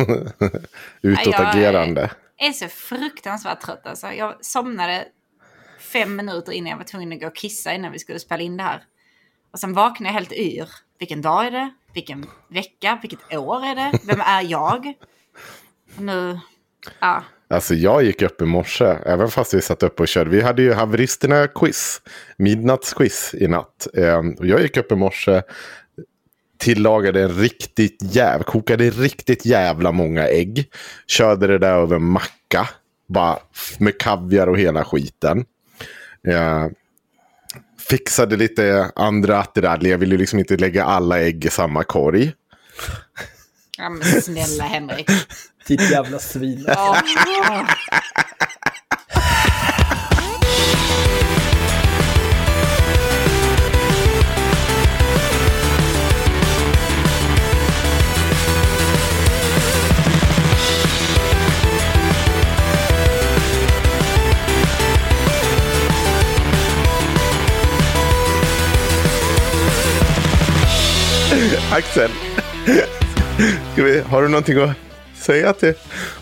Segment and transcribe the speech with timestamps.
[1.02, 2.10] utåtagerande.
[2.36, 4.12] Jag är så fruktansvärt trött alltså.
[4.12, 5.04] Jag somnade
[5.78, 8.56] fem minuter innan jag var tvungen att gå och kissa innan vi skulle spela in
[8.56, 8.82] det här.
[9.52, 10.68] Och sen vaknade jag helt yr.
[10.98, 11.70] Vilken dag är det?
[11.94, 12.98] Vilken vecka?
[13.02, 13.98] Vilket år är det?
[14.06, 14.94] Vem är jag?
[15.96, 16.38] Och nu,
[17.00, 17.24] ja.
[17.50, 20.30] Alltså jag gick upp i morse, även fast vi satt upp och körde.
[20.30, 22.02] Vi hade ju haveristerna quiz,
[22.36, 23.86] midnattsquiz i natt.
[23.94, 25.42] Ehm, och jag gick upp i morse,
[26.60, 30.66] tillagade en riktigt jäv, kokade riktigt jävla många ägg.
[31.06, 32.68] Körde det där över macka,
[33.08, 33.38] bara
[33.78, 35.44] med kaviar och hela skiten.
[36.28, 36.70] Ehm,
[37.88, 42.32] fixade lite andra attiraljer, jag ville liksom inte lägga alla ägg i samma korg.
[43.78, 45.10] ja men snälla Henrik.
[45.66, 46.64] Ditt jävla svin.
[46.66, 47.02] Ja.
[71.72, 72.10] Axel,
[73.72, 74.70] ska vi, har du någonting att
[75.16, 75.74] säga till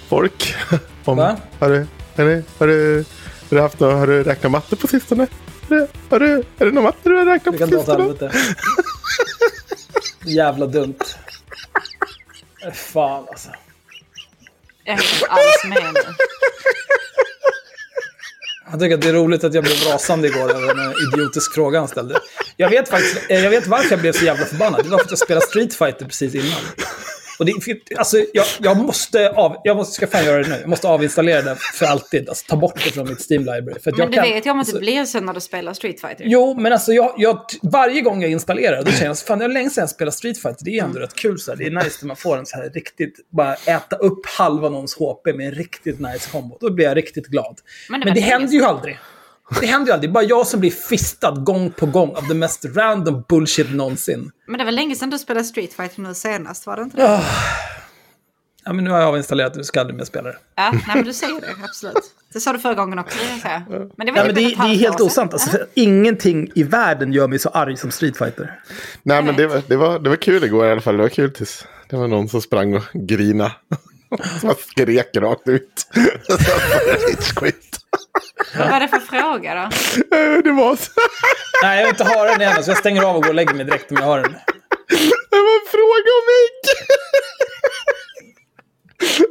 [0.09, 0.55] folk?
[1.05, 1.37] Om, Va?
[1.59, 1.87] Har du,
[2.17, 3.05] har, du, har, du,
[3.51, 5.27] har, du haft något, har du räknat matte på sistone?
[5.69, 7.79] Har du, har du, är det någon matte du har räknat Det på kan dra
[7.79, 8.03] åt sistone?
[8.03, 8.33] helvete.
[10.25, 10.99] Jävla dumt.
[12.67, 13.49] Äh, Fan alltså.
[14.85, 16.01] Jag är inte alls med nu.
[18.71, 21.79] Jag tycker att det är roligt att jag blev rasande igår över en idiotisk fråga
[21.79, 22.21] han ställde.
[22.57, 24.85] Jag vet faktiskt eh, jag vet varför jag blev så jävla förbannad.
[24.85, 26.61] Det var för att jag spelade Street Fighter precis innan.
[27.39, 27.53] Och det,
[27.97, 30.57] alltså, jag, jag måste av, jag måste, ska fan göra det nu.
[30.61, 32.29] Jag måste avinstallera det för alltid.
[32.29, 33.81] Alltså ta bort det från mitt Steam Library.
[33.81, 35.41] För Men jag du kan, vet ju om att alltså, det blir så när du
[35.41, 36.25] spelar Street Fighter.
[36.27, 39.49] Jo, men alltså jag, jag, varje gång jag installerar då känner jag fan det är
[39.49, 40.65] länge sedan jag spelar Street Fighter.
[40.65, 41.59] Det är ändå rätt kul så här.
[41.59, 44.95] Det är nice när man får en så här riktigt, bara äta upp halva någons
[44.95, 46.59] HP med en riktigt nice kombo.
[46.61, 47.59] Då blir jag riktigt glad.
[47.89, 48.99] Men Men det det, var länge händer ju aldrig.
[49.61, 50.11] Det händer ju aldrig.
[50.11, 53.75] Det är bara jag som blir fistad gång på gång av the mest random bullshit
[53.75, 54.31] någonsin.
[54.47, 57.21] Men det var länge sedan du spelade Street Fighter nu senast, var det inte det?
[58.65, 60.37] Ja, men nu har jag avinstallerat det, du ska aldrig mer spela det.
[60.57, 62.15] Ja, nej men du säger det, absolut.
[62.33, 63.63] Det sa du förra gången också, det säga.
[63.97, 65.33] Men det var Ja, typ men det, det är helt osant.
[65.33, 68.61] Alltså, för ingenting i världen gör mig så arg som Street Fighter.
[69.03, 70.97] Nej men det var, det, var, det var kul igår i alla fall.
[70.97, 73.53] Det var kul tills det var någon som sprang och grina.
[74.41, 75.87] Som skrek rakt ut.
[77.37, 77.79] Quit.
[78.59, 79.61] Vad var det för fråga då?
[80.17, 80.91] Eh, Det var så.
[81.63, 83.55] Nej, jag vill inte ha den igen, så jag stänger av och går och lägger
[83.55, 84.33] mig direkt om jag har den.
[85.31, 86.65] Det var en fråga om ägg.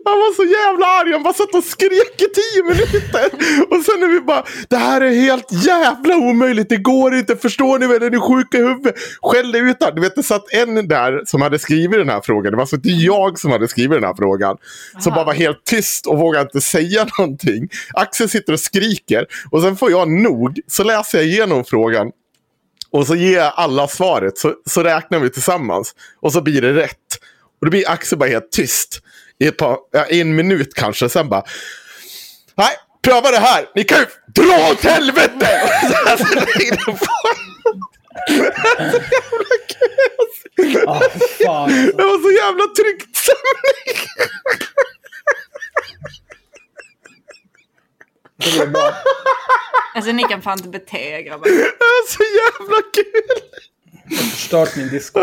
[0.06, 1.12] Han var så jävla arg.
[1.12, 3.26] Han bara satt och skrek i tio minuter.
[3.70, 6.70] Och sen är vi bara, det här är helt jävla omöjligt.
[6.70, 7.36] Det går inte.
[7.36, 8.04] Förstår ni väl?
[8.04, 8.96] Är ni sjuka i huvudet?
[9.22, 9.78] Skällde ut.
[9.96, 12.52] Du vet, det satt en där som hade skrivit den här frågan.
[12.52, 14.58] Det var alltså inte jag som hade skrivit den här frågan.
[15.00, 17.70] Som bara var helt tyst och vågade inte säga någonting.
[17.94, 19.26] Axel sitter och skriker.
[19.52, 20.60] Och sen får jag nog.
[20.68, 22.12] Så läser jag igenom frågan.
[22.92, 24.38] Och så ger jag alla svaret.
[24.38, 25.96] Så, så räknar vi tillsammans.
[26.22, 27.18] Och så blir det rätt.
[27.60, 29.02] Och då blir Axel bara helt tyst.
[29.40, 31.10] I ett par, ja, en minut kanske.
[31.10, 31.44] Sen bara.
[32.56, 33.66] Nej, pröva det här.
[33.76, 35.62] Ni kan ju dra åt helvete!
[36.88, 37.08] Och på.
[41.46, 41.70] Fan.
[41.70, 44.08] Det var så jävla tryggt stämning.
[49.96, 51.46] Alltså ni kan fan inte bete er grabbar.
[51.46, 53.04] Det var så jävla kul.
[54.10, 55.20] Jag har Förstört min disco.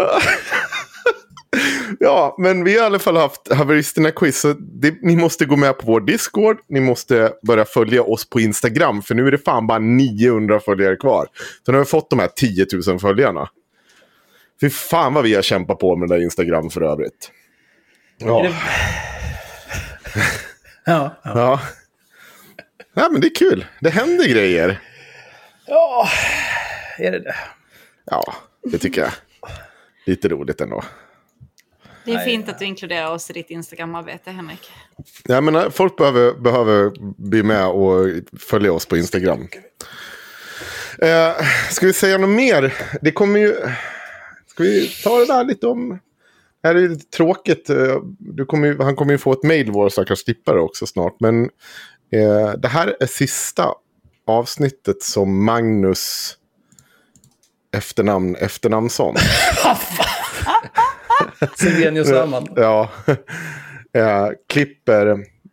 [2.00, 4.40] Ja, men vi har i alla fall haft haveristerna-quiz.
[4.40, 6.58] Så det, ni måste gå med på vår Discord.
[6.68, 9.02] Ni måste börja följa oss på Instagram.
[9.02, 11.26] För nu är det fan bara 900 följare kvar.
[11.66, 13.48] Så nu har vi fått de här 10 000 följarna.
[14.60, 17.30] Fy fan vad vi har kämpat på med det där Instagram för övrigt.
[18.18, 18.46] Ja,
[20.86, 21.32] Ja, ja.
[21.34, 21.60] ja.
[22.94, 23.66] ja men det är kul.
[23.80, 24.80] Det händer grejer.
[25.66, 26.08] ja,
[26.98, 27.34] är det det?
[28.04, 29.10] Ja, det tycker jag.
[30.06, 30.84] Lite roligt ändå.
[32.04, 34.70] Det är fint att du inkluderar oss i ditt Instagram-arbete Henrik.
[35.24, 36.92] Jag menar, folk behöver, behöver
[37.22, 38.06] bli med och
[38.38, 39.48] följa oss på Instagram.
[40.98, 41.32] Eh,
[41.70, 42.74] ska vi säga något mer?
[43.02, 43.54] Det kommer ju...
[44.46, 45.98] Ska vi ta det där lite om...
[46.62, 47.70] Det här är lite tråkigt.
[47.70, 51.16] eh, Du kommer ju, han kommer ju få ett mejl, vår stackars stippare också snart.
[51.20, 51.44] Men
[52.12, 53.68] eh, det här är sista
[54.26, 56.36] avsnittet som Magnus
[57.76, 59.14] efternamn efternamnsson.
[61.56, 62.46] Silvenius Öhman.
[62.56, 62.90] Ja,
[63.92, 65.06] eh, klipper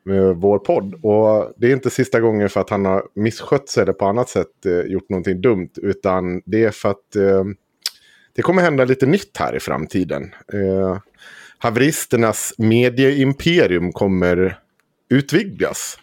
[0.10, 0.94] eh, vår podd.
[0.94, 4.30] Och det är inte sista gången för att han har misskött sig eller på annat
[4.30, 5.70] sätt eh, gjort någonting dumt.
[5.82, 7.44] Utan det är för att eh,
[8.36, 10.24] det kommer hända lite nytt här i framtiden.
[10.54, 10.98] Eh,
[11.58, 14.60] haveristernas medieimperium kommer
[15.10, 15.98] utvidgas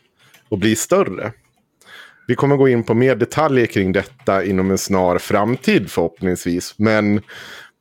[0.49, 1.33] och bli större.
[2.27, 6.75] Vi kommer gå in på mer detaljer kring detta inom en snar framtid förhoppningsvis.
[6.79, 7.21] Men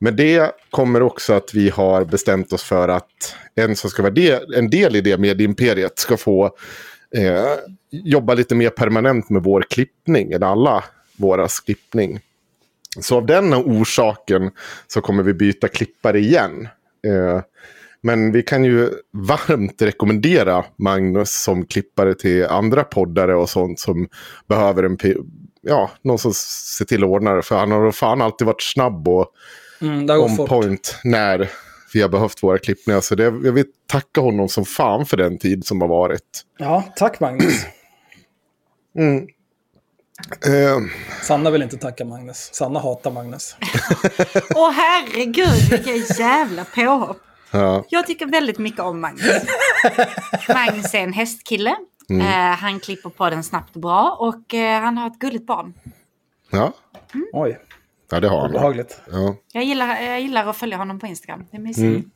[0.00, 4.12] med det kommer också att vi har bestämt oss för att en som ska vara
[4.12, 6.44] del, en del i det med imperiet ska få
[7.16, 7.46] eh,
[7.90, 10.84] jobba lite mer permanent med vår klippning, eller alla
[11.16, 12.20] våras klippning.
[13.00, 14.50] Så av den orsaken
[14.86, 16.68] så kommer vi byta klippare igen.
[17.06, 17.40] Eh,
[18.00, 24.08] men vi kan ju varmt rekommendera Magnus som klippare till andra poddare och sånt som
[24.48, 24.98] behöver en,
[25.60, 27.42] ja, någon som ser till att ordna det.
[27.42, 29.32] För han har fan alltid varit snabb och
[29.80, 30.48] Mm, on fort.
[30.48, 31.50] point när
[31.94, 33.00] vi har behövt våra klippningar.
[33.00, 36.44] Så det, jag vill tacka honom som fan för den tid som har varit.
[36.58, 37.64] Ja, tack Magnus.
[40.46, 40.78] Eh,
[41.22, 42.50] Sanna vill inte tacka Magnus.
[42.52, 43.56] Sanna hatar Magnus.
[44.54, 47.16] Åh herregud, vilka jävla påhopp.
[47.50, 47.84] ja.
[47.88, 49.42] Jag tycker väldigt mycket om Magnus.
[50.48, 51.76] Magnus är en hästkille.
[52.10, 52.26] Mm.
[52.26, 55.74] Eh, han klipper på den snabbt och bra och eh, han har ett gulligt barn.
[56.50, 56.72] Ja.
[57.32, 57.58] Oj,
[58.10, 58.52] ja, det har han.
[58.52, 59.00] behagligt.
[59.12, 59.36] Ja.
[59.52, 61.46] Jag gillar, jag gillar att följa honom på Instagram.
[61.50, 61.78] Det är mysigt.
[61.86, 62.10] Mm.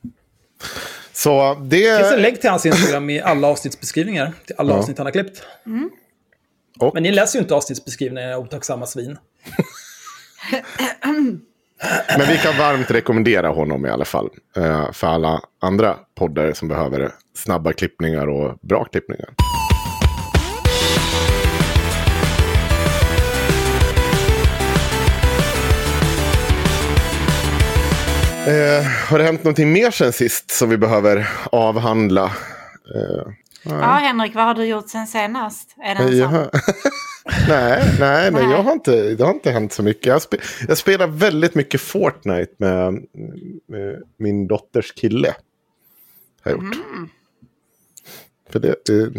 [1.13, 2.21] Så Det finns en det...
[2.21, 4.33] länk till hans Instagram i alla avsnittsbeskrivningar.
[4.45, 5.43] Till alla avsnitt han har klippt.
[6.79, 9.17] Och- Men ni läser ju inte avsnittsbeskrivningar, otacksamma svin.
[12.17, 14.29] Men vi kan varmt rekommendera honom i alla fall.
[14.57, 19.29] Eh, för alla andra poddare som behöver snabba klippningar och bra klippningar.
[28.47, 32.25] Eh, har det hänt någonting mer sen sist som vi behöver avhandla?
[32.95, 33.33] Eh,
[33.65, 35.75] Ja, Henrik, vad har du gjort sen senast?
[35.83, 36.49] Är det jag nej,
[37.47, 38.43] nej, nej, Nej.
[38.43, 40.05] jag har inte, det har inte hänt så mycket.
[40.05, 40.37] Jag, spe,
[40.67, 42.93] jag spelar väldigt mycket Fortnite med,
[43.67, 45.35] med min dotters kille.
[46.43, 46.75] Har jag gjort.
[48.49, 49.09] För det, det,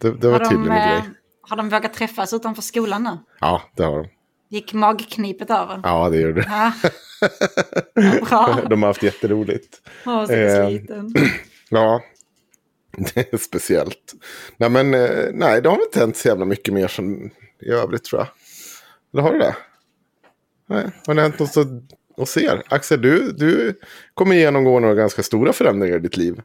[0.00, 1.10] det, det var Har de, tydligen en eh, grej.
[1.42, 3.18] har de vågat träffas utanför skolan nu?
[3.40, 4.08] Ja, det har de.
[4.48, 5.80] Gick magknipet över?
[5.82, 6.44] Ja, det gör det.
[6.48, 6.72] Ja.
[8.28, 8.58] Bra.
[8.70, 9.80] De har haft jätteroligt.
[10.06, 10.68] Åh, så Eh.
[11.70, 12.02] Ja,
[13.14, 14.14] det är speciellt.
[14.56, 17.68] Nej, men eh, nej, det har väl inte hänt så jävla mycket mer som i
[17.70, 18.28] övrigt tror jag.
[19.12, 19.56] Eller har det det?
[20.68, 21.82] Nej, har det hänt något så-
[22.16, 22.62] och ser?
[22.68, 23.80] Axel, du, du
[24.14, 26.40] kommer genomgå några ganska stora förändringar i ditt liv.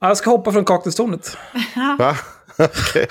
[0.00, 1.36] Ja, Jag ska hoppa från kaktustornet.
[1.98, 2.16] Va?
[2.58, 3.06] Okej.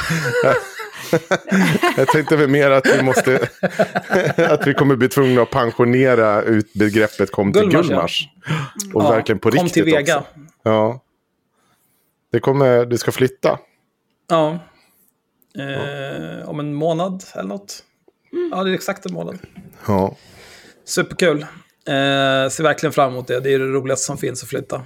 [1.97, 3.49] Jag tänkte väl mer att vi måste...
[4.37, 7.95] att vi kommer bli tvungna att pensionera ut begreppet kom till Gullmars, ja.
[7.95, 8.29] Gullmars.
[8.93, 10.17] Och Ja, verkligen på kom riktigt till Vega.
[10.17, 10.29] också.
[10.63, 11.01] Ja.
[12.31, 13.59] Det kommer, du ska flytta.
[14.29, 14.59] Ja.
[15.57, 17.83] Eh, om en månad eller något.
[18.51, 19.39] Ja, det är exakt en månad.
[19.87, 20.15] Ja.
[20.85, 21.41] Superkul.
[21.41, 23.39] Eh, ser verkligen fram emot det.
[23.39, 24.85] Det är det roligaste som finns att flytta.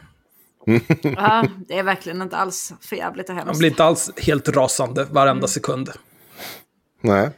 [1.01, 3.59] Ja, det är verkligen inte alls för jävligt och Man hemskt.
[3.59, 5.89] blir inte alls helt rasande varenda sekund.
[7.01, 7.29] Nej.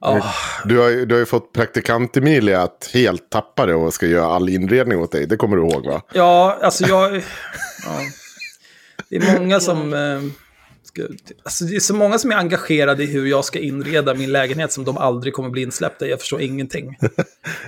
[0.00, 0.32] Ja,
[0.64, 4.06] Du har, ju- du har ju fått praktikant Emilia att helt tappa det och ska
[4.06, 5.26] göra all inredning åt dig.
[5.26, 6.02] Det kommer du ihåg va?
[6.12, 7.14] ja alltså jag...
[7.86, 7.98] Ja.
[9.08, 10.20] Det är många som, eh,
[11.42, 14.72] Alltså, det är så många som är engagerade i hur jag ska inreda min lägenhet
[14.72, 16.06] som de aldrig kommer bli insläppta.
[16.06, 16.98] Jag förstår ingenting.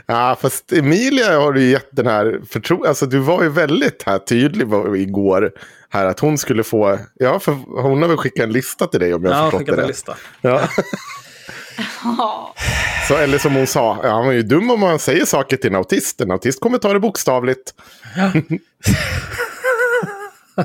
[0.07, 2.85] Ja, fast Emilia har du gett den här förtro...
[2.85, 5.52] Alltså du var ju väldigt här tydlig igår.
[5.88, 6.99] Här att hon skulle få...
[7.14, 7.52] Ja, för
[7.83, 9.88] hon har väl skickat en lista till dig om jag har förstått det rätt.
[9.88, 10.17] lista.
[10.41, 10.69] Ja.
[13.09, 15.71] Så, eller som hon sa, ja, man är ju dum om man säger saker till
[15.71, 16.21] en autist.
[16.21, 17.75] En autist kommer ta det bokstavligt.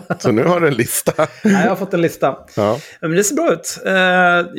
[0.20, 1.14] Så nu har du en lista.
[1.44, 2.38] Nej, jag har fått en lista.
[2.56, 2.80] Ja.
[3.02, 3.80] Men det ser bra ut.
[3.86, 3.94] Eh,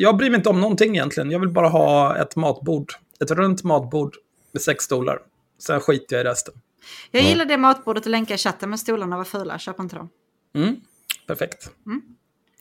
[0.01, 1.31] Jag bryr mig inte om någonting egentligen.
[1.31, 2.91] Jag vill bara ha ett matbord.
[3.23, 4.15] Ett runt matbord
[4.51, 5.19] med sex stolar.
[5.59, 6.53] Sen skiter jag i resten.
[7.11, 9.59] Jag gillar det matbordet och länka i chatten, men stolarna var fula.
[9.59, 10.09] Köp inte dem.
[11.27, 11.69] Perfekt.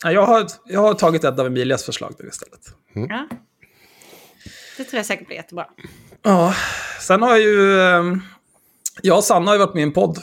[0.03, 2.61] Ja, Jag, har, jag har tagit ett av Emilias förslag nu istället.
[2.93, 3.29] Ja.
[4.77, 5.67] Det tror jag säkert blir jättebra.
[6.23, 6.55] Ja,
[7.01, 7.81] sen har jag ju...
[7.81, 8.03] eh,
[9.03, 10.19] Jag och Sanna har ju varit med i en podd.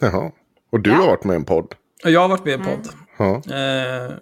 [0.00, 0.30] Jaha.
[0.70, 0.96] Och du Ja.
[0.96, 1.74] har varit med i en podd.
[2.04, 2.88] Och jag har varit med i en podd.
[3.16, 3.36] Ja.
[3.56, 4.12] Eh,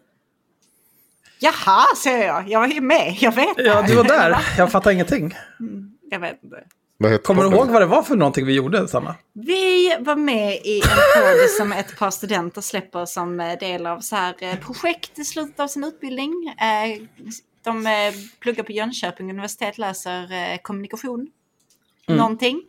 [1.38, 2.48] Jaha, säger jag.
[2.48, 3.16] Jag var ju med.
[3.20, 4.36] Jag vet ja, du var där.
[4.58, 5.34] Jag fattar ingenting.
[6.10, 6.64] Jag vet inte.
[7.18, 9.14] Kommer du ihåg vad det var för någonting vi gjorde, Sanna?
[9.32, 14.00] Vi var med i en podd som ett par studenter släpper som eh, del av
[14.00, 16.32] så här eh, projekt i slutet av sin utbildning.
[16.60, 17.02] Eh,
[17.62, 17.86] De
[18.40, 21.26] pluggar på Jönköping universitet, läser kommunikation.
[22.08, 22.62] Någonting.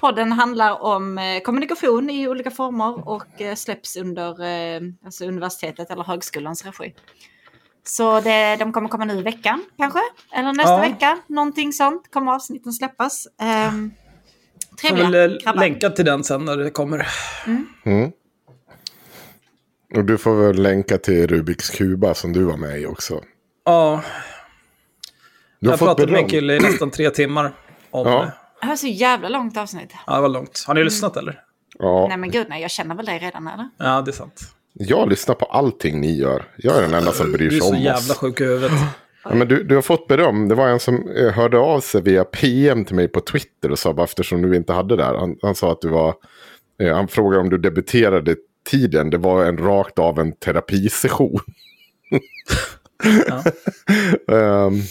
[0.00, 5.90] Podden handlar om eh, kommunikation i olika former och eh, släpps under eh, alltså universitetet
[5.90, 6.94] eller högskolans regi.
[7.84, 9.98] Så det, de kommer komma nu i veckan kanske,
[10.32, 10.78] eller nästa Ja.
[10.80, 11.18] vecka.
[11.26, 13.26] Någonting sånt kommer avsnitten släppas.
[13.70, 13.90] Um,
[14.70, 15.60] Jag trevliga vill eh, grabbar.
[15.60, 17.08] länka till den sen när det kommer.
[17.84, 18.12] Mm.
[19.94, 23.22] Och du får väl länka till Rubiks kuba som du var med i också.
[23.64, 24.02] Ja,
[25.60, 27.52] Du har jag fått pratade med en kille i nästan tre timmar
[27.90, 28.20] om Ja.
[28.22, 28.32] det.
[28.60, 29.92] Det här var så jävla långt avsnitt.
[30.06, 30.64] Ja, det var långt.
[30.66, 31.40] Har ni lyssnat eller?
[31.78, 32.06] Ja.
[32.08, 33.68] Nej men gud nej, jag känner väl dig redan eller?
[33.78, 34.40] Ja, det är sant.
[34.72, 36.44] Jag lyssnar på allting ni gör.
[36.56, 38.18] Jag är den enda som bryr Du är sig så om jävla oss.
[38.18, 38.72] sjuk i huvudet.
[39.24, 40.48] Ja, men du, du har fått beröm.
[40.48, 43.78] Det var en som eh, hörde av sig via PM till mig på Twitter och
[43.78, 45.14] sa bara eftersom du inte hade det här.
[45.14, 46.14] Han, han sa att du var...
[46.82, 48.36] Eh, han frågade om du debuterade
[48.70, 49.10] tiden.
[49.10, 51.40] Det var en rakt av en terapisession.
[53.28, 53.42] Ja.
[54.36, 54.82] Ehm,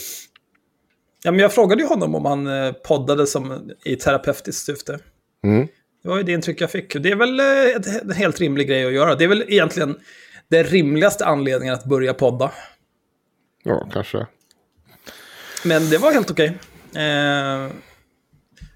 [1.27, 4.99] Ja, men jag frågade ju honom om han eh, poddade som i terapeutiskt syfte.
[5.43, 5.67] Mm.
[6.03, 6.93] Det var ju det intryck jag fick.
[6.93, 9.15] Det är väl eh, en helt rimlig grej att göra.
[9.15, 9.99] Det är väl egentligen
[10.47, 12.51] den rimligaste anledningen att börja podda.
[13.63, 14.27] ja, kanske.
[15.65, 16.57] Men det var helt okej.
[16.95, 17.69] Eh, jag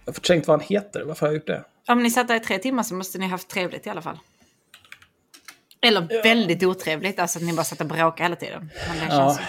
[0.05, 1.03] har förträngt vad han heter.
[1.03, 1.63] Varför har jag gjort det?
[1.87, 4.01] Om ni satt där i tre timmar så måste ni ha haft trevligt i alla
[4.01, 4.19] fall.
[5.81, 8.69] Eller väldigt otrevligt, alltså att ni bara satt och bråkade hela tiden.
[8.87, 9.17] Men det Ja.
[9.17, 9.43] känns ju...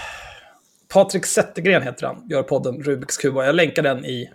[0.92, 3.44] Patrik Zettergren heter han, gör podden Rubiks kuba.
[3.46, 4.30] Jag länkar den i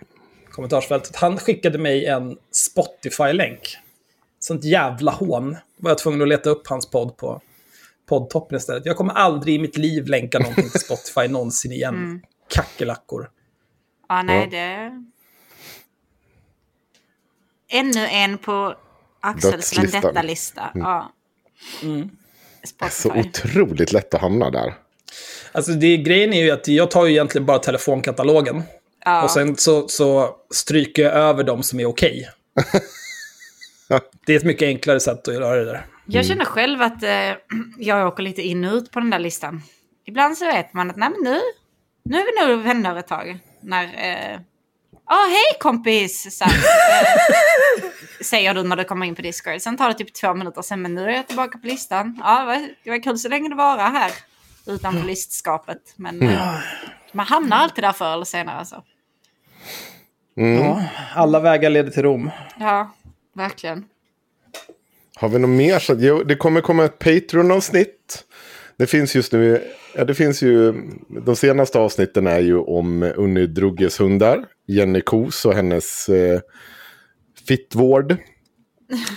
[0.50, 1.16] kommentarsfältet.
[1.16, 3.76] Han skickade mig en Spotify-länk.
[4.38, 5.56] Sånt jävla hån.
[5.76, 7.40] var jag tvungen att leta upp hans podd på
[8.06, 8.86] poddtoppen istället.
[8.86, 12.22] Jag kommer aldrig i mitt liv länka någonting till Spotify någonsin igen.
[12.48, 13.30] Kackerlackor.
[14.08, 14.92] Ja, nej, det...
[17.70, 18.74] Ännu en på
[19.20, 20.70] Axels vendetta-lista.
[20.74, 21.12] Ja.
[21.80, 23.20] Så Spotify.
[23.20, 24.74] otroligt lätt att hamna där.
[25.52, 28.62] Alltså det, grejen är ju att jag tar ju egentligen bara telefonkatalogen.
[29.04, 29.22] Ja.
[29.22, 32.28] Och sen så, så stryker jag över de som är okej.
[34.26, 35.86] det är ett mycket enklare sätt att göra det där.
[36.06, 37.32] Jag känner själv att eh,
[37.78, 39.62] jag åker lite in och ut på den där listan.
[40.06, 41.40] Ibland så vet man att nej, men nu,
[42.02, 43.38] nu är vi nog vänner ett tag.
[43.60, 43.84] När...
[43.84, 44.40] Eh,
[45.10, 46.38] Ja, hej kompis!
[46.38, 46.50] Så eh,
[48.24, 49.60] säger du när du kommer in på Discord.
[49.60, 52.20] Sen tar det typ två minuter sen, men nu är jag tillbaka på listan.
[52.24, 54.12] Ja, det var kul så länge du var här
[54.68, 55.94] utanför listskapet.
[55.96, 56.58] Men eh,
[57.12, 58.56] man hamnar alltid där förr eller senare.
[58.56, 58.82] Alltså.
[60.34, 60.84] Ja,
[61.14, 62.30] alla vägar leder till Rom.
[62.60, 62.90] Ja,
[63.34, 63.84] verkligen.
[65.16, 65.78] Har vi något mer?
[65.78, 68.24] Så, jo, det kommer komma ett Patreon-avsnitt.
[68.76, 69.62] Det finns just nu,
[69.94, 70.72] ja, det finns ju,
[71.08, 74.44] de senaste avsnitten är ju om Unni Drugges hundar.
[74.66, 76.40] Jenny Kos och hennes eh,
[77.48, 78.16] fittvård.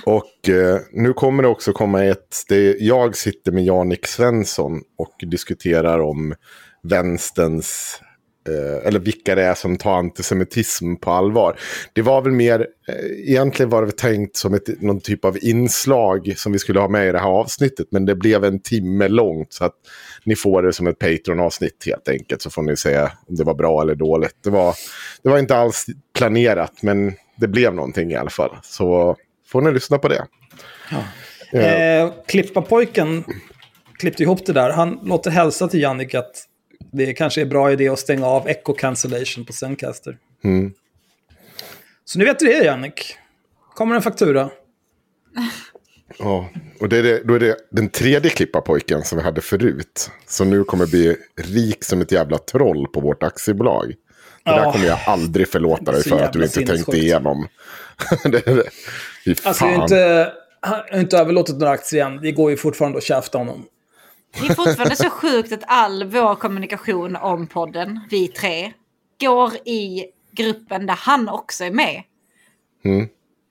[0.05, 5.15] Och eh, nu kommer det också komma ett, det, jag sitter med Janik Svensson och
[5.19, 6.35] diskuterar om
[6.83, 8.01] vänsterns
[8.47, 11.59] eh, eller vilka det är som tar antisemitism på allvar.
[11.93, 16.33] Det var väl mer, eh, egentligen var det tänkt som ett, någon typ av inslag
[16.37, 17.87] som vi skulle ha med i det här avsnittet.
[17.91, 19.75] Men det blev en timme långt så att
[20.23, 22.41] ni får det som ett Patreon-avsnitt helt enkelt.
[22.41, 24.35] Så får ni säga om det var bra eller dåligt.
[24.43, 24.75] Det var,
[25.23, 25.85] det var inte alls
[26.17, 28.57] planerat men det blev någonting i alla fall.
[28.63, 29.17] Så
[29.51, 30.25] får ni lyssna på det.
[31.53, 33.23] Eh, Klippa-pojken
[33.99, 34.69] klippte ihop det där.
[34.69, 36.45] Han låter hälsa till Jannik att
[36.91, 40.17] det kanske är bra idé att stänga av echo cancellation på Zencaster.
[46.19, 50.11] Ja, och det är det, då är det den tredje klipparpojken som vi hade förut.
[50.27, 53.93] Som nu kommer bli rik som ett jävla troll på vårt aktiebolag.
[54.43, 54.71] Det där Ja.
[54.71, 57.47] kommer jag aldrig förlåta dig Så för att du inte tänkte igenom.
[58.23, 58.63] det, det.
[59.43, 62.21] Alltså, jag har inte, jag har inte överlåtit några aktier än.
[62.21, 63.65] Det går ju fortfarande att käfta honom.
[64.39, 68.73] Det är fortfarande så sjukt att all vår kommunikation om podden, vi tre,
[69.21, 72.03] går i gruppen där han också är med.
[72.85, 73.07] Mm.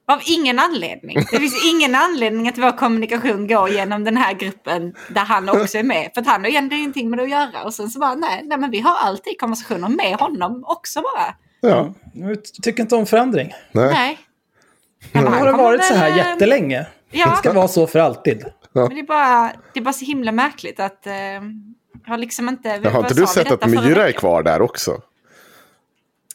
[0.09, 1.17] Av ingen anledning.
[1.31, 5.79] Det finns ingen anledning att vår kommunikation går genom den här gruppen där han också
[5.79, 6.11] är med.
[6.15, 7.65] För att han har egentligen ingenting med det att göra.
[7.65, 11.35] Och sen så bara, nej, nej men vi har alltid konversationer med honom också bara.
[11.61, 13.53] Ja, Jag tycker inte om förändring.
[13.73, 13.93] nej.
[13.93, 14.19] Nej.
[15.13, 16.87] Nu har det varit så här eh, jättelänge.
[17.11, 17.31] Ja.
[17.31, 18.45] Det ska vara så för alltid.
[18.73, 21.07] Men det är bara, det är bara så himla märkligt att...
[21.07, 21.41] Eh, jag
[22.07, 22.69] har liksom inte...
[22.69, 25.01] Har inte du sett att Myra är kvar där också?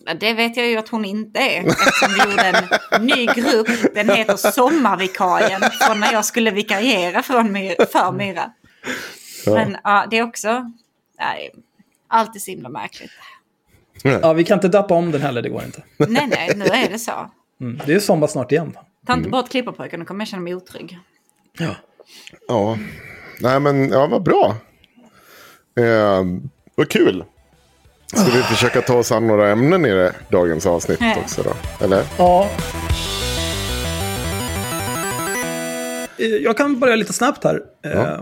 [0.05, 1.67] Ja, Det vet jag ju att hon inte är.
[1.67, 3.95] Eftersom vi gjorde en ny grupp.
[3.95, 5.61] Den heter Sommarvikarien.
[5.81, 8.51] Från när jag skulle vikariera från My, för Myra.
[9.45, 10.71] Men ja, det är också...
[11.19, 11.51] Nej,
[12.07, 13.11] allt är så himla märkligt.
[14.03, 15.83] Ja, vi kan inte dappa om den heller, det går inte.
[15.97, 17.31] Nej, nej, nu är det så.
[17.61, 17.79] Mm.
[17.85, 18.71] Det är sommar snart igen.
[19.07, 19.19] Ta Mm.
[19.19, 20.99] inte bort klipparpojken, då kommer jag känna mig otrygg.
[21.59, 21.75] Ja.
[22.47, 22.77] Ja,
[23.41, 24.55] nej men ja, vad bra.
[25.79, 26.23] Eh,
[26.75, 27.23] vad kul.
[28.15, 31.17] Ska vi försöka ta oss an några ämnen i det, dagens avsnitt Nej.
[31.23, 31.85] också då?
[31.85, 32.03] Eller?
[32.17, 32.49] ja.
[36.17, 37.61] Eh, Jag kan börja lite snabbt här.
[37.85, 38.19] Eh,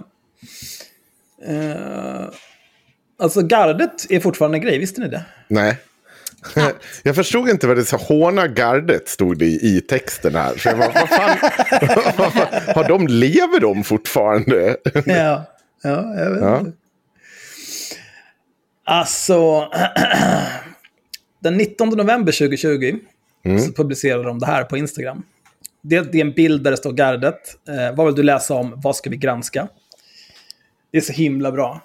[1.56, 2.26] eh,
[3.20, 5.26] alltså gardet är fortfarande en grej, visste ni det?
[5.48, 5.78] Nej.
[7.04, 7.98] Jag förstod inte vad det sa.
[7.98, 10.58] Håna gardet stod det i, i texten här.
[10.58, 11.38] Så jag bara, vad fan,
[12.18, 14.78] vad fan, har de, lever de fortfarande?
[15.06, 15.44] Ja,
[15.84, 16.60] ja jag vet Ja.
[16.60, 16.72] inte.
[18.86, 19.70] Alltså,
[21.40, 23.00] den 19 november 2020
[23.66, 25.24] så publicerade de det här på Instagram.
[25.82, 27.40] Det, det är en bild där det står gardet.
[27.70, 28.74] Eh, vad vill du läsa om?
[28.84, 29.68] Vad ska vi granska?
[30.92, 31.82] Det är så himla bra.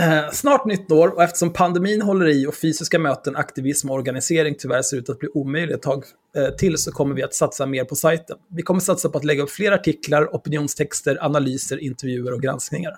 [0.00, 4.54] Eh, snart nytt år och eftersom pandemin håller i och fysiska möten, aktivism och organisering
[4.58, 6.04] tyvärr ser ut att bli omöjligt ett tag
[6.36, 8.36] eh, till så kommer vi att satsa mer på sajten.
[8.50, 12.92] Vi kommer satsa på att lägga upp fler artiklar, opinionstexter, analyser, intervjuer och granskningar.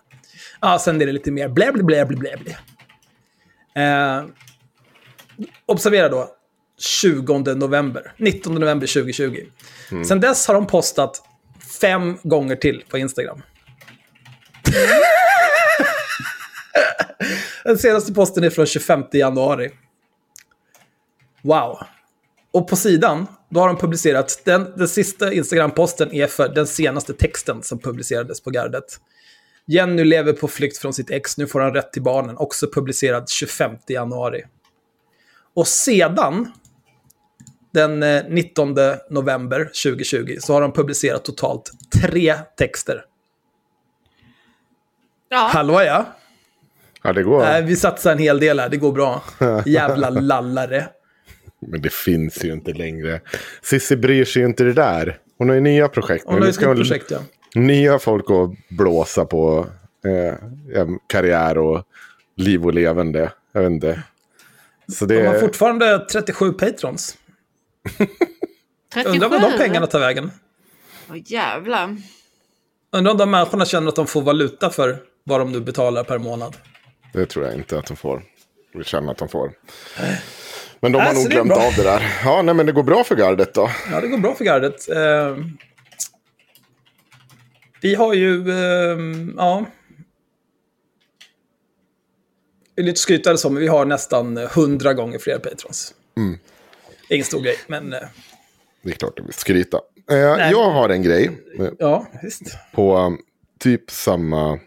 [0.60, 2.56] Ja, sen är det lite mer blä, blä, blä, blä, blä.
[3.84, 4.24] Eh,
[5.66, 6.28] observera då,
[6.78, 9.46] 20 november, 19 november 2020.
[10.08, 11.22] Sen dess har de postat
[11.80, 13.42] fem gånger till på Instagram.
[17.64, 19.70] Den senaste posten är från 25 januari.
[21.42, 21.78] Wow.
[22.50, 27.14] Och på sidan, då har de publicerat, den, den sista Instagram-posten är för den senaste
[27.14, 29.00] texten som publicerades på gardet.
[29.66, 32.36] Jenny lever på flykt från sitt ex, nu får han rätt till barnen.
[32.36, 34.44] Också publicerad 25 januari.
[35.54, 36.52] Och sedan,
[37.72, 38.76] den eh, 19
[39.10, 41.70] november 2020, så har de publicerat totalt
[42.02, 43.04] tre texter.
[45.28, 46.06] Ja, Hallå ja.
[47.06, 47.38] Ja, det går.
[47.40, 49.22] Nej, vi satsar en hel del här, det går bra.
[49.66, 50.88] Jävla lallare.
[51.60, 53.20] Men det finns ju inte längre.
[53.62, 55.18] Cissi bryr sig ju inte det där.
[55.38, 56.24] Hon har ju nya projekt.
[56.26, 57.18] Hon har ett ska projekt ja.
[57.54, 59.66] Nya folk att blåsa på
[60.04, 61.84] eh, karriär och
[62.36, 63.32] liv och levande.
[63.52, 64.02] Jag vet inte.
[64.92, 67.16] Så det De har fortfarande 37 patrons.
[68.94, 69.10] 37.
[69.10, 70.30] Undrar vad de pengarna tar vägen.
[71.10, 71.96] Åh jävlar.
[72.92, 76.18] Undrar om de människorna känner att de får valuta för vad de nu betalar per
[76.18, 76.56] månad.
[77.16, 78.22] Det tror jag inte att de får.
[78.74, 79.52] Vi känner att de får.
[80.80, 82.02] Men de har Alltså, nog glömt av det där.
[82.24, 83.70] Ja, nej, men det går bra för gardet då.
[83.90, 84.88] Ja, det går bra för gardet.
[84.88, 85.36] Eh,
[87.80, 88.98] vi har ju, eh,
[89.36, 89.64] ja...
[92.76, 95.94] Lite skrytare så, men vi har nästan 100 gånger fler patrons.
[96.16, 96.38] Mm.
[97.08, 98.00] Ingen stor grej, men eh,
[98.82, 99.80] Det är klart att vi skryta.
[100.10, 100.16] Eh,
[100.50, 101.30] jag har en grej.
[101.78, 102.42] ja, visst.
[102.72, 103.18] på um,
[103.60, 104.58] typ samma...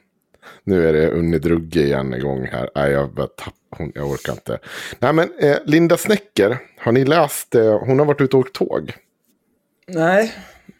[0.64, 2.70] Nu är det Unni Drugge igen igång här.
[2.76, 4.60] Nej, jag, bara tapp, hon, jag orkar inte.
[5.00, 7.56] Nej, men eh, Linda Snäcker, har ni läst?
[7.56, 8.94] Eh, hon har varit ute och åkt tåg.
[9.88, 10.34] Nej,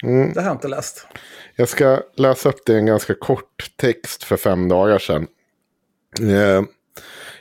[0.03, 0.34] Mm.
[0.34, 1.08] det har jag inte läst.
[1.55, 5.27] Jag ska läsa upp det i en ganska kort text för fem dagar sedan.
[6.21, 6.62] Eh,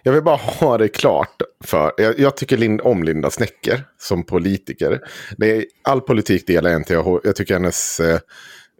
[0.02, 1.42] jag vill bara ha det klart.
[1.64, 5.00] för Jag, jag tycker Lind, om Linda Snäcker som politiker.
[5.36, 6.92] Det är, all politik delar jag inte.
[6.92, 8.18] Jag, jag tycker hennes eh,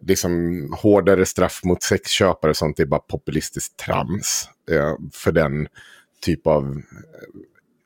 [0.01, 4.49] liksom, hårdare straff mot sexköpare och sånt är bara populistiskt trams.
[4.71, 5.67] Eh, för den
[6.21, 6.81] typ av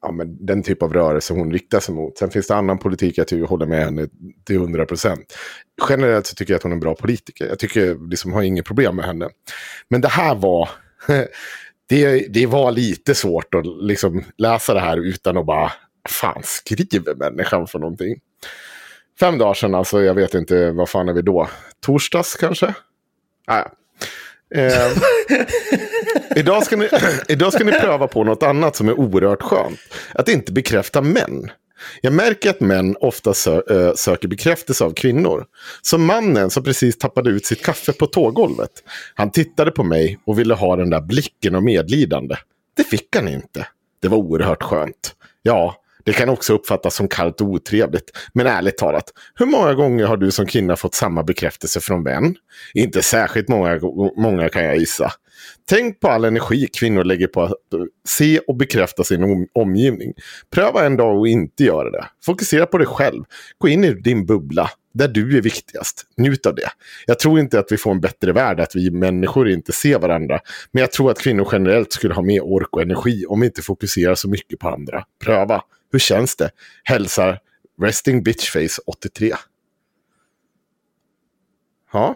[0.04, 2.17] ja, men den typ av rörelse hon riktar sig mot.
[2.17, 4.08] Sen finns det annan politik jag tycker håller med henne
[4.43, 5.38] till 100 procent.
[5.89, 7.47] Generellt så tycker jag att hon är en bra politiker.
[7.47, 9.30] Jag tycker liksom har inget problem med henne.
[9.89, 10.69] Men det här var...
[11.89, 15.71] Det, det var lite svårt att liksom läsa det här utan att bara...
[16.10, 18.19] Fan, skriver människan för någonting?
[19.19, 21.49] Fem dagar sedan, alltså jag vet inte, vad fan är vi då?
[21.86, 22.73] Torsdags kanske?
[23.47, 23.71] Ah, ja.
[24.60, 24.91] eh,
[26.36, 26.89] idag, ska ni,
[27.28, 29.80] idag ska ni pröva på något annat som är oerhört skönt.
[30.13, 31.52] Att inte bekräfta män.
[32.02, 35.45] Jag märker att män ofta sö äh, söker bekräftelse av kvinnor.
[35.82, 38.71] Som mannen som precis tappade ut sitt kaffe på tågolvet.
[39.13, 42.36] Han tittade på mig och ville ha den där blicken och medlidande.
[42.78, 43.67] Det fick han inte.
[44.02, 45.15] Det var oerhört skönt.
[45.41, 48.11] Ja, det kan också uppfattas som kallt och otrevligt.
[48.33, 49.03] Men ärligt talat,
[49.35, 52.35] hur många gånger har du som kvinna fått samma bekräftelse från vän?
[52.73, 53.79] Inte särskilt många,
[54.17, 55.11] många kan jag gissa.
[55.69, 57.53] Tänk på all energi kvinnor lägger på att
[58.07, 60.13] se och bekräfta sin omgivning.
[60.55, 62.05] Pröva en dag och inte göra det.
[62.25, 63.23] Fokusera på dig själv.
[63.57, 66.06] Gå in i din bubbla, där du är viktigast.
[66.17, 66.69] Njut av det.
[67.06, 70.39] Jag tror inte att vi får en bättre värld, att vi människor inte ser varandra.
[70.71, 73.62] Men jag tror att kvinnor generellt skulle ha mer ork och energi om vi inte
[73.62, 75.06] fokuserar så mycket på andra.
[75.23, 75.62] Pröva.
[75.91, 76.49] Hur känns det?
[76.84, 77.39] Hälsar
[77.82, 79.34] Resting Bitchface 83.
[81.93, 82.15] Ja.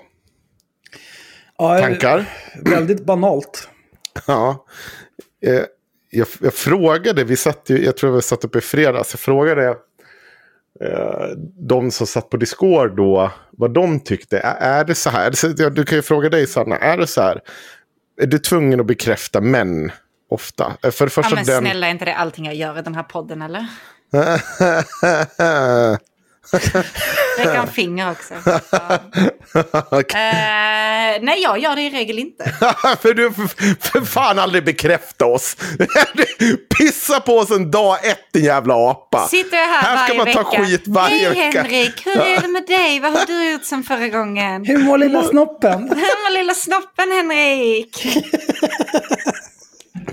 [1.57, 2.25] Ja, Tankar?
[2.65, 3.69] Väldigt banalt.
[4.27, 4.65] Ja.
[5.45, 5.61] Eh,
[6.09, 9.77] jag, jag, frågade, vi satt ju, jag tror vi satt uppe i fredags, jag frågade
[11.67, 14.39] de som satt på Discord då vad de tyckte.
[14.39, 15.69] Är, det så här?
[15.69, 17.41] Du kan ju fråga dig Sanna, är det så här?
[18.21, 19.91] Är du tvungen att bekräfta män
[20.29, 20.73] ofta?
[20.83, 21.63] Eh, för det första ja, men den...
[21.63, 23.65] snälla, är inte det allting jag gör i den här podden eller?
[27.37, 28.33] Räcka finger också.
[29.91, 30.31] okay.
[30.31, 32.43] uh, nej, jag gör det i regel inte.
[33.01, 33.47] för du för,
[33.89, 35.57] för fan aldrig bekräfta oss.
[36.77, 39.27] Pissa på oss en dag ett, din jävla apa.
[39.27, 40.43] Sitter jag här, här ska varje man vecka.
[40.43, 41.61] ta skit varje Hej vecka.
[41.61, 42.99] Henrik, hur är det med dig?
[42.99, 44.65] Vad har du gjort sen förra gången?
[44.65, 45.81] Hur mår lilla snoppen?
[45.81, 48.07] Hur mår lilla snoppen Henrik?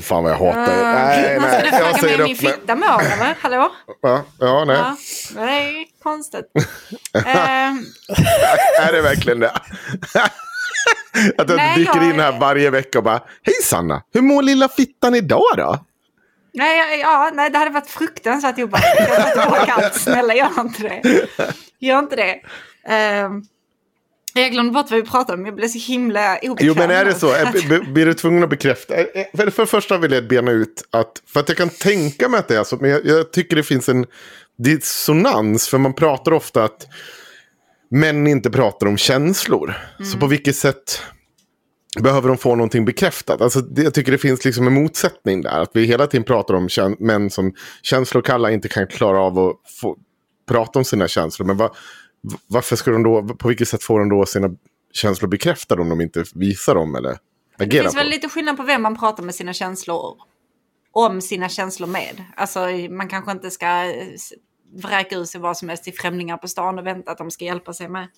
[0.01, 0.61] Fan vad jag hatar.
[0.79, 1.51] Uh, nej, nej.
[1.59, 3.37] skulle Jag fråga säger mig min fitta mår eller?
[3.41, 3.71] Hallå?
[4.03, 4.77] Ja, ja, nej.
[5.37, 6.45] Ja, är konstigt.
[7.27, 7.85] Ehm,
[8.83, 9.51] Är det verkligen det?
[11.39, 14.43] Att du Nej, dyker jag- in här varje vecka och bara Hej Sanna, hur mår
[14.43, 15.85] lilla fittan idag då?
[16.55, 19.09] nej, ja, nej, det hade varit fruktansvärt obehagligt.
[19.09, 19.95] Jag tar tillbaka allt.
[19.95, 21.27] Snälla, gör inte det.
[21.79, 22.41] Gör inte det.
[23.25, 23.45] Um,
[24.43, 25.47] jag glömde bort vad vi pratade om.
[25.47, 26.57] Jag blev så himla obekväm.
[26.69, 27.33] Jo men är det så?
[27.93, 28.95] Blir du tvungen att bekräfta?
[29.37, 32.49] För det första vill jag bena ut att, för att jag kan tänka mig att
[32.49, 34.07] det är så, men jag, jag tycker det finns en
[34.59, 35.69] dissonans.
[35.69, 36.87] För man pratar ofta att
[37.91, 39.75] män inte pratar om känslor.
[40.13, 41.03] Så på vilket sätt
[42.01, 43.41] behöver de få någonting bekräftat?
[43.41, 45.61] Alltså, det, jag tycker det finns liksom en motsättning där.
[45.63, 46.69] Att vi hela tiden pratar om
[46.99, 49.97] män som känslokalla inte kan klara av att få,
[50.49, 51.47] prata om sina känslor.
[51.47, 51.79] Men va, v-
[52.47, 54.51] varför ska de då, på vilket sätt får de då sina
[54.93, 57.19] känslor bekräftade om de inte visar dem eller
[57.59, 60.17] Det agerar finns på väl lite skillnad på vem man pratar med sina känslor
[60.93, 62.25] om sina känslor med.
[62.37, 64.07] Alltså man kanske inte ska eh,
[64.75, 67.45] vräka ur sig vad som helst till främlingar på stan och vänta att de ska
[67.45, 68.09] hjälpa sig med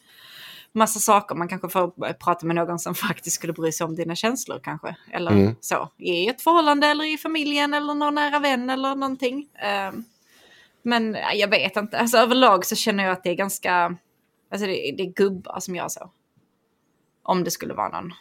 [0.72, 1.34] massa saker.
[1.34, 4.96] Man kanske får prata med någon som faktiskt skulle bry sig om dina känslor kanske.
[5.10, 5.54] Eller Mm.
[5.60, 5.90] så.
[5.98, 9.48] I ett förhållande eller i familjen eller någon nära vän eller någonting.
[9.54, 10.04] Ehm,
[10.86, 11.98] men jag vet inte.
[11.98, 13.96] Alltså överlag så känner jag att det är ganska...
[14.50, 16.10] Alltså det, det är gubbar som gör så.
[17.22, 18.12] Om det skulle vara någon.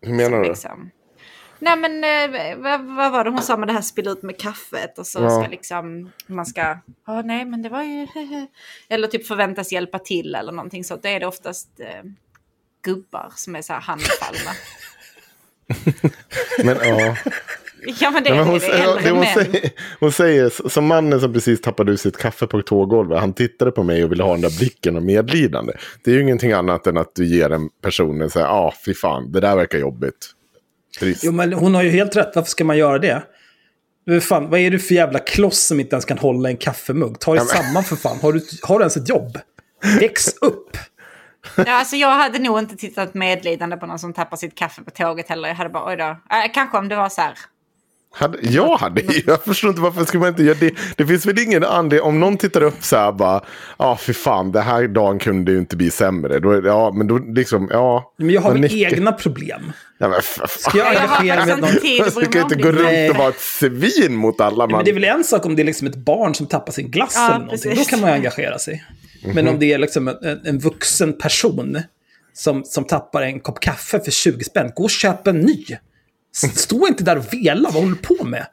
[0.00, 0.48] Hur menar du?
[0.48, 0.90] Liksom.
[1.58, 4.38] Nej men eh, vad, vad var det hon sa med det här spilla ut med
[4.38, 5.30] kaffet och så Ja.
[5.30, 8.06] ska liksom man ska, ja nej men det var ju,
[8.88, 10.96] eller typ förväntas hjälpa till eller någonting så.
[10.96, 12.02] Då är det oftast eh,
[12.82, 14.50] gubbar som är så här handfallna.
[16.64, 17.16] Men, ja.
[18.00, 20.86] Ja men det Nej, men hon, det, det äldre det hon, säger, hon säger, som
[20.86, 24.22] mannen som precis tappade ut sitt kaffe på tåggolvet, han tittade på mig och ville
[24.22, 25.72] ha den där blicken och medlidande.
[26.04, 28.74] Det är ju ingenting annat än att du ger den personen så här, ja ah,
[28.84, 30.30] fy fan, det där verkar jobbigt.
[30.98, 31.24] Trist.
[31.24, 32.32] Jo, men hon har ju helt rätt.
[32.34, 33.22] Varför ska man göra det?
[34.20, 37.20] Fan, vad är du för jävla kloss som inte ens kan hålla en kaffemugg?
[37.20, 38.18] Ta dig Ja, samman för fan.
[38.22, 39.38] Har du, har du ens ett jobb?
[40.00, 40.76] Väx upp!
[41.56, 44.90] Ja, alltså jag hade nog inte tittat medlidande på någon som tappar sitt kaffe på
[44.90, 45.48] tåget heller.
[45.48, 46.04] Jag hade bara, oj då.
[46.04, 47.34] Äh, kanske om det var så här.
[48.12, 50.74] Hade, jag hade Jag förstår inte varför skulle man inte göra det.
[50.96, 52.08] Det finns väl ingen anledning.
[52.08, 53.32] Om någon tittar upp så här bara.
[53.34, 54.52] Ja, ah, fy fan.
[54.52, 56.38] Det här dagen kunde ju inte bli sämre.
[56.38, 57.68] Då, ja, men då liksom.
[57.72, 58.14] Ja.
[58.18, 59.72] Men jag har väl egna problem.
[59.98, 61.70] Ja, men för, Ska jag Jag engagera mig någon...
[61.70, 64.76] kan mig inte gå runt och vara ett svin mot alla man.
[64.76, 66.90] Men det är väl en sak om det är liksom ett barn som tappar sin
[66.90, 67.70] glass Ja, eller någonting.
[67.70, 67.86] precis.
[67.86, 68.84] Då kan man ju engagera sig.
[69.24, 69.34] Mhm.
[69.34, 71.78] Men om det är liksom en, en vuxen person
[72.32, 75.64] som, som tappar en kopp kaffe för 20 spänn, gå och köp en ny.
[76.32, 78.46] Stå inte där och vela, vad håller du på med?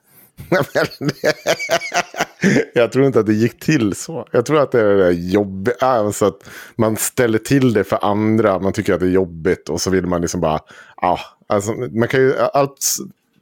[2.74, 4.28] jag tror inte att det gick till så.
[4.32, 5.84] Jag tror att det är jobbigt.
[5.84, 8.60] Alltså att man ställer till det för andra.
[8.60, 9.70] Man tycker att det är jobbigt.
[9.70, 10.60] Och så vill man liksom bara.
[11.02, 12.86] Ja, alltså, man kan ju allt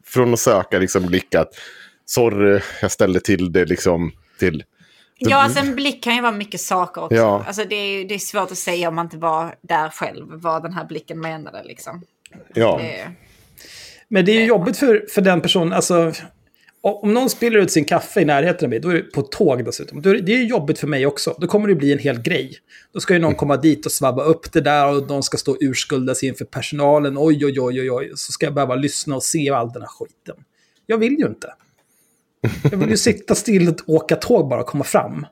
[0.06, 1.52] från att söka liksom blicka att.
[2.06, 4.63] Sorry, jag ställde till det liksom till
[5.17, 7.15] Ja, alltså en blick kan ju vara mycket saker också.
[7.15, 7.43] Ja.
[7.48, 10.63] Alltså det är, det är svårt att säga om man inte var där själv, vad
[10.63, 12.02] den här blicken menade liksom.
[12.54, 12.80] Ja.
[12.82, 13.12] Det,
[14.08, 16.13] Men det är ju jobbigt för, för den personen, alltså...
[16.82, 19.65] Om någon spiller ut sin kaffe i närheten av mig, då är det på tåg
[19.65, 20.02] dessutom.
[20.02, 21.36] Då är det, det är ju jobbigt för mig också.
[21.39, 22.58] Då kommer det bli en hel grej.
[22.94, 25.52] Då ska ju någon komma dit och svabba upp det där och någon ska stå
[25.52, 27.15] och urskulda sig inför personalen.
[27.18, 28.12] Oj, oj, oj, oj, oj.
[28.15, 30.36] Så ska jag behöva lyssna och se all den här skiten.
[30.86, 31.54] Jag vill ju inte.
[32.72, 35.26] Jag vill ju sitta still och åka tåg bara och komma fram.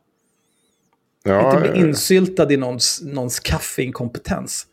[1.24, 4.68] ja, inte bli insyltad i någons, någons kaffeinkompetens.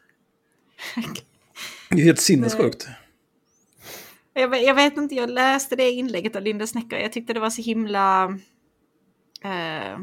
[1.91, 2.89] Det är helt sinnessjukt.
[4.35, 6.99] Jag, vet- jag vet inte, jag läste det inlägget av Linda Snäcker.
[6.99, 8.39] Jag tyckte det var så himla...
[9.45, 9.99] eh,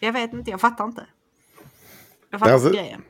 [0.00, 1.06] jag vet inte, jag fattar inte.
[2.30, 3.02] Jag fattar Alltså- inte grejen.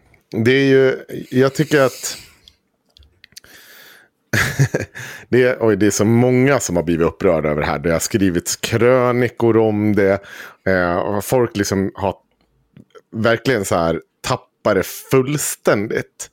[0.45, 2.19] Det är ju, jag tycker att...
[5.29, 7.79] det, är, oj, det är så många som har blivit upprörda över det här.
[7.79, 10.23] Det har skrivits krönikor om det.
[10.67, 12.17] Eh, och folk liksom har
[13.11, 16.31] verkligen så här tappat det fullständigt.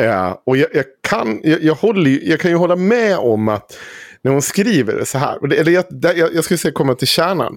[0.00, 3.48] Eh, och jag, jag, kan, jag, jag, håller, ju- jag kan ju hålla med om
[3.48, 3.78] att
[4.22, 5.52] när hon skriver det så här.
[5.54, 7.56] Eller jag, där- jag, jag skulle säga komma till kärnan.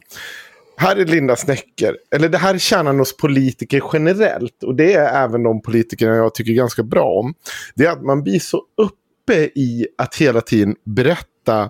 [0.77, 4.63] Här är Linda Snäcker, eller det här är kärnan hos politiker generellt.
[4.63, 7.33] Och det är även de politikerna jag tycker ganska bra om.
[7.75, 11.69] Det är att man blir så uppe i att hela tiden berätta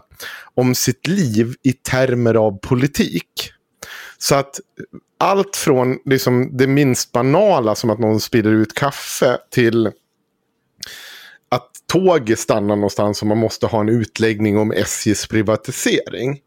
[0.56, 3.52] om sitt liv i termer av politik.
[4.18, 4.60] Så att
[5.20, 9.92] allt från liksom det minst banala som att någon spiller ut kaffe till
[11.50, 16.40] att tåget stannar någonstans och man måste ha en utläggning om SJs privatisering.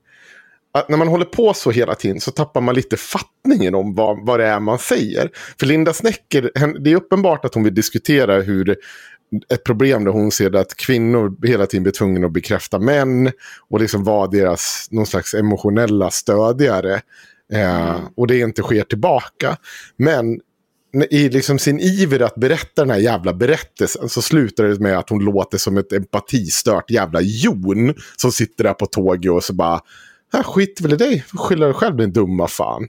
[0.73, 4.27] Att när man håller på så hela tiden så tappar man lite fattningen om vad,
[4.27, 5.31] vad det är man säger.
[5.59, 8.77] För Linda Snäcker, det är uppenbart att hon vill diskutera hur
[9.53, 13.33] ett problem där hon ser att kvinnor hela tiden blir tvungna att bekräfta män
[13.69, 17.01] och liksom vara deras någon slags emotionella stödjare.
[17.53, 19.57] Eh, och det inte sker tillbaka.
[19.97, 20.41] Men
[21.11, 25.11] i liksom sin iver att berätta den här jävla berättelsen så slutar det med att
[25.11, 29.81] hon låter som ett empatistört jävla jon som sitter där på tåget och så bara
[30.33, 32.87] "Ja, skit väl i dig, skylla dig själv din dumma fan.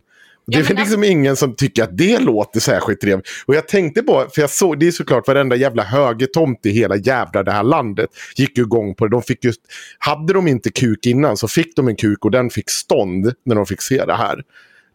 [0.52, 3.28] Det är väl liksom ingen som tycker att det låter särskilt trevligt.
[3.46, 6.96] Och jag tänkte på, för jag såg, det är såklart varenda jävla högertomt i hela
[6.96, 9.12] jävla det här landet gick ju igång på det.
[9.12, 9.62] De fick just,
[10.00, 13.56] hade de inte kuk innan så fick de en kuk och den fick stånd när
[13.56, 14.44] de fick se det här.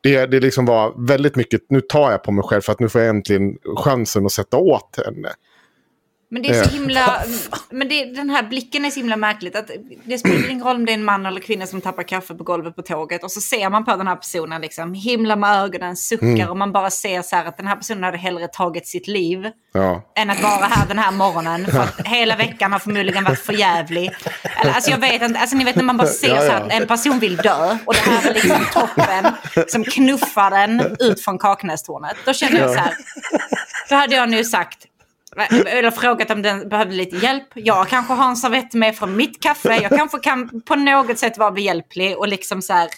[0.05, 2.89] Det, det liksom var väldigt mycket, nu tar jag på mig själv för att nu
[2.89, 5.29] får jag äntligen chansen att sätta åt henne.
[6.35, 6.73] Men det är så Eh.
[6.75, 7.23] himla...
[7.71, 9.57] Men det, den här blicken är så himla märkligt.
[9.57, 9.71] Att
[10.05, 12.45] det spelar ingen roll om det är en man eller kvinna som tappar kaffe på
[12.45, 13.25] golvet på tåget.
[13.25, 16.51] Och så ser man på den här personen liksom, himla med ögonen, suckar Mm.
[16.51, 19.47] och man bara ser så här att den här personen hade hellre tagit sitt liv
[19.75, 20.03] Ja.
[20.17, 21.67] än att vara här den här morgonen.
[21.67, 24.11] För att hela veckan har förmodligen varit för jävlig.
[24.61, 26.51] Eller, Alltså jag vet inte, alltså ni vet när man bara ser Ja, så ja.
[26.53, 29.33] här att en person vill dö och det här är liksom toppen
[29.69, 32.17] som knuffar den ut från Kaknästornet.
[32.27, 32.95] Då känner jag så här,
[33.89, 34.79] då hade jag nu sagt,
[35.67, 37.49] eller frågat om den behövde lite hjälp.
[37.55, 39.79] Jag kanske har en servett med från mitt kaffe.
[39.83, 42.89] Jag kanske kan på något sätt vara behjälplig och liksom så här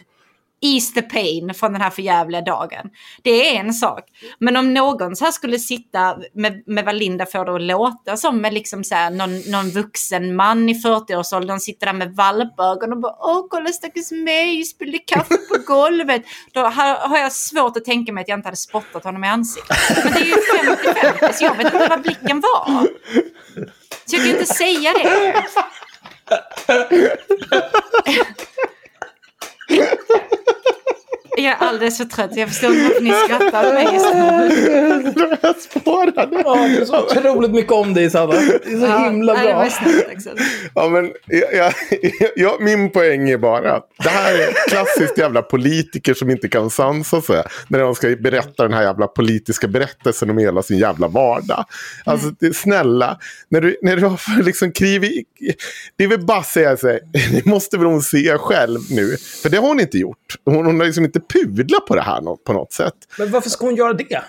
[0.60, 2.90] ease the pain från den här förjävliga dagen.
[3.22, 4.04] Det är en sak.
[4.38, 8.16] Men om någon så här skulle sitta med, med vad Linda får det att låta
[8.16, 12.92] som med liksom så här någon, någon vuxen man i 40-årsåldern sitter där med valpögon
[12.92, 16.22] och bara åh kolla stackars mig, spillde kaffe på golvet.
[16.52, 19.28] Då har, har jag svårt att tänka mig att jag inte hade spottat honom i
[19.28, 19.76] ansiktet.
[20.04, 22.88] Men det är ju 50-50 så jag vet inte vad blicken var.
[24.06, 25.44] Så jag kan inte säga det.
[31.36, 32.36] Jag är alldeles för trött.
[32.36, 35.38] Jag förstår inte varför ni skrattar åt mig just nu.
[35.42, 36.42] jag spårade.
[36.44, 38.32] Ja, det är så otroligt mycket om dig, Sanna.
[38.32, 39.70] Det är så himla Nej, det var bra.
[39.70, 40.38] snällt Axel.
[40.74, 41.72] Ja, men jag, jag,
[42.36, 46.70] jag, min poäng är bara att det här är klassiskt jävla politiker som inte kan
[46.70, 47.42] sansa sig.
[47.68, 51.64] När de ska berätta den här jävla politiska berättelsen om hela sin jävla vardag.
[52.04, 53.18] Alltså det, snälla,
[53.48, 55.26] när du, när du har liksom krivit...
[55.96, 57.00] Det är väl bara att säga sig,
[57.32, 59.16] det måste väl hon se själv nu.
[59.42, 60.36] För det har hon inte gjort.
[60.44, 62.94] Hon, hon har liksom inte pudlat på det här på något sätt.
[63.18, 64.22] Men varför ska hon göra det?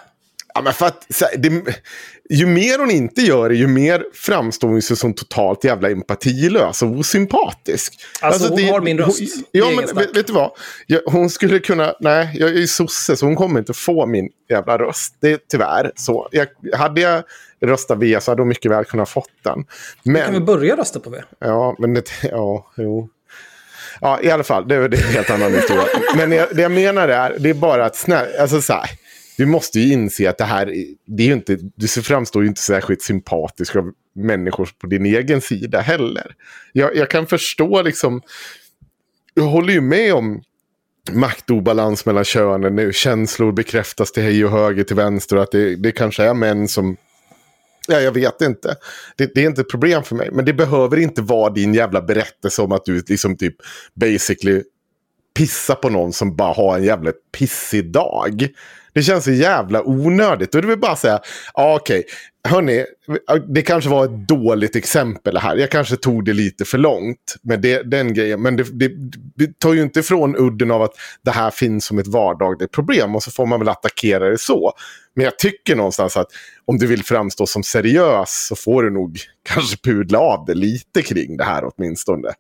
[0.53, 1.07] Ja, men för att,
[1.38, 1.63] det,
[2.29, 6.81] ju mer hon inte gör det, ju mer framstår hon sig som totalt jävla empatilös
[6.81, 7.93] och osympatisk.
[8.21, 9.19] Alltså, hon har min röst.
[9.19, 10.51] Hon, Det ja, men vet, vet du vad?
[10.88, 11.93] Jag, hon skulle kunna...
[11.99, 15.17] Nej, jag är ju sosse, så hon kommer inte få min jävla röst.
[15.19, 16.29] Det är tyvärr så.
[16.31, 17.23] Jag, hade jag
[17.62, 19.53] röstat V så hade hon mycket väl kunnat fått den.
[19.53, 19.65] Kan
[20.03, 21.21] vi Men, börja rösta på V?
[21.39, 23.10] ja, men det, ja, jo.
[24.01, 25.86] Ja, i alla fall, det är en helt annan historia.
[26.15, 28.89] Men jag, det jag menar är, det är bara att snälla, alltså så här,
[29.38, 30.65] du måste ju inse att det här,
[31.07, 35.41] det är ju inte, du framstår ju inte särskilt sympatisk av människor på din egen
[35.41, 36.36] sida heller.
[36.73, 38.21] Jag, jag kan förstå liksom,
[39.33, 40.41] jag håller ju med om
[41.12, 42.75] maktobalans mellan könen.
[42.75, 45.36] Nu, känslor bekräftas till hej och höger, till vänster.
[45.36, 46.97] Och att det, det kanske är män som...
[47.88, 48.76] Ja, jag vet inte.
[49.15, 50.30] Det, det är inte ett problem för mig.
[50.32, 53.56] Men det behöver inte vara din jävla berättelse om att du liksom typ
[53.93, 54.63] basically
[55.38, 58.47] pissar på någon som bara har en jävla pissig dag.
[58.93, 60.56] Det känns så jävla onödigt.
[60.56, 61.19] Och det vill bara säga,
[61.54, 62.04] ja okej,
[62.47, 62.86] hörni,
[63.47, 65.56] det kanske var ett dåligt exempel här.
[65.56, 68.41] Jag kanske tog det lite för långt med det, den grejen.
[68.41, 68.91] Men det, det,
[69.36, 73.15] det tar ju inte ifrån udden av att det här finns som ett vardagligt problem.
[73.15, 74.73] Och så får man väl attackera det så.
[75.17, 76.27] Men jag tycker någonstans att
[76.65, 81.01] om du vill framstå som seriös så får du nog kanske pudla av det lite
[81.01, 82.34] kring det här åtminstone.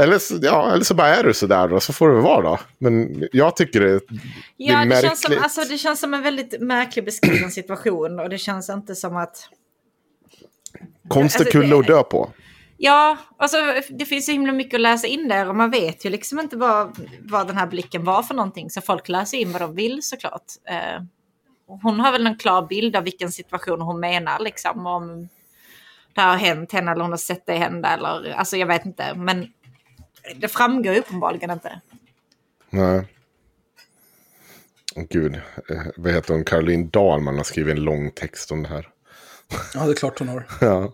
[0.00, 2.58] Eller så, ja, eller så bara är du sådär och så får det vara då.
[2.78, 4.00] Men jag tycker det, det
[4.56, 5.08] Ja, är det märkligt.
[5.10, 8.20] känns, som, alltså, det känns som en väldigt märklig beskriven situation.
[8.20, 9.48] Och det känns inte som att...
[11.08, 12.30] Konst är alltså, kul det- att dö på.
[12.78, 13.56] Ja, alltså
[13.90, 15.48] det finns så himla mycket att läsa in där.
[15.48, 18.70] Och man vet ju liksom inte vad, vad den här blicken var för någonting.
[18.70, 20.44] Så folk läser in vad de vill såklart.
[20.68, 21.02] Eh,
[21.66, 24.38] hon har väl en klar bild av vilken situation hon menar.
[24.40, 25.28] Liksom, om
[26.14, 27.88] det har hänt henne eller hon har sett det hända.
[27.88, 29.14] Eller, alltså jag vet inte.
[29.14, 29.52] Men
[30.36, 31.80] det framgår ju uppenbarligen inte.
[32.70, 33.06] Nej.
[35.10, 35.34] Gud,
[35.70, 36.44] eh, vad heter hon?
[36.44, 38.88] Caroline Dahlman har skrivit en lång text om det här.
[39.74, 40.46] Ja, det är klart hon har.
[40.60, 40.92] Ja.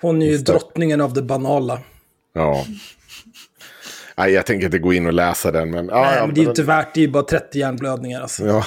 [0.00, 1.80] Hon är ju drottningen av det banala.
[2.32, 2.64] ja.
[4.16, 5.86] Nej, jag tänker inte gå in och läsa den, men...
[5.86, 8.20] Ja, Nej, ja, men det är ju inte värt, det är ju bara 30 hjärnblödningar.
[8.20, 8.46] Alltså.
[8.46, 8.64] Ja.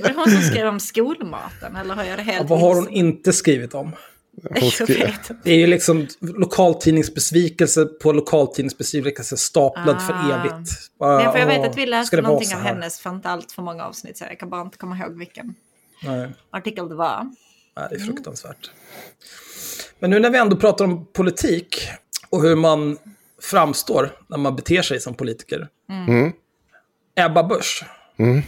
[0.00, 1.76] Var det hon som skrev om skolmaten?
[1.76, 3.92] Eller har jag det helt Ja, vad har hon inte skrivit om?
[5.44, 10.40] Det är ju liksom lokaltidningsbesvikelse på lokaltidningsbesvikelse staplad för Ah.
[10.40, 10.70] evigt.
[10.98, 13.52] Bara, Nej, för jag vet åh, att vi läste någonting av hennes för inte allt
[13.52, 14.18] för många avsnitt.
[14.18, 15.54] Så jag kan bara inte komma ihåg vilken
[16.02, 17.30] Nej, artikel det var.
[17.76, 18.70] nej, det är fruktansvärt.
[19.98, 21.76] Men nu när vi ändå pratar om politik
[22.30, 22.98] och hur man
[23.50, 25.68] framstår när man beter sig som politiker.
[26.08, 26.32] Mm.
[27.16, 27.84] Ebba Busch.
[28.16, 28.42] Mm.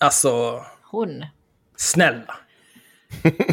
[0.00, 1.26] Alltså, Hon.
[1.76, 2.36] snälla.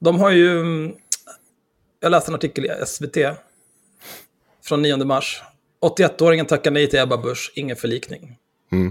[0.00, 0.60] De har ju...
[0.60, 0.94] mm,
[2.00, 3.16] Jag läste en artikel i SVT
[4.64, 5.42] från 9 mars.
[5.98, 8.36] 81-åringen tackar nej till Ebba Busch, ingen förlikning.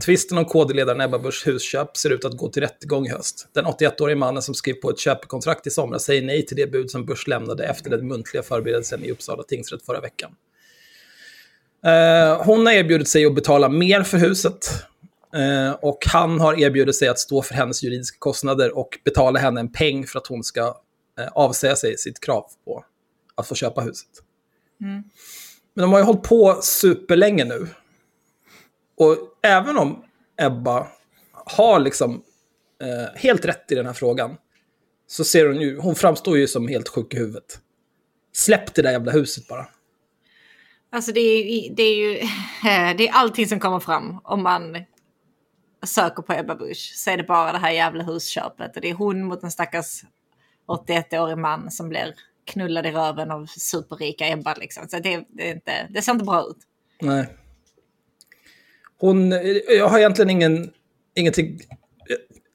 [0.06, 3.48] Tvisten om KD-ledaren Ebba Buschs husköp ser ut att gå till rättegång i höst.
[3.54, 6.92] Den 81-årige mannen som skrev på ett köpekontrakt i somras säger nej till det bud
[6.92, 10.32] som Busch lämnade efter den muntliga förberedelsen i Uppsala tingsrätt förra veckan.
[11.86, 14.70] Eh, hon har erbjudit sig att betala mer för huset.
[15.36, 19.60] Eh, och han har erbjudit sig att stå för hennes juridiska kostnader och betala henne
[19.60, 20.62] en peng för att hon ska
[21.20, 22.86] eh, avsäga sig sitt krav på
[23.36, 24.10] att få köpa huset.
[25.74, 27.68] Men de har ju hållit på superlänge nu.
[28.98, 30.04] Och även om
[30.42, 30.88] Ebba
[31.34, 32.24] har liksom
[32.84, 34.38] eh, helt rätt i den här frågan,
[35.08, 37.60] så ser hon ju, hon framstår ju som helt sjuk i huvudet.
[38.34, 39.68] Släpp det där jävla huset bara.
[40.92, 42.14] Alltså det är, ju- det är ju
[42.98, 44.78] det är allting som kommer fram om man
[45.86, 46.94] söker på Ebba Busch.
[46.96, 48.76] Så är det bara det här jävla husköpet.
[48.76, 50.02] Och det är hon mot en stackars
[50.68, 54.54] 81-årig man som blir knullad i röven av superrika Ebba.
[54.54, 54.88] Liksom.
[54.90, 56.58] Så det, det, är inte, det ser inte bra ut.
[57.02, 57.28] Nej.
[58.98, 59.32] Hon,
[59.68, 60.72] jag har egentligen ingen,
[61.16, 61.60] ingenting...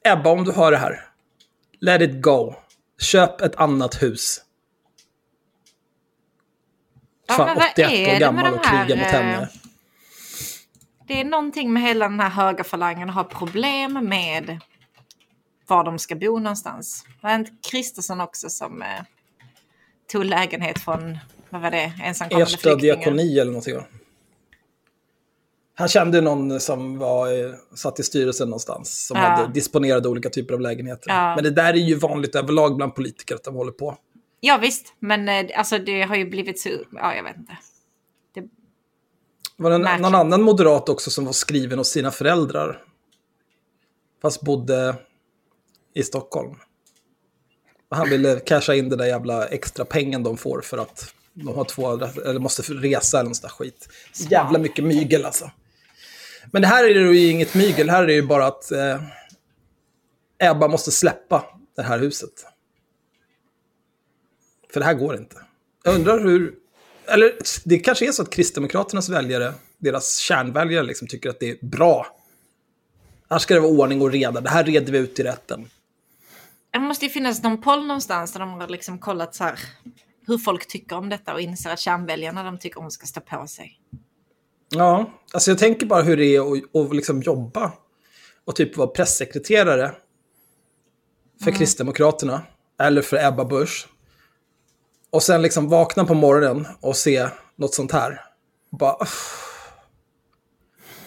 [0.05, 1.05] Ebba, om du hör det här.
[1.79, 2.53] Let it go.
[3.01, 4.41] Köp ett annat hus.
[7.27, 9.49] Ja, Fan, men vad 81 är år gammal och krigar mot eh, henne.
[11.07, 14.59] Det är någonting med hela den här höga falangen och har problem med
[15.67, 17.05] var de ska bo någonstans.
[17.21, 18.87] Var det inte Kristersson också som eh,
[20.11, 21.17] tog lägenhet från,
[21.49, 22.95] vad var det, ensamkommande Ersta flyktingar?
[22.95, 23.83] diakoni eller någonting va?
[25.75, 29.05] Han kände någon som var, eh, satt i styrelsen någonstans.
[29.07, 29.23] Som Ja.
[29.23, 31.09] hade disponerade olika typer av lägenheter.
[31.09, 31.35] Ja.
[31.35, 33.97] Men det där är ju vanligt överlag bland politiker att de håller på.
[34.39, 37.57] Ja visst, men eh, alltså det har ju blivit så, ja jag vet inte.
[38.33, 38.47] Det, Det
[39.57, 40.01] var en, Märkligt.
[40.01, 42.83] någon annan moderat också som var skriven hos sina föräldrar.
[44.21, 44.95] Fast bodde
[45.93, 46.55] i Stockholm.
[47.89, 51.63] Han ville casha in den där jävla extra pengen de får för att de har
[51.63, 51.91] två,
[52.25, 53.87] eller måste resa eller någon sån där skit.
[54.29, 55.51] Jävla mycket mygel alltså.
[56.51, 59.01] Men det här är ju inget mygel, här är det ju bara att eh,
[60.39, 62.45] Ebba måste släppa det här huset.
[64.73, 65.35] För det här går inte.
[65.83, 66.53] Jag undrar hur...
[67.05, 67.33] Eller
[67.65, 72.07] det kanske är så att Kristdemokraternas väljare, deras kärnväljare, liksom tycker att det är bra.
[73.29, 74.41] Här ska det vara ordning och reda.
[74.41, 75.69] Det här reder vi ut i rätten.
[76.71, 79.59] det måste ju finnas någon poll någonstans där de har liksom kollat så här
[80.27, 83.47] hur folk tycker om detta och inser att kärnväljarna de tycker hon ska stå på
[83.47, 83.79] sig.
[84.71, 87.71] Ja, alltså jag tänker bara hur det är att, att liksom jobba
[88.45, 89.91] och typ vara pressekreterare
[91.43, 92.41] för Kristdemokraterna
[92.79, 93.87] eller för Ebba Busch.
[95.09, 98.21] Och sen liksom vakna på morgonen och se något sånt här.
[98.69, 99.47] Bara, "Uff."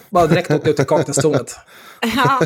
[0.09, 1.55] Bara direkt åka ut till Kaknästornet.
[2.15, 2.41] Ja.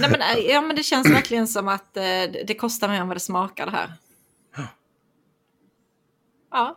[0.00, 2.02] Nej, men, ja, men det känns verkligen som att eh,
[2.46, 3.92] det kostar mer än vad det smakar det här.
[4.56, 4.66] Ja.
[6.50, 6.76] Ja.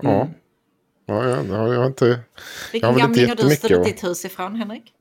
[0.00, 0.28] Ja,
[1.06, 1.42] ja, ja,
[1.72, 2.06] jag har inte...
[2.06, 2.18] Jag
[2.72, 4.92] Vilken har väl inte gamling har du att- ditt hus ifrån, Henrik?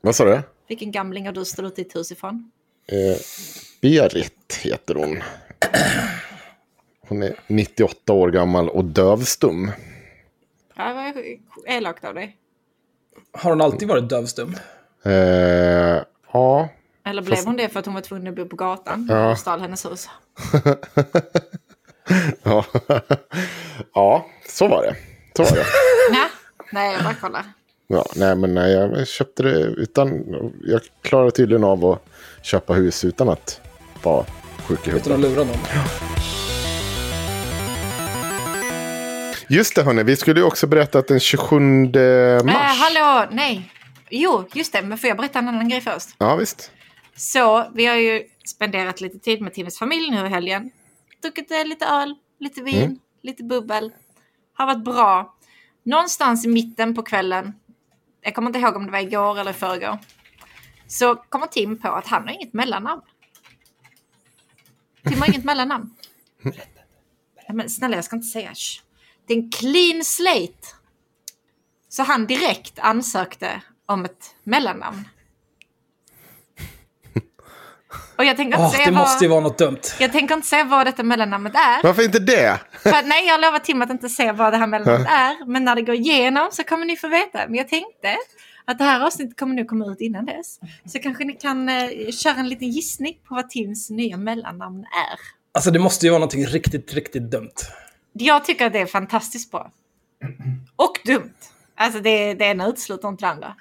[0.00, 0.40] Vad sa du?
[0.68, 2.50] Vilken gamling har du ställt ditt hus ifrån?
[2.86, 3.20] Eh,
[3.80, 5.22] Berit heter hon.
[7.08, 9.70] Hon är 98 år gammal och dövstum.
[10.76, 11.14] Ja, det var
[11.76, 12.36] elakt av dig.
[13.32, 14.56] Har hon alltid varit dövstum?
[15.04, 15.12] Eh,
[16.32, 16.68] ja,
[17.04, 19.30] Eller blev Fast- hon det för att hon var tvungen att bo på gatan Ja.
[19.30, 20.08] och stal hennes hus?
[22.42, 22.64] ja.
[23.94, 24.96] ja, så var det.
[25.38, 25.66] Var det.
[26.12, 26.28] Nej,
[26.72, 27.44] nej jag bara kollar.
[27.86, 30.24] Ja, nej, men nej, jag köpte det utan...
[30.64, 32.04] Jag klarade tydligen av att
[32.42, 33.60] köpa hus utan att
[34.02, 34.24] vara
[34.66, 35.30] sjuk i Utan att huvudet.
[35.30, 35.56] lura någon.
[39.48, 40.02] Just det, hörni.
[40.02, 41.96] Vi skulle ju också berätta att den 27 mars...
[41.96, 43.72] Äh, hallå, nej.
[44.10, 46.08] Jo, just det, men får jag berätta en annan grej först?
[46.18, 46.70] Ja, visst.
[47.16, 50.70] Så, vi har ju spenderat lite tid med Timmes familj nu i helgen.
[51.22, 52.98] Druckit eh, lite öl, lite vin, Mm.
[53.22, 53.92] lite bubbel.
[54.54, 55.34] Har varit bra.
[55.82, 57.54] Någonstans i mitten på kvällen,
[58.20, 59.98] jag kommer inte ihåg om det var igår eller förrgår,
[60.86, 63.02] så kommer Tim på att han har inget mellannamn.
[65.04, 65.94] Tim har inget mellannamn.
[67.46, 68.52] Ja, Men snälla, jag ska inte säga.
[69.26, 70.68] Det är en clean slate.
[71.88, 75.08] Så han direkt ansökte om ett mellannamn.
[78.22, 79.00] Och jag tänker inte Åh, säga det vad...
[79.00, 79.80] måste ju vara något dumt.
[80.00, 81.82] Jag tänker inte säga vad detta mellannamnet är.
[81.82, 82.60] Varför inte det?
[82.82, 85.46] För nej, jag lovar Tim att inte säga vad det här mellannamnet är.
[85.46, 87.38] Men när det går igenom så kommer ni få veta.
[87.46, 88.16] Men jag tänkte
[88.64, 90.60] att det här avsnittet kommer nu komma ut innan dess.
[90.86, 95.18] Så kanske ni kan eh, köra en liten gissning på vad Tims nya mellannamn är.
[95.52, 97.54] Alltså det måste ju vara någonting riktigt, riktigt dumt.
[98.12, 99.70] Jag tycker att det är fantastiskt bra.
[100.76, 101.34] Och dumt.
[101.74, 103.54] Alltså det, det ena utesluter inte det andra.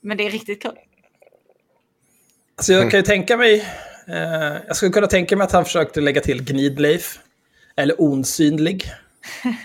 [0.00, 0.72] Men det är riktigt kul.
[2.56, 3.64] Alltså jag kan ju tänka mig...
[4.08, 7.18] Eh, jag skulle kunna tänka mig att han försökte lägga till Gnidleif.
[7.76, 8.84] Eller Osynlig.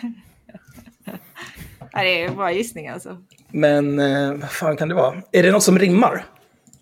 [1.95, 3.17] Ja, det är en bra gissning alltså.
[3.51, 5.21] Men eh, vad fan kan det vara?
[5.31, 6.25] Är det något som rimmar?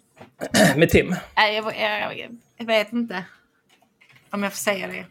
[0.76, 1.16] Med Tim?
[1.38, 3.24] Nej, jag, jag, jag, jag vet inte
[4.30, 5.06] om jag får säga det.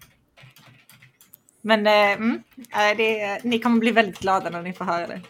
[1.61, 2.43] Men eh, mm,
[2.75, 5.21] nej, det, ni kommer bli väldigt glada när ni får höra det.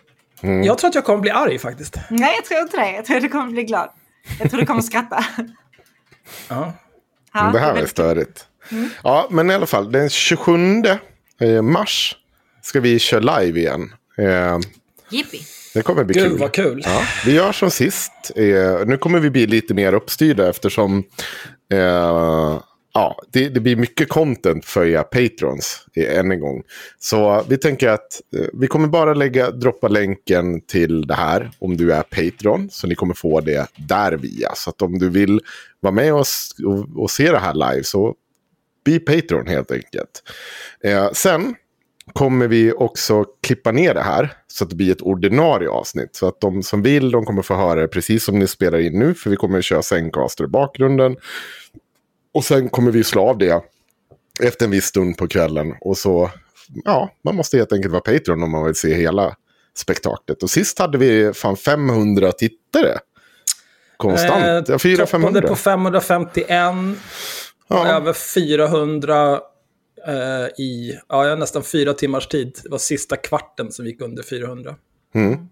[0.66, 1.96] Jag tror att jag kommer bli arg faktiskt.
[2.10, 2.92] Nej, jag tror inte det.
[2.92, 3.90] Jag tror att du kommer bli glad.
[4.38, 5.24] Jag tror du kommer skratta.
[6.48, 6.72] Ja.
[7.34, 8.46] Ja, det här väldigt- störigt.
[9.04, 9.92] Ja, men i alla fall.
[9.92, 10.84] Den 27
[11.40, 12.16] eh, mars
[12.62, 13.94] ska vi köra live igen.
[14.18, 14.58] Eh,
[15.10, 15.40] Jippi.
[15.74, 16.38] Det kommer bli Gud kul.
[16.38, 16.82] vad kul.
[16.86, 18.12] Ja, vi gör som sist.
[18.36, 21.04] Eh, nu kommer vi bli lite mer uppstyrda eftersom
[21.72, 22.60] eh,
[22.92, 26.62] ja, det, det blir mycket content för era patrons eh, än en gång.
[26.98, 31.76] Så vi tänker att eh, vi kommer bara lägga, droppa länken till det här om
[31.76, 32.68] du är patron.
[32.70, 34.54] Så ni kommer få det där via.
[34.54, 35.40] Så att om du vill
[35.80, 38.14] vara med oss och, och se det här live så
[38.84, 40.22] bli patron helt enkelt.
[40.84, 41.54] Eh, sen
[42.12, 46.16] kommer vi också klippa ner det här så att det blir ett ordinarie avsnitt.
[46.16, 48.98] Så att de som vill de kommer få höra det precis som ni spelar in
[48.98, 49.14] nu.
[49.14, 51.16] För vi kommer att köra Zencaster i bakgrunden.
[52.34, 53.62] Och sen kommer vi slå av det
[54.42, 55.74] efter en viss stund på kvällen.
[55.80, 56.30] Och så,
[56.84, 59.36] ja, man måste helt enkelt vara Patreon om man vill se hela
[59.74, 60.42] spektaklet.
[60.42, 62.98] Och sist hade vi fan 500 tittare.
[63.96, 64.68] Konstant.
[64.68, 65.48] Ja, toppade 400-500.
[65.48, 66.48] på 551.
[67.68, 67.88] Ja.
[67.88, 69.40] Över 400
[70.06, 70.14] eh,
[70.64, 72.58] i ja, nästan fyra timmars tid.
[72.62, 74.74] Det var sista kvarten som gick under 400.
[75.14, 75.48] Mm.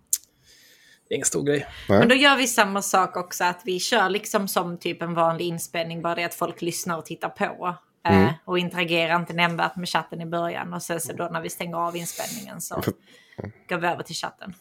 [1.09, 1.67] Det är ingen stor grej.
[1.89, 3.45] Men då gör vi samma sak också.
[3.45, 6.03] Att vi kör liksom som typ en vanlig inspelning.
[6.03, 7.75] Bara det att folk lyssnar och tittar på.
[8.09, 10.75] Eh, och interagerar inte nämnvärt med chatten i början.
[10.75, 12.83] Och sen så då när vi stänger av inspelningen så
[13.69, 14.55] går vi över till chatten.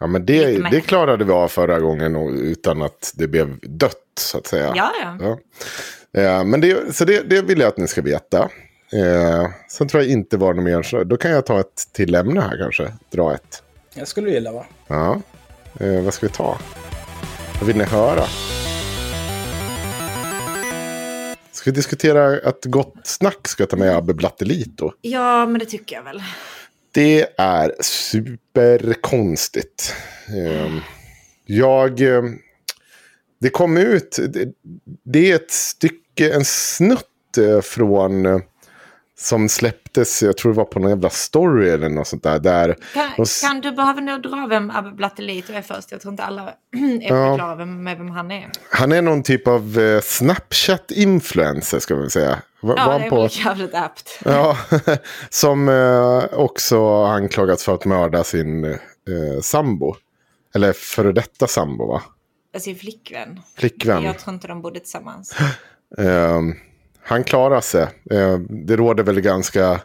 [0.00, 3.96] Ja, men det, det klarade vi av förra gången och, utan att det blev dött,
[4.20, 4.72] så att säga.
[4.76, 5.16] Ja, ja.
[5.20, 6.20] Ja.
[6.20, 8.38] Eh, men det, så det, det vill jag att ni ska veta.
[8.92, 10.82] Eh, sen tror jag inte var något mer.
[10.82, 12.92] så- Då kan jag ta ett till ämne här kanske.
[13.10, 13.62] Dra ett.
[13.94, 14.64] Jag skulle gilla va?
[14.86, 15.20] Ja.
[15.80, 16.58] Eh, vad ska vi ta?
[17.60, 18.24] Vad vill ni höra?
[21.52, 24.92] Ska vi diskutera att Gott Snack ska ta med Abbe Blattelito?
[25.00, 26.22] Ja, men det tycker jag väl.
[26.92, 29.94] Det är superkonstigt.
[30.28, 30.80] Ehm,
[31.46, 32.00] Jag...
[32.00, 32.38] ehm,
[33.40, 34.18] Det kom ut...
[35.04, 38.42] det- är ett stycke, en snutt eh, från...
[39.22, 42.38] Som släpptes, jag tror det var på någon jävla story eller något sånt där.
[42.38, 45.92] där Kan, s- kan du behöva nog dra vem Abbe Blattelito är först?
[45.92, 46.42] Jag tror inte alla
[47.02, 47.36] är Ja.
[47.36, 48.50] klara vem, med vem han är.
[48.70, 52.38] Han är någon typ av eh, Snapchat-influencer ska vi säga.
[52.60, 54.18] Va- Ja, var det är på- jävligt apt.
[54.24, 54.58] Ja,
[55.30, 58.78] som eh, också anklagats för att mörda sin eh,
[59.42, 59.94] sambo.
[60.54, 62.02] Eller före detta sambo va?
[62.54, 63.40] Alltså flickvän.
[63.58, 64.02] Flickvän.
[64.04, 65.36] Jag tror inte de bodde tillsammans.
[65.98, 66.40] Eh,
[67.02, 67.82] han klarar sig.
[68.10, 69.80] Eh, det råder väl ganska,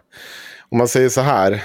[0.69, 1.63] om man säger så här,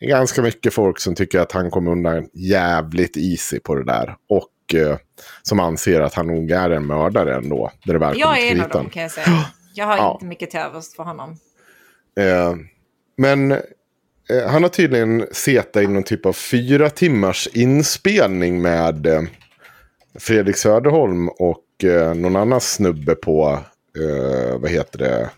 [0.00, 4.16] ganska mycket folk som tycker att han kommer undan jävligt easy på det där.
[4.28, 4.96] Och eh,
[5.42, 7.70] som anser att han nog är en mördare ändå.
[7.84, 9.26] Där det väl Jag är en av dem kan jag säga.
[9.74, 10.12] Jag har Ja.
[10.12, 11.36] inte mycket till övers för honom.
[12.20, 12.54] Eh,
[13.16, 19.22] men eh, han har tydligen seta i någon typ av fyra timmars inspelning med eh,
[20.18, 21.62] Fredrik Söderholm och
[22.14, 23.58] någon annan snubbe på,
[23.96, 25.30] eh, vad heter det,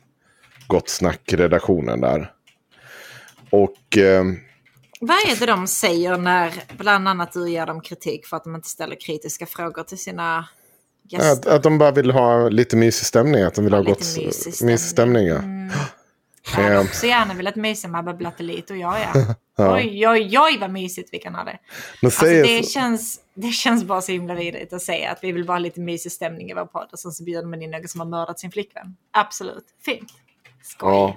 [0.67, 2.33] Gott Snack-redaktionen där.
[3.51, 4.25] Och eh,
[5.01, 8.55] Vad är det de säger när bland annat du ger dem kritik för att de
[8.55, 11.51] inte ställer kritiska frågor till sina att, gäster?
[11.57, 14.35] att de bara vill ha lite mysig stämning, att de vill Ja, ha gott mysig
[14.55, 14.73] stämning.
[14.73, 15.27] mysig stämning.
[15.27, 15.43] Ja.
[16.57, 18.97] Jag hade eh, också gärna velat mysa med Babblattelit och jag
[19.57, 19.75] ja.
[19.77, 21.59] Oj, oj, oj vad mysigt vi kan ha det.
[22.03, 25.33] Men Alltså det så- känns, det känns bara så himla vidrigt att säga att vi
[25.33, 27.71] vill bara ha lite mysig stämning i vår podd och sen så bjuder man in
[27.71, 28.97] någon som har mördat sin flickvän.
[29.11, 30.13] Absolut, fint.
[30.63, 30.89] Skoj.
[30.89, 31.17] Ja.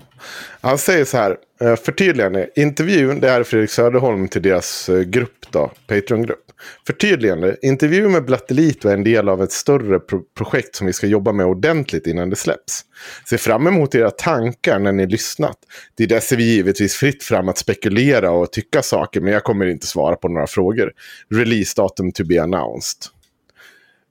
[0.62, 2.50] Han säger så här, eh, förtydligande.
[2.56, 6.51] Intervjun, det är Fredrik Söderholm till deras eh, grupp då, Patreon-grupp.
[6.88, 11.08] Förtydligande, intervju med Blattelito är en del av ett större pro- projekt som vi ska
[11.08, 12.82] jobba med ordentligt innan det släpps.
[13.30, 15.58] Se fram emot era tankar när ni lyssnat.
[15.96, 19.44] Det är dess är vi givetvis fritt fram att spekulera och tycka saker, men jag
[19.44, 20.92] kommer inte svara på några frågor.
[21.30, 23.00] Release datum to be announced.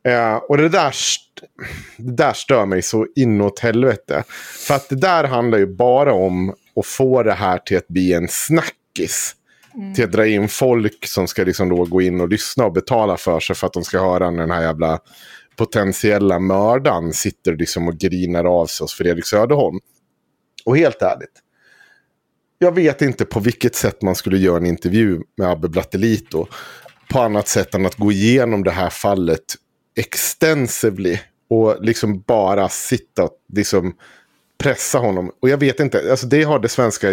[0.08, 0.94] Eh, och det där,
[1.96, 4.24] det där stör mig så inåt helvete.
[4.66, 8.12] För att det där handlar ju bara om att få det här till att bli
[8.12, 9.34] en snackis.
[9.74, 9.94] Mm.
[9.94, 13.16] Till att dra in folk som ska liksom då gå in och lyssna och betala
[13.16, 14.98] för sig för att de ska höra när den här jävla
[15.56, 19.80] potentiella mördaren sitter liksom och grinar av sig hos Fredrik Söderholm.
[20.64, 21.42] Och helt ärligt.
[22.58, 26.46] Jag vet inte på vilket sätt man skulle göra en intervju med Abbe Blattelito.
[27.10, 29.44] På annat sätt än att gå igenom det här fallet
[29.96, 31.18] extensively.
[31.48, 33.94] Och liksom bara sitta och liksom
[34.58, 35.30] pressa honom.
[35.40, 37.08] Och jag vet inte, alltså det har det svenska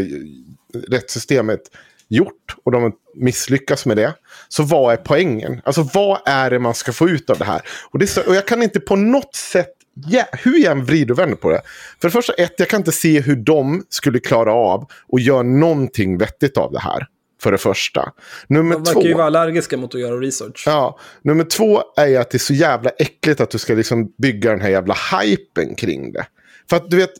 [0.87, 1.61] rättssystemet
[2.09, 2.55] gjort.
[2.63, 4.13] Och de har misslyckats med det.
[4.49, 5.61] Så vad är poängen?
[5.65, 7.61] Alltså vad är det man ska få ut av det här?
[7.91, 9.73] Och, det och jag kan inte på något sätt,
[10.07, 11.61] ja, hur jag än vrider och vänder på det.
[12.01, 15.43] För det första, ett, jag kan inte se hur de skulle klara av och göra
[15.43, 17.07] någonting vettigt av det här.
[17.41, 18.11] För det första.
[18.47, 18.93] Nummer De två.
[18.93, 20.63] verkar ju vara allergiska mot att göra research.
[20.65, 24.51] Ja, nummer två är att det är så jävla äckligt att du ska liksom bygga
[24.51, 26.25] den här jävla hypen kring det.
[26.69, 27.11] För att du vet,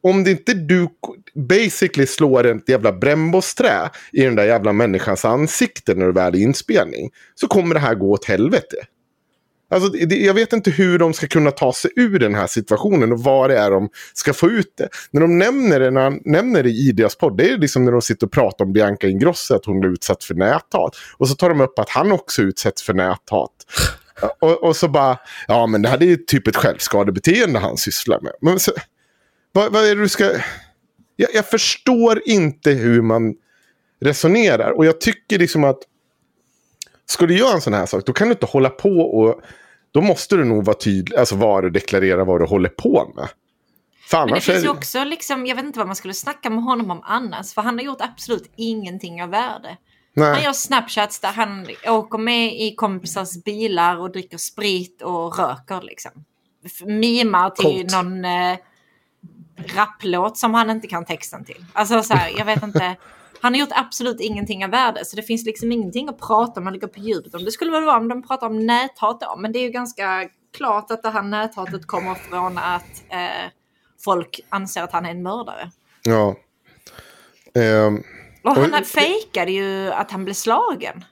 [0.00, 0.88] om det inte du
[1.34, 6.38] basically slår ett jävla brännbosträ i den där jävla människans ansikte när du väl är
[6.38, 7.10] inspelning.
[7.34, 8.76] Så kommer det här gå åt helvete.
[9.70, 13.12] Alltså, det, jag vet inte hur de ska kunna ta sig ur den här situationen
[13.12, 14.88] och vad det är de ska få ut det.
[15.10, 18.02] När de nämner det, när nämner det i deras podd, det är liksom när de
[18.02, 20.96] sitter och pratar om Bianca Ingrosso, att hon är utsatt för näthat.
[21.16, 23.52] Och så tar de upp att han också utsätts för näthat.
[24.40, 28.20] Och, och så bara, ja men det här är ju typ ett självskadebeteende han sysslar
[28.20, 28.32] med.
[28.40, 28.72] Men så,
[29.52, 30.24] vad, vad är det du ska...
[31.16, 33.34] Jag, jag förstår inte hur man
[34.00, 34.70] resonerar.
[34.70, 35.78] Och jag tycker liksom att
[37.06, 39.40] ska du göra en sån här sak, då kan du inte hålla på och...
[39.90, 43.28] Då måste du nog vara tydlig, alltså deklarerar vad du håller på med.
[44.10, 46.64] För Men det finns ju också liksom, jag vet inte vad man skulle snacka med
[46.64, 47.54] honom om annars.
[47.54, 49.76] För han har gjort absolut ingenting av värde.
[50.16, 50.44] Han Nej.
[50.44, 56.24] gör snapchats där han åker med i kompisars bilar och dricker sprit och röker liksom.
[56.84, 57.92] Mimar till Coolt.
[57.92, 58.58] någon eh,
[59.66, 61.64] rapplåt som han inte kan texten till.
[61.72, 62.96] Alltså så här, jag vet inte.
[63.40, 65.04] Han har gjort absolut ingenting av värde.
[65.04, 67.44] Så det finns liksom ingenting att prata om och ligga på djupet om.
[67.44, 69.36] Det skulle väl vara om de pratar om näthat då.
[69.38, 73.50] Men det är ju ganska klart att det här näthatet kommer från att eh,
[74.04, 75.70] folk anser att han är en mördare.
[76.02, 76.36] Ja.
[77.54, 78.02] Ehm,
[78.44, 78.84] Och han Oj.
[78.84, 81.04] fejkade ju att han blev slagen.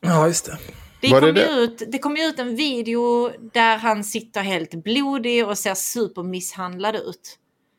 [0.00, 0.58] Ja, just det.
[1.00, 4.74] Det Var kom, det ut, det kom ju ut en video där han sitter helt
[4.74, 7.38] blodig och ser supermisshandlad ut.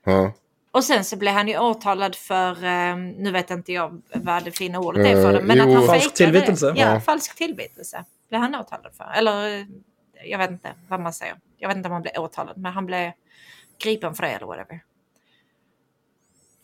[0.09, 0.33] Ja.
[0.71, 4.51] Och sen så blev han ju åtalad för, eh, nu vet inte jag vad det
[4.51, 5.63] fina ordet är för Eh, det, men jo.
[5.63, 6.73] att han Falsk tillvitelse.
[6.75, 6.99] Ja, Ja.
[6.99, 9.11] falsk tillvitelse blev han åtalad för.
[9.15, 9.65] Eller eh,
[10.25, 11.35] jag vet inte vad man säger.
[11.57, 13.11] Jag vet inte om han blev åtalad, men han blev
[13.83, 14.83] gripen för det eller whatever.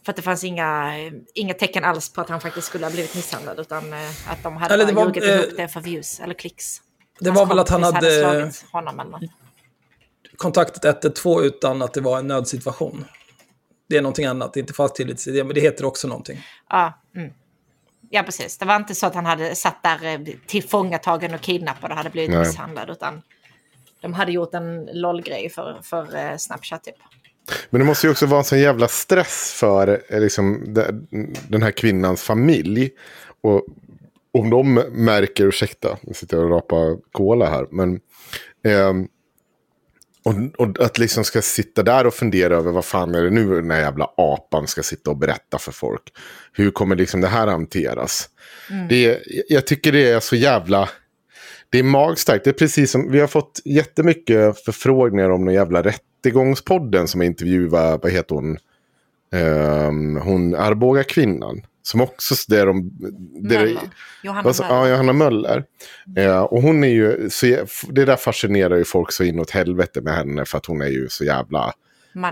[0.06, 0.94] För att det fanns inga,
[1.34, 4.58] inga tecken alls på att han faktiskt skulle ha blivit misshandlad utan eh, att de
[4.58, 6.82] hade Eller det var, ljugit eh, ihop det för views eller klicks.
[7.20, 9.30] Det Hans var väl att han hade slagit honom eller
[10.38, 13.06] kontaktat 112 utan att det var en nödsituation.
[13.90, 16.46] Det är någonting annat, det är inte fast tillitsidé, men det heter också någonting.
[16.70, 17.34] Ja, mm.
[18.10, 18.58] ja, precis.
[18.58, 22.10] Det var inte så att han hade satt där eh, tillfångatagen och kidnappad och hade
[22.10, 22.40] blivit Nej.
[22.40, 22.90] misshandlad.
[22.90, 23.22] Utan
[24.02, 26.96] de hade gjort en LOL-grej för, för eh, Snapchat typ.
[27.70, 31.64] Men det måste ju också vara en sån jävla stress för eh, liksom, de- den
[31.64, 32.90] här kvinnans familj.
[33.42, 33.66] Och,
[34.34, 38.00] om de märker, ursäkta, nu sitter jag och rapar cola här, men
[38.64, 39.08] ehm,
[40.26, 40.34] och,
[40.68, 43.72] och att liksom ska sitta där och fundera över vad fan är det nu den
[43.72, 46.02] här jävla apan ska sitta och berätta för folk.
[46.54, 48.30] Hur kommer liksom det här hanteras?
[48.90, 49.20] Det, är-
[49.50, 50.90] jag tycker det är så jävla...
[51.70, 52.44] Det är magstarkt.
[52.44, 58.00] Det är precis som, vi har fått jättemycket förfrågningar om den jävla rättegångspodden som intervjuar,
[58.04, 58.58] vad heter hon?
[59.34, 61.62] Ehm, hon Arboga kvinnan.
[61.86, 62.92] Som också, de...
[63.50, 63.82] Där, Möller.
[64.24, 64.76] Johanna Alltså, Möller.
[64.76, 65.64] ja, Johanna Möller.
[66.18, 70.16] Eh, och hon är ju, så, det där fascinerar ju folk så inåt helvete med
[70.16, 71.74] henne för att hon är ju så jävla...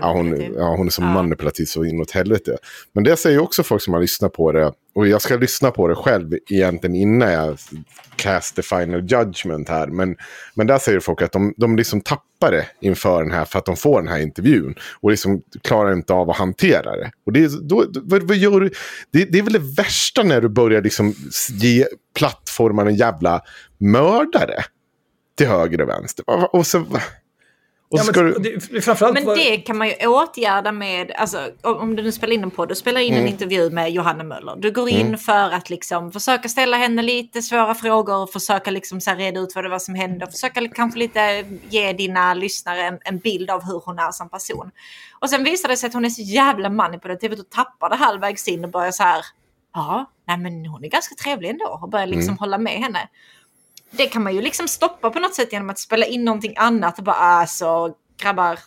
[0.02, 1.06] Ja, hon, ja, hon är så Ja.
[1.12, 2.56] manipulativ så inåt helvete.
[2.92, 4.72] Men det säger också folk som har lyssnat på det.
[4.94, 7.58] Och jag ska lyssna på det själv egentligen innan jag
[8.16, 9.86] cast the final judgment här.
[9.86, 10.16] Men,
[10.54, 13.64] men där säger folk att de, de liksom tappar det inför den här för att
[13.64, 14.74] de får den här intervjun.
[15.00, 17.10] Och liksom klarar inte av att hantera det.
[17.26, 18.70] Och det, är, då, vad, vad gör du?
[19.10, 21.14] Det, det är väl det värsta när du börjar liksom
[21.50, 21.86] ge
[22.18, 23.40] plattformar en jävla
[23.78, 24.64] mördare.
[25.36, 26.24] Till höger och vänster.
[26.54, 26.84] Och så...
[27.94, 28.58] Och Ja, men, du...
[28.70, 32.34] det, framförallt Men var- det kan man ju åtgärda med, alltså om du nu spelar
[32.34, 33.24] in en podd, du spelar in Mm.
[33.26, 34.56] en intervju med Johanna Möller.
[34.56, 39.10] Du går in för att liksom försöka ställa henne lite svåra frågor, försöka liksom så
[39.10, 42.82] här reda ut vad det var som hände, och försöka kanske lite ge dina lyssnare
[42.82, 44.70] en, en bild av hur hon är som person.
[45.20, 47.96] Och sen visar det sig att hon är så jävla manipulativ att du tappar det
[47.96, 49.24] halvvägs in och börjar så här,
[49.74, 53.08] ja, nej men hon är ganska trevlig ändå, och börjar liksom hålla med henne
[53.96, 56.98] det kan man ju liksom stoppa på något sätt genom att spela in någonting annat
[56.98, 58.58] och bara alltså grabbar,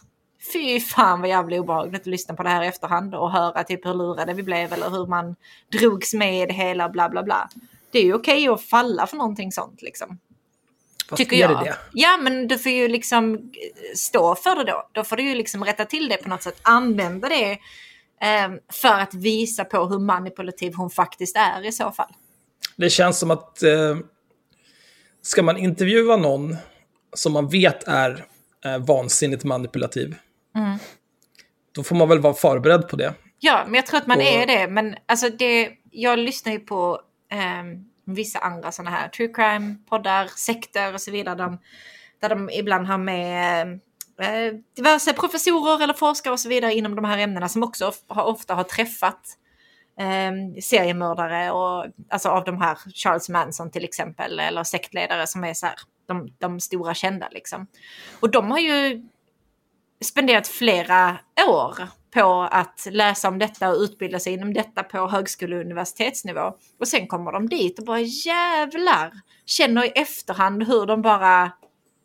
[0.54, 3.86] fy fan vad jävla obehagligt att lyssna på det här i efterhand och höra typ
[3.86, 5.36] hur lurade vi blev eller hur man
[5.80, 7.50] drogs med i det hela bla bla bla.
[7.92, 10.20] Det är ju okej att falla för någonting sånt liksom.
[11.10, 11.50] Fast Tycker jag.
[11.50, 11.78] det det?
[11.94, 13.40] Ja men du får ju liksom eh,
[13.96, 14.90] stå för det då.
[14.92, 16.60] Då får du ju liksom rätta till det på något sätt.
[16.62, 17.52] Använda det
[18.22, 22.14] eh, för att visa på hur manipulativ hon faktiskt är i så fall.
[22.76, 23.98] Det känns som att eh,
[25.28, 26.56] ska man intervjua någon
[27.14, 28.26] som man vet är
[28.66, 30.16] eh, vansinnigt manipulativ,
[30.56, 30.78] Mm.
[31.72, 33.14] då får man väl vara förberedd på det.
[33.40, 34.68] Ja, men jag tror att man Och- är det.
[34.68, 37.02] Men alltså det, jag lyssnar ju på
[37.32, 41.36] ehm, vissa andra sådana här true crime-poddar, sekter och så vidare.
[41.36, 41.58] De,
[42.20, 43.68] där de ibland har med
[44.22, 48.04] eh, diverse professorer eller forskare och så vidare inom de här ämnena som också of-
[48.08, 49.38] har, ofta har träffat
[50.00, 55.54] eh, seriemördare och alltså av de här Charles Manson till exempel eller sektledare som är
[55.54, 55.76] så här,
[56.08, 57.68] de, de stora kända liksom.
[58.20, 59.08] Och de har ju
[60.02, 61.18] spenderat flera
[61.48, 66.54] år på att läsa om detta och utbilda sig inom detta på högskole och universitetsnivå.
[66.80, 69.12] Och sen kommer de dit och bara jävlar
[69.46, 71.52] känner i efterhand hur de bara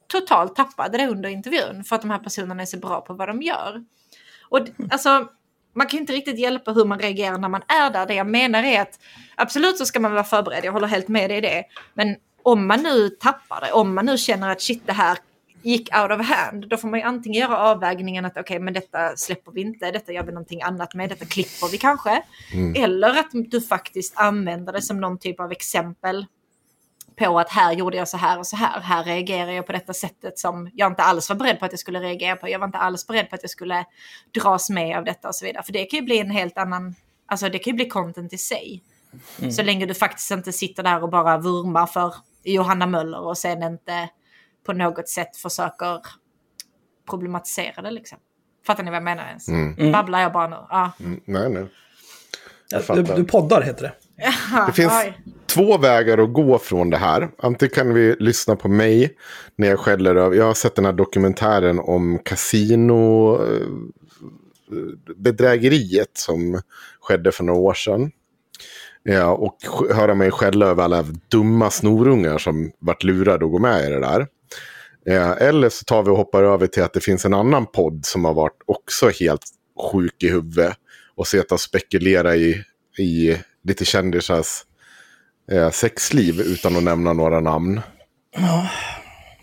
[0.06, 3.28] totalt tappade det under intervjun för att de här personerna är så bra på vad
[3.28, 3.84] de gör.
[4.48, 4.58] Och
[4.90, 5.28] alltså,
[5.72, 8.06] man kan inte riktigt hjälpa hur man reagerar när man är där.
[8.06, 8.98] Det jag menar är att
[9.34, 11.64] absolut så ska man vara förberedd, jag håller helt med dig i det.
[11.94, 15.18] Men om man nu tappar det, om man nu känner att shit det här
[15.62, 19.16] gick out of hand, då får man ju antingen göra avvägningen att okej, men detta
[19.16, 22.22] släpper vi inte, detta gör vi någonting annat med, detta klipper vi kanske.
[22.76, 26.26] Eller att du faktiskt använder det som någon typ av exempel
[27.16, 28.80] på att här gjorde jag så här och så här.
[28.80, 31.78] Här reagerar jag på detta sättet som jag inte alls var beredd på att jag
[31.78, 32.48] skulle reagera på.
[32.48, 33.84] Jag var inte alls beredd på att jag skulle
[34.34, 35.62] dras med av detta och så vidare.
[35.62, 36.94] För det kan ju bli en helt annan,
[37.26, 38.82] alltså det kan ju bli content i sig.
[39.50, 43.62] Så länge du faktiskt inte sitter där och bara vurmar för Johanna Möller och sen
[43.62, 44.08] inte
[44.66, 46.00] på något sätt försöker
[47.10, 48.18] problematisera det liksom.
[48.66, 49.46] Fattar ni vad jag menar ens?
[49.92, 50.56] Babblar jag bara nu?
[50.68, 50.92] Ja.
[51.24, 51.66] Nej, nej.
[52.88, 53.92] Du, du poddar heter det.
[54.66, 55.18] Det finns Oj.
[55.46, 57.30] två vägar att gå från det här.
[57.38, 59.16] Antingen kan vi lyssna på mig
[59.56, 60.36] när jag skäller över.
[60.36, 63.66] Jag har sett den här dokumentären om kasino eh,
[65.16, 66.60] bedrägeriet som
[67.00, 68.10] skedde för några år sedan.
[69.02, 69.56] Ja, och
[69.90, 74.00] höra mig skälla över alla dumma snorungar som vart lurade att gå med i det
[74.00, 74.26] där.
[75.04, 78.06] Ja, eller så tar vi och hoppar över till att det finns en annan podd
[78.06, 79.44] som har varit också helt
[79.92, 80.74] sjuk i huvudet.
[81.14, 82.64] Och sett och spekulera i,
[82.98, 84.46] i lite kändisars
[85.52, 87.80] eh, sexliv utan att nämna några namn.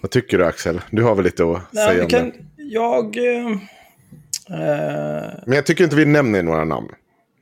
[0.01, 0.81] Vad tycker du Axel?
[0.91, 2.63] Du har väl lite att Nej, säga om kan, det?
[2.63, 3.17] jag...
[3.17, 3.51] Eh,
[4.49, 6.87] eh, Men jag tycker inte vi nämner några namn.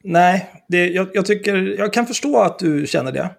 [0.04, 3.30] nej, det, jag, jag, tycker, jag kan förstå att du känner det.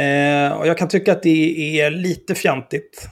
[0.00, 3.08] Eh, och jag kan tycka att det är lite fjantigt.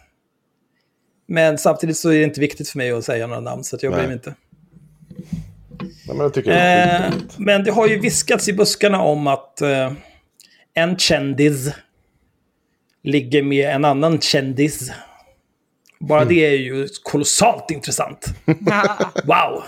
[1.27, 3.91] Men samtidigt så är det inte viktigt för mig att säga några namn, så jag
[3.91, 3.99] Nej.
[3.99, 4.35] bryr mig inte.
[5.81, 9.61] Nej, men jag tycker det Eh, men det har ju viskats i buskarna om att
[9.61, 9.93] eh,
[10.75, 11.73] en kändis
[13.03, 14.93] ligger med en annan kändis.
[16.01, 18.27] Bara det är ju kolossalt intressant.
[19.25, 19.63] Wow!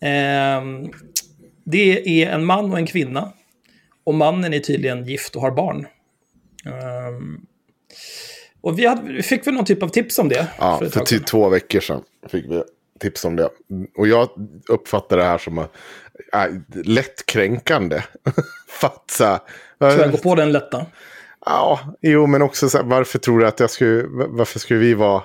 [0.00, 0.90] Ehm,
[1.64, 3.32] det är en man och en kvinna.
[4.04, 5.86] Och mannen är tydligen gift och har barn.
[6.66, 7.40] Ehm,
[8.60, 10.46] och vi, hade, vi fick väl någon typ av tips om det?
[10.58, 11.24] Ja, för sedan.
[11.24, 12.62] två veckor sedan fick vi
[13.00, 13.50] tips om det.
[13.96, 14.28] Och jag
[14.68, 15.66] uppfattar det här som äh,
[16.84, 18.02] lätt kränkande.
[18.68, 19.40] Fatsa.
[19.78, 20.86] Tror jag går på den lätta.
[21.46, 24.94] Ja, jo, men också så här, varför tror du att jag skulle, varför skulle vi
[24.94, 25.22] vara,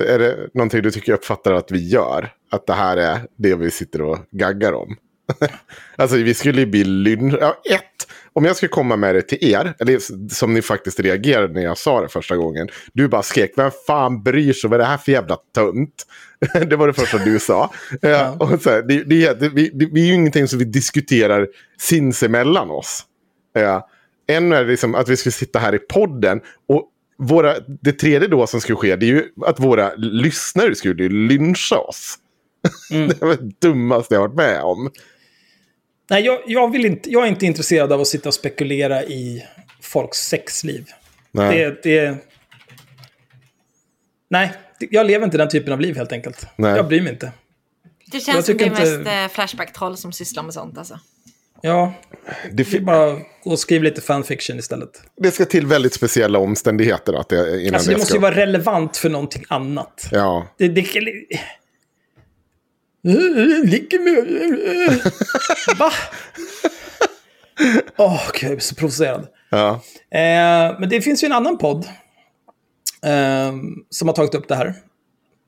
[0.00, 2.32] är det någonting du tycker jag uppfattar att vi gör?
[2.50, 4.96] Att det här är det vi sitter och gaggar om?
[5.96, 7.36] alltså vi skulle ju bli lyn...
[7.40, 7.82] Ja, ett,
[8.32, 9.98] om jag skulle komma med det till er, eller
[10.34, 12.68] som ni faktiskt reagerade när jag sa det första gången.
[12.92, 16.06] Du bara skrek, vem fan bryr sig, vad är det här för jävla tunt?
[16.66, 17.72] det var det första du sa.
[18.00, 18.36] ja.
[18.40, 22.70] och så här, det, det, det, vi, det, är ju ingenting som vi diskuterar sinsemellan
[22.70, 23.04] oss.
[23.52, 23.88] Ja.
[24.26, 28.46] En är liksom att vi skulle sitta här i podden och våra, det tredje då
[28.46, 32.18] som skulle ske det är ju att våra lyssnare skulle lyncha oss.
[32.90, 33.08] Mm.
[33.08, 34.90] det var det dummaste jag varit med om.
[36.10, 39.44] Nej, jag, jag, vill inte, jag är inte intresserad av att sitta och spekulera i
[39.80, 40.86] folks sexliv.
[41.32, 41.58] Nej.
[41.58, 42.16] Det, det...
[44.30, 46.46] Nej, jag lever inte den typen av liv helt enkelt.
[46.56, 46.76] Nej.
[46.76, 47.26] Jag bryr mig inte.
[48.06, 51.00] Det Jag känns som det är inte- mest eh, Flashback-troll som sysslar med sånt alltså.
[51.60, 51.92] Ja,
[52.52, 53.10] Det, fi- bara
[53.44, 55.02] gå och skriva lite fanfiction istället.
[55.16, 58.16] det ska till väldigt speciella omständigheter att det, innan Alltså det det måste ska...
[58.16, 60.08] ju vara relevant för någonting annat.
[60.10, 60.82] Ja, Det, det,
[63.64, 65.00] Ligger med...
[65.78, 65.92] Va?
[67.96, 69.28] Åh, gud, jag blir så provocerad.
[69.50, 69.80] ja.
[70.10, 71.86] Eh, men det finns ju en annan podd
[73.04, 73.52] eh,
[73.90, 74.74] som har tagit upp det här.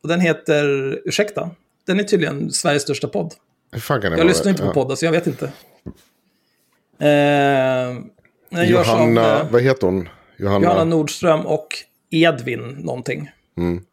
[0.03, 0.65] Och den heter,
[1.05, 1.51] ursäkta,
[1.87, 3.35] den är tydligen Sveriges största podd.
[3.73, 4.73] Hur fan kan det Jag lyssnar inte på ja.
[4.73, 5.53] poddar, så jag vet inte.
[6.99, 7.09] Eh,
[8.69, 10.09] görs av Johanna, eh, vad heter hon?
[10.37, 11.69] Johanna, Johanna Nordström och
[12.11, 13.31] Edvin någonting.
[13.59, 13.85] Mm.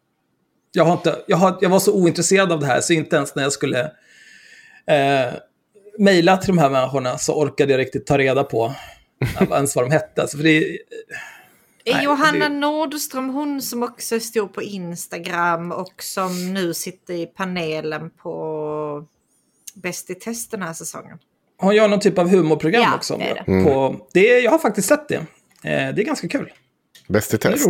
[0.71, 3.35] Jag, har inte, jag, har, jag var så ointresserad av det här så inte ens
[3.35, 3.79] när jag skulle
[4.85, 5.33] eh,
[5.97, 8.73] mejla till de här människorna så orkade jag riktigt ta reda på
[9.51, 10.21] ens vad de hette.
[10.21, 10.57] Alltså, för det,
[11.85, 17.13] Är Nej, Johanna det- Nordström hon som också stod på Instagram och som nu sitter
[17.13, 19.05] i panelen på
[19.73, 21.17] Bäst i test den här säsongen?
[21.57, 23.17] hon gör någon typ av humorprogram Ja, också.
[23.17, 23.63] det är det.
[23.63, 25.15] På, det, jag har faktiskt sett det.
[25.15, 25.25] Eh,
[25.63, 26.53] det är ganska kul.
[27.07, 27.67] Bäst i Den är test.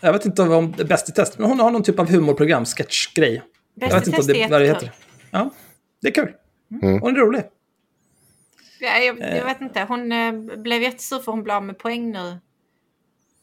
[0.00, 2.10] Jag vet inte om det är bäst i test, men hon har någon typ av
[2.10, 3.42] humorprogram, sketchgrej.
[3.74, 4.92] Bäst Jag vet i inte om det, vad det heter.
[5.30, 5.50] Ja,
[6.02, 6.32] det är kul.
[6.82, 7.00] Mm.
[7.00, 7.42] Hon är rolig.
[8.80, 12.12] Ja, jag, jag vet inte, hon eh, blev jättesur för hon blev av med poäng
[12.12, 12.38] nu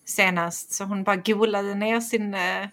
[0.05, 0.73] senast.
[0.73, 2.67] Så hon bara golade ner sin, eh,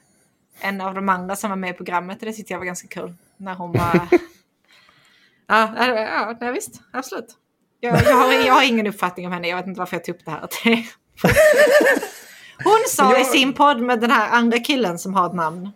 [0.61, 2.21] en av de andra som var med i programmet.
[2.21, 3.15] Det tyckte jag var ganska kul.
[3.37, 4.09] När hon bara...
[5.47, 7.37] ja, ja, ja, visst, absolut.
[7.81, 10.15] Jag, jag, har, jag har ingen uppfattning om henne, jag vet inte varför jag tog
[10.15, 10.49] upp det här.
[12.65, 15.71] Hon sa i sin podd med den här andra killen som har ett namn.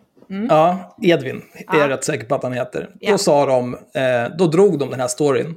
[0.49, 1.89] Ja, Edvin är jag Ja.
[1.89, 2.89] rätt säker på att han heter.
[2.99, 3.11] Ja.
[3.11, 5.55] Då sa de, eh, då drog de den här storyn.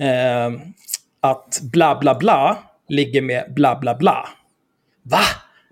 [0.00, 0.60] Eh,
[1.20, 4.28] att bla bla bla ligger med bla bla bla.
[5.02, 5.20] Va?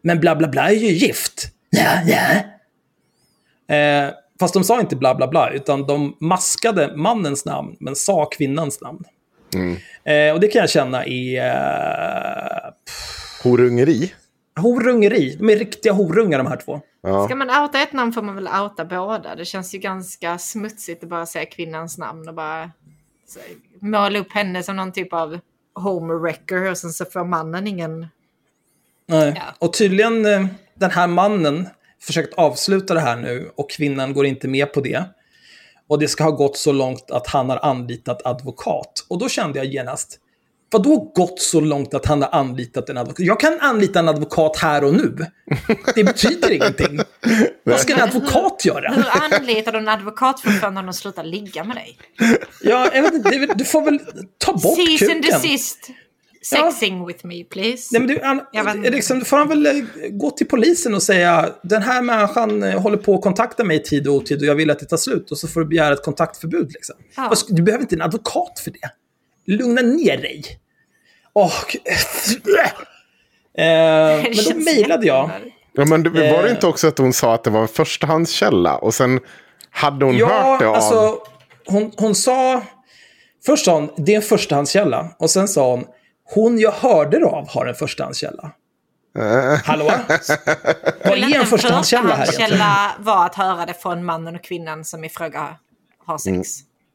[0.03, 1.47] Men bla bla bla är ju gift.
[1.71, 2.41] Ja, ja.
[3.77, 4.11] Eh,
[4.41, 8.81] fast de sa inte bla bla bla, utan de maskade mannens namn, men sa kvinnans
[8.81, 9.05] namn.
[10.05, 12.71] Eh, och det kan jag känna i eh,
[13.43, 14.13] Horungeri.
[14.57, 15.37] Horungeri.
[15.37, 16.81] De är riktiga horungar de här två.
[17.03, 17.25] Ja.
[17.25, 19.35] Ska man outa ett namn får man väl outa båda.
[19.35, 22.71] Det känns ju ganska smutsigt att bara säga kvinnans namn och bara
[23.27, 23.39] så,
[23.81, 25.39] måla upp henne som någon typ av
[25.75, 28.07] homewrecker och sen så får mannen ingen...
[29.07, 29.33] Nej.
[29.37, 29.55] Ja.
[29.59, 31.69] Och tydligen eh, den här mannen
[32.01, 35.05] försökt avsluta det här nu och kvinnan går inte med på det.
[35.89, 39.07] Och det ska ha gått så långt att han har anlitat advokat.
[39.09, 40.21] Och då kände jag genast,
[40.71, 43.27] vad då gått så långt att han har anlitat en advokat?
[43.27, 45.17] Jag kan anlita en advokat här och nu.
[45.95, 47.01] Det betyder ingenting.
[47.65, 48.93] Vad ska en advokat göra?
[48.93, 51.99] Hur anlitar du en advokat för att få någon att sluta ligga med dig?
[52.63, 54.01] Ja, jag vet inte, du får väl
[54.39, 55.41] ta bort Cease and kuken.
[55.43, 55.91] desist.
[56.51, 56.71] Ja.
[56.71, 57.89] Sexing with me please.
[57.99, 58.09] Nej, men
[58.75, 58.91] du, inte.
[58.91, 59.73] liksom, då får han väl eh,
[60.11, 63.83] gå till polisen och säga den här människan eh, håller på att kontakta mig i
[63.83, 65.31] tid och otid och jag vill att det tar slut.
[65.31, 66.73] Och så får du begära ett kontaktförbud.
[66.73, 66.97] Liksom.
[67.17, 67.33] Ja.
[67.49, 68.91] Du behöver inte en advokat för det.
[69.47, 70.43] Lugna ner dig.
[71.35, 71.79] K-
[73.59, 75.31] eh, men då mejlade jag.
[75.73, 76.51] Ja, men det, var det Eh.
[76.51, 78.77] inte också att hon sa att det var en förstahandskälla?
[78.77, 79.21] Och sen
[79.71, 80.75] hade hon Ja, hört det av...
[80.75, 81.19] alltså
[81.67, 82.63] hon, hon sa...
[83.47, 85.09] Först sa hon, det är en förstahandskälla.
[85.19, 85.85] Och sen sa hon,
[86.35, 88.51] hon jag hörde det av har en förstahandskälla.
[89.65, 89.85] Hallå?
[91.05, 92.49] Vad är en förstahandskälla här egentligen?
[92.51, 95.57] förstahandskälla var att höra det från mannen och kvinnan som i fråga
[96.07, 96.27] har sex?
[96.35, 96.45] Mm.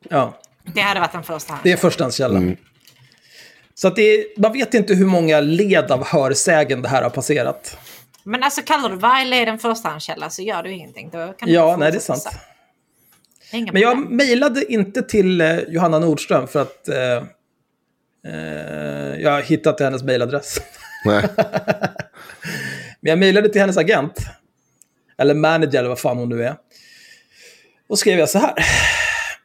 [0.09, 0.33] Ja.
[0.63, 1.63] Det hade varit en förstahand.
[1.63, 2.57] Det är förstahandskällan.
[3.73, 7.09] Så att det är, man vet inte hur många led av hörsägen det här har
[7.09, 7.77] passerat.
[8.23, 11.09] Men alltså kallar du varje led en förstahandskälla så gör du ingenting.
[11.09, 12.27] Då kan Ja, nej, det är sant.
[13.51, 17.23] Inga Men jag mejlade inte till eh, Johanna Nordström för att eh,
[18.33, 20.61] eh, jag har hittat hennes mejladress.
[21.05, 21.23] Nej.
[22.99, 24.17] Men jag mejlade till hennes agent,
[25.17, 26.55] eller manager eller vad fan hon nu är.
[27.89, 28.53] Och skrev jag så här.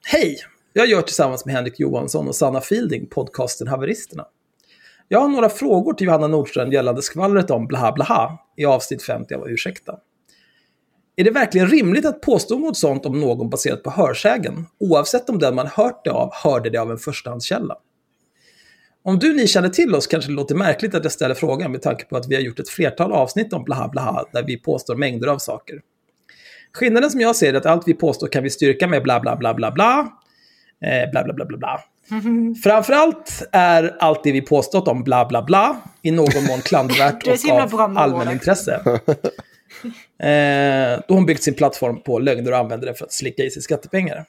[0.04, 0.38] Hej!
[0.78, 4.26] Jag gör tillsammans med Henrik Johansson och Sanna Fielding podcasten Haveristerna.
[5.08, 9.34] Jag har några frågor till Johanna Nordström gällande skvallret om blaha blaha i avsnitt 50
[9.34, 9.98] av Ursäkta.
[11.16, 15.38] Är det verkligen rimligt att påstå något sånt om någon baserat på hörsägen, oavsett om
[15.38, 17.76] den man hört det av hörde det av en förstahandskälla?
[19.02, 21.82] Om du ni känner till oss kanske det låter märkligt att jag ställer frågan med
[21.82, 24.96] tanke på att vi har gjort ett flertal avsnitt om blaha blaha där vi påstår
[24.96, 25.80] mängder av saker.
[26.72, 29.36] Skillnaden som jag ser är att allt vi påstår kan vi styrka med bla bla
[29.36, 30.12] bla bla bla.
[30.84, 31.80] Eh, bla bla bla bla bla.
[32.64, 37.50] Framförallt är allt det vi påstått om bla bla bla i någon mån klandervärt och
[37.50, 39.00] av allmänintresse.
[40.18, 43.50] Eh, då hon byggt sin plattform på lögner och använder det för att slicka i
[43.50, 44.24] sig skattepengar.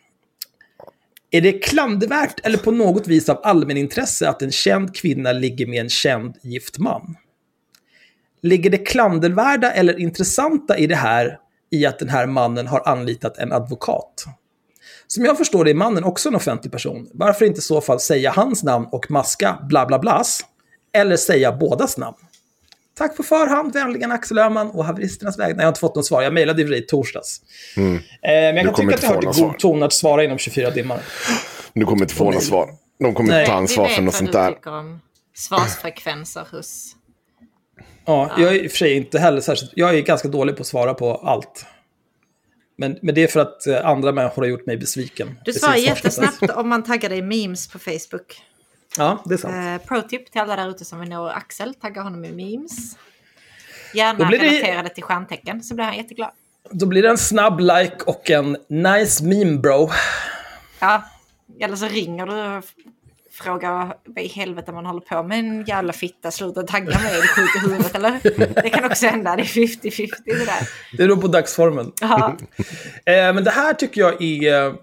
[1.32, 5.82] Är det klandervärt eller på något vis av allmänintresse att en känd kvinna ligger med
[5.82, 7.18] en känd gift man?
[8.42, 11.40] Ligger det klandervärda eller intressanta i det här
[11.72, 14.26] i att den här mannen har anlitat en advokat?
[15.08, 17.10] Som jag förstår det är mannen också en offentlig person.
[17.14, 20.42] Varför inte i så fall säga hans namn och maska bla bla blas?
[20.94, 22.18] Eller säga bådas namn?
[22.98, 25.48] Tack på förhand, vänligen Axel Öhman och haveristernas väg.
[25.48, 26.22] Nej, jag har inte fått något svar.
[26.22, 27.42] Jag mejlade i och för sig i torsdags.
[27.78, 29.54] Eh, men jag Du kan tycka att inte jag har några god svar.
[29.60, 31.00] ton att svara inom 24 timmar.
[31.74, 32.70] Du kommer inte få några svar.
[33.00, 33.40] De kommer Nej.
[33.40, 34.52] inte ta Vi ansvar vet för något vad sånt du där.
[34.52, 35.00] tycker om
[35.36, 36.96] svarsfrekvenser hos...
[38.06, 39.72] Ja, jag är i och för sig inte heller särskilt...
[39.76, 41.66] Jag är ganska dålig på att svara på allt.
[42.80, 45.40] Men, men det är för att eh, andra människor har gjort mig besviken.
[45.46, 48.42] Du svarar jättesnabbt om man taggar dig memes på Facebook.
[48.98, 49.82] Ja, det är sant.
[49.82, 52.98] Eh, Pro-tip till alla där ute som vill nå Axel, tagga honom i memes.
[53.94, 56.32] Gärna det- relaterade till stjärntecken så blir han jätteglad.
[56.72, 59.90] Då blir det en snabb like och en nice meme bro.
[60.80, 61.04] Ja,
[61.60, 62.62] eller så ringer du
[63.40, 67.00] och f- frågar vad i helvete man håller på med en jävla fitta, sluta tagga
[67.00, 68.20] mig, är du sjuk i huvudet eller?
[68.64, 70.70] Det kan också hända, det är 50-50 det där.
[70.98, 71.92] Det är då på dagsformen.
[72.02, 72.38] Ja,
[73.06, 74.66] Eh, men det här tycker jag är...
[74.68, 74.74] Eh,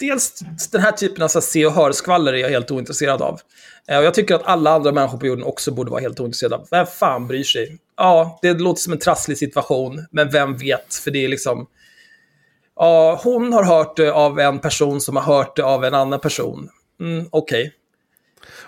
[0.00, 0.38] dels
[0.72, 3.40] den här typen av så se och hörskvaller är jag helt ointresserad av.
[3.88, 6.56] Eh, och jag tycker att alla andra människor på jorden också borde vara helt ointresserade
[6.56, 6.68] av.
[6.70, 7.78] Vem fan bryr sig?
[7.96, 10.94] Ja, det låter som en trasslig situation, men vem vet?
[10.94, 11.66] För det är liksom...
[12.76, 16.20] Ja, hon har hört det av en person som har hört det av en annan
[16.20, 16.68] person.
[17.00, 17.72] Mm, Okej,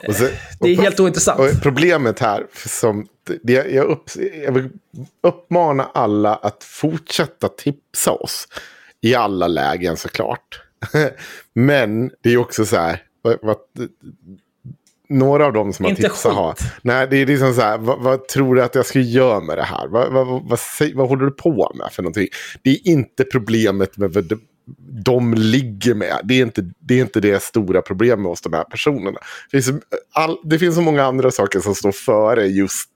[0.09, 0.29] Och så-
[0.61, 1.63] det är helt ointressant.
[1.63, 3.07] Problemet här, som
[3.43, 4.11] det, jag, upp,
[4.45, 4.69] jag vill
[5.23, 8.49] uppmana alla att fortsätta tipsa oss.
[9.01, 10.63] I alla lägen såklart.
[11.53, 13.03] Men det är också så här.
[13.23, 13.57] Vad,
[15.09, 16.39] några av dem som har Inte tipsat skit.
[16.39, 16.55] har.
[16.83, 17.79] Nej, det är liksom så här.
[17.79, 19.89] Vad, vad tror du att jag ska göra med det här?
[19.89, 20.59] Vad, vad,
[20.95, 22.29] vad, håller du på med för någonting?
[22.63, 24.41] Det är inte problemet med vad de,
[25.05, 26.21] de ligger med.
[26.25, 29.19] Det är, inte, det är inte det stora problemet hos de här personerna.
[29.51, 29.83] Det finns,
[30.13, 32.91] all, det finns så många andra saker som står före just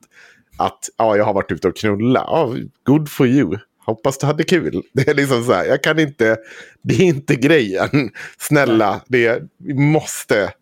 [0.57, 2.25] att ja, jag har varit ute och knullat.
[2.27, 2.55] Ja,
[2.87, 3.59] good for you.
[3.85, 4.83] Hoppas du hade kul.
[4.93, 6.37] Det är liksom så här, jag kan inte,
[6.83, 8.11] det är inte grejen.
[8.39, 10.53] Snälla, det, vi måste.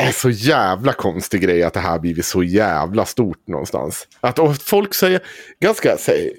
[0.00, 4.08] Det är så jävla konstig grej att det här blivit så jävla stort någonstans.
[4.20, 5.20] Att och folk säger
[5.60, 6.32] ganska, säger,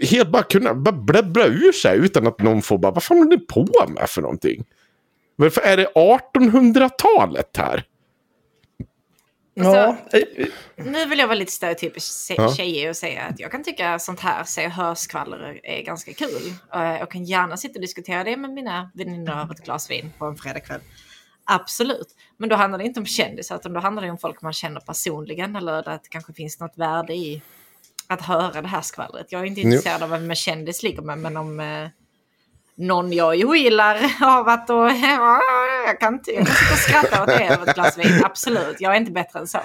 [0.00, 3.30] helt bara kunna bara bläddra ur sig utan att någon får bara, vad fan håller
[3.30, 4.64] ni på med för någonting?
[5.36, 7.84] Varför är det 1800-talet här?
[9.56, 13.98] Ja, eh, nu vill jag vara lite stereotypisk tjejig och säga att jag kan tycka
[13.98, 16.52] sånt här, se och hörskvaller är ganska kul.
[16.74, 20.12] Eh, Jag kan gärna sitta och diskutera det med mina väninnor över ett glas vin
[20.18, 20.80] på en fredagkväll.
[21.44, 22.08] Absolut.
[22.36, 24.80] Men då handlar det inte om kändisar utan då handlar det om folk man känner
[24.80, 27.42] personligen eller att det kanske finns något värde i
[28.06, 29.26] att höra det här skvallret.
[29.32, 29.66] Jag är inte Jo.
[29.66, 31.88] intresserad av vem en kändis ligger med men om eh,
[32.74, 34.90] någon jag ogillar har varit och
[35.86, 38.24] jag kan, inte, jag kan sitta och skratta åt det över ett glas vin.
[38.24, 39.60] Absolut, jag är inte bättre än så.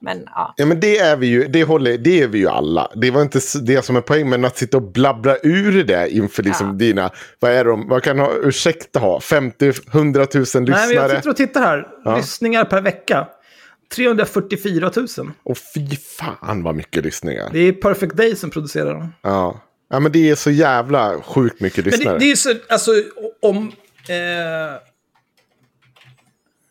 [0.00, 2.92] Men ja, Ja, men det är vi ju, det, håller, det är vi ju alla.
[2.94, 6.42] Det var inte det som är poäng, men att sitta och blabbra ur det inför
[6.42, 6.72] liksom Ja.
[6.72, 10.62] dina, vad är de, vad kan ha, ursäkta ha, 50, 100 000 lyssnare?
[10.70, 12.16] Nej, men jag sitter och tittar här.
[12.16, 13.28] Lyssningar per vecka.
[13.94, 15.06] 344 000.
[15.42, 17.50] Och fy fan vad mycket lyssningar.
[17.52, 19.12] Det är Perfect Day som producerar dem.
[19.22, 19.60] Ja.
[19.90, 22.14] ja, men det är så jävla sjukt mycket Men lyssnare.
[22.14, 22.90] det, det är ju så, alltså
[23.42, 23.72] om...
[24.08, 24.14] Eh,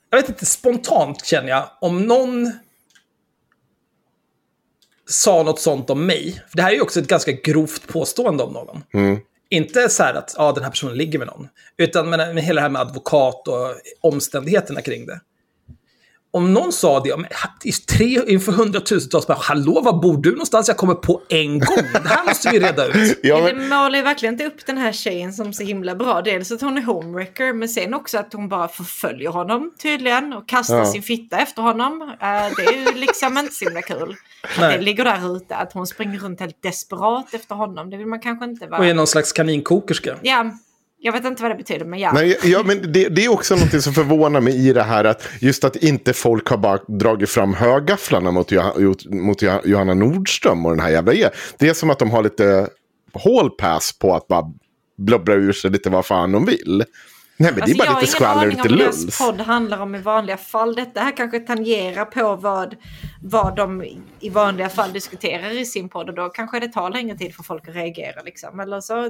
[0.10, 2.52] jag vet inte, spontant känner jag, om någon
[5.08, 8.44] sa något sånt om mig, för det här är ju också ett ganska grovt påstående
[8.44, 8.84] om någon.
[9.50, 11.48] Inte så här att ja, den här personen ligger med någon,
[11.78, 15.20] utan med, med hela det här med advokat och omständigheterna kring det.
[16.36, 17.16] Om någon sa det,
[17.64, 20.68] i tre inför hundratusentals, bara, hallå, var bor du någonstans?
[20.68, 21.78] Jag kommer på en gång.
[21.94, 23.20] Det här måste vi reda ut.
[23.24, 26.22] Ja, Men det målar ju verkligen inte upp den här tjejen som så himla bra.
[26.22, 30.48] Dels att hon är homewrecker, men sen också att hon bara förföljer honom tydligen och
[30.48, 30.86] kastar Ja.
[30.86, 32.02] sin fitta efter honom.
[32.02, 32.18] Eh,
[32.58, 34.16] det är ju liksom inte så himla kul.
[34.60, 34.78] Nej.
[34.78, 37.90] det ligger där ute, att hon springer runt helt desperat efter honom.
[37.90, 38.80] Det vill man kanske inte vara.
[38.80, 40.16] Och är någon slags kaninkokerska.
[40.22, 40.46] Ja,
[41.06, 42.12] jag vet inte vad det betyder, men ja.
[42.14, 45.04] nej, ja, men det, det är också något som förvånar mig i det här.
[45.04, 48.52] att Just att inte folk har bara dragit fram högafflarna mot,
[49.10, 51.30] mot Joh- Johanna Nordström och den här jävla E.
[51.58, 52.68] Det är som att de har lite
[53.24, 54.44] hall pass på att bara
[54.98, 56.84] blubbra ur sig lite vad fan de vill.
[57.38, 59.10] Nej, men det är bara lite skvaller och lite Alltså, Jag har ingen aning om
[59.20, 60.76] vad podd handlar om i vanliga fall.
[60.76, 62.76] Detta här kanske tangerar på vad,
[63.24, 63.84] vad de
[64.20, 66.10] i vanliga fall diskuterar i sin podd.
[66.10, 68.22] Och då kanske det tar längre tid för folk att reagera.
[68.26, 68.60] Liksom.
[68.60, 69.10] Eller så,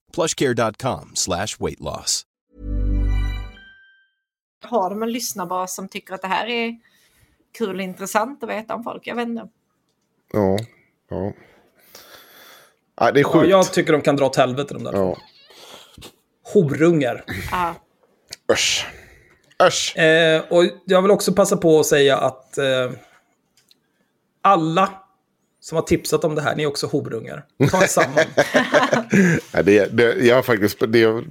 [0.11, 2.25] plushcare.com slash weight loss.
[4.63, 6.79] har de en lyssnarbas som tycker att det här är
[7.57, 9.07] kul och intressant att veta om folk?
[9.07, 9.47] Jag vet inte.
[10.33, 10.57] Ja,
[11.09, 11.33] ja.
[12.99, 13.49] ja det är Ja, sjukt.
[13.49, 14.93] jag tycker de kan dra åt helvete de där.
[14.93, 15.17] Ja.
[16.53, 17.23] Horungar.
[17.51, 17.75] Ja.
[18.53, 18.87] Usch.
[19.67, 19.97] Usch.
[19.97, 22.91] Eh, och jag vill också passa på att säga att eh,
[24.41, 25.00] alla
[25.63, 27.45] som har tipsat om det här, ni är också horungar.
[27.71, 28.25] Ta er samman.
[29.51, 31.23] Ja, det, det, jag har faktiskt, det,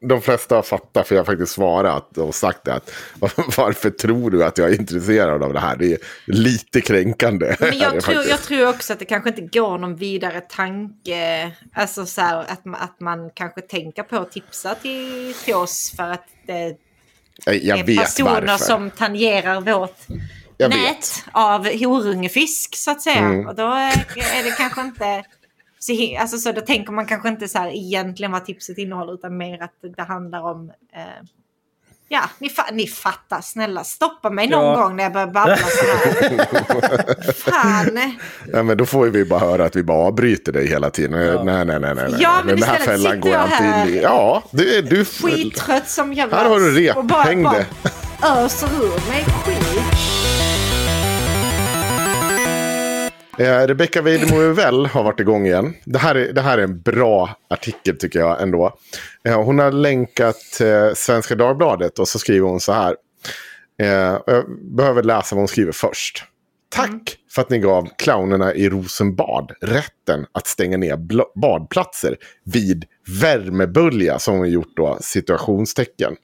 [0.00, 2.74] de flesta har fattat, för jag har faktiskt svarat och sagt det.
[2.74, 2.92] Att,
[3.56, 5.76] varför tror du att jag är intresserad av det här?
[5.76, 7.56] Det är lite kränkande.
[7.60, 11.52] Men jag tror, jag tror också att det kanske inte går någon vidare tanke.
[11.74, 15.92] Alltså så här, att, man, att man kanske tänker på att tipsa till, till oss
[15.96, 16.76] för att det
[17.44, 18.64] jag, är vet personer varför.
[18.64, 19.98] som tangerar vårt
[20.58, 21.24] Jag nät vet.
[21.32, 23.16] av horungefisk så att säga.
[23.18, 23.46] Mm.
[23.46, 23.92] Och då är,
[24.38, 25.24] är det kanske inte...
[26.20, 29.62] Alltså, så då tänker man kanske inte så här egentligen vad tipset innehåller utan mer
[29.62, 30.70] att det handlar om...
[30.96, 31.02] Eh,
[32.08, 33.40] ja, ni, fa- ni fattar.
[33.40, 34.76] Snälla stoppa mig någon Ja.
[34.76, 37.32] gång när jag börjar babbla så här.
[37.50, 38.14] Fan.
[38.52, 41.44] Ja, men då får vi bara höra att vi bara avbryter dig hela tiden.
[41.44, 41.94] Nej, nej, nej.
[41.94, 42.16] nej, nej.
[42.22, 44.02] Ja, men Den här fällan går jag alltid in i.
[44.02, 46.36] Ja, du, du, Skittrött som jävla...
[46.36, 46.96] Här har du rep.
[47.26, 47.66] Häng bara det.
[48.26, 50.15] öser ur mig skit.
[53.38, 55.74] Eh, Rebecca Weidemo Uvell har varit igång igen.
[55.84, 58.78] Det här, är, det här är en bra artikel tycker jag ändå.
[59.24, 62.96] Eh, hon har länkat eh, Svenska Dagbladet och så skriver hon så här.
[63.82, 64.44] Eh, jag
[64.76, 66.24] behöver läsa vad hon skriver först.
[66.68, 70.96] Tack för att ni gav clownerna i Rosenbad rätten att stänga ner
[71.40, 72.84] badplatser vid
[73.20, 76.16] värmebölja som hon gjort då situationstecken.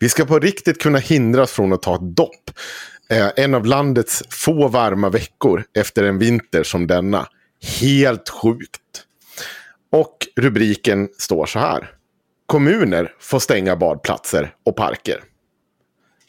[0.00, 2.50] Vi ska på riktigt kunna hindras från att ta ett dopp.
[3.12, 7.28] Eh, en av landets få varma veckor efter en vinter som denna.
[7.80, 9.04] Helt sjukt.
[9.92, 11.90] Och rubriken står så här.
[12.46, 15.20] Kommuner får stänga badplatser och parker.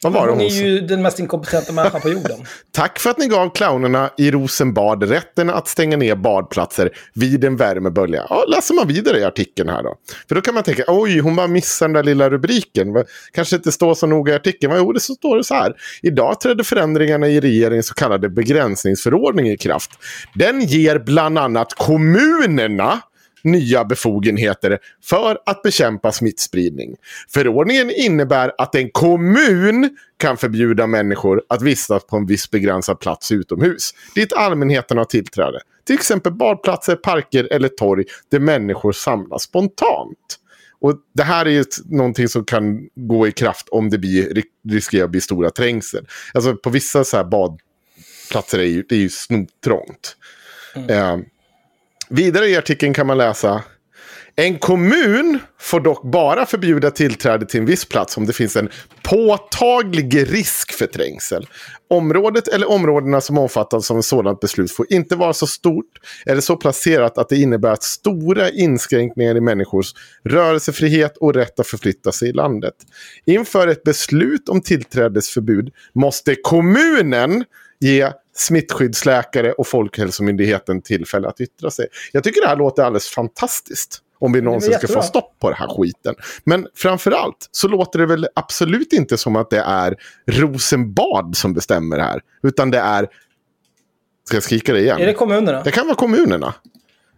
[0.04, 0.56] Vad var det Hon är hon sa?
[0.56, 2.36] ju den mest inkompetenta människan på jorden.
[2.72, 7.56] Tack för att ni gav clownerna i Rosenbad rätten att stänga ner badplatser vid en
[7.56, 8.26] värmebölja.
[8.30, 9.94] Ja, läser man vidare i artikeln här då.
[10.28, 13.04] För då kan man tänka, oj, hon bara missade den där lilla rubriken.
[13.32, 14.72] Kanske inte står så noga i artikeln.
[14.72, 15.74] Men jo, det så står det så här.
[16.02, 19.90] Idag trädde förändringarna i regeringens så kallade begränsningsförordning i kraft.
[20.34, 23.00] Den ger bland annat kommunerna
[23.44, 26.96] nya befogenheter för att bekämpa smittspridning.
[27.28, 33.32] Förordningen innebär att en kommun kan förbjuda människor att vistas på en viss begränsad plats
[33.32, 35.60] utomhus dit allmänheten har tillträde.
[35.86, 40.38] Till exempel badplatser, parker eller torg där människor samlas spontant.
[40.80, 45.04] Och Det här är ett, någonting som kan gå i kraft om det blir, riskerar
[45.04, 46.06] att bli stora trängsel.
[46.34, 50.16] Alltså på vissa så här badplatser är ju, det är ju snottrångt.
[50.88, 51.16] Eh,
[52.08, 53.62] Vidare i artikeln kan man läsa
[54.36, 58.68] En kommun får dock bara förbjuda tillträde till en viss plats om det finns en
[59.02, 61.46] påtaglig risk för trängsel.
[61.90, 66.40] Området eller områdena som omfattas av ett sådant beslut får inte vara så stort eller
[66.40, 69.94] så placerat att det innebär att stora inskränkningar i människors
[70.24, 72.74] rörelsefrihet och rätt att förflytta sig i landet.
[73.26, 77.44] Inför ett beslut om tillträdesförbud måste kommunen
[77.80, 81.86] ge smittskyddsläkare och Folkhälsomyndigheten tillfälle att yttra sig.
[82.12, 84.00] Jag tycker det här låter alldeles fantastiskt.
[84.18, 86.14] Om vi någonsin ska få stopp på den här skiten.
[86.44, 91.98] Men framförallt så låter det väl absolut inte som att det är Rosenbad som bestämmer
[91.98, 92.20] här.
[92.42, 93.08] Utan det är...
[94.24, 95.00] Ska jag skrika det igen?
[95.00, 95.62] Är det kommunerna?
[95.62, 96.54] Det kan vara kommunerna.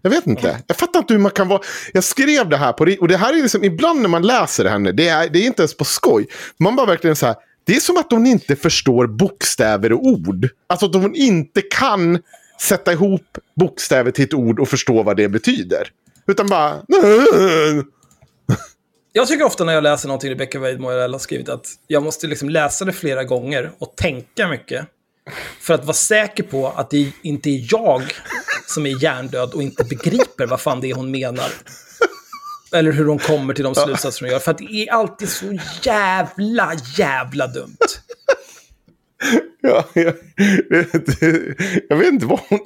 [0.03, 0.59] Jag vet inte.
[0.67, 1.61] Jag fattar inte hur man kan vara...
[1.93, 2.87] Jag skrev det här på...
[3.01, 3.65] Och det här är liksom...
[3.65, 6.27] Ibland när man läser det här nu, det är, det är inte ens på skoj.
[6.59, 7.37] Man bara verkligen så här...
[7.67, 10.49] Det är som att hon inte förstår bokstäver och ord.
[10.67, 12.19] Alltså att hon inte kan
[12.61, 15.89] sätta ihop bokstäver till ett ord och förstå vad det betyder.
[16.27, 16.83] Utan bara...
[19.13, 22.51] Jag tycker ofta när jag läser någonting Rebecca Weidmoyer har skrivit att jag måste liksom
[22.51, 24.87] läsa det flera gånger och tänka mycket.
[25.61, 28.03] För att vara säker på att det inte är jag
[28.67, 31.51] som är hjärndöd och inte begriper vad fan det är hon menar.
[32.73, 34.39] Eller hur hon kommer till de slutsatser hon gör.
[34.39, 37.77] För att det är alltid så jävla, jävla dumt.
[39.61, 40.15] Ja, jag,
[41.89, 42.61] jag vet inte vad hon...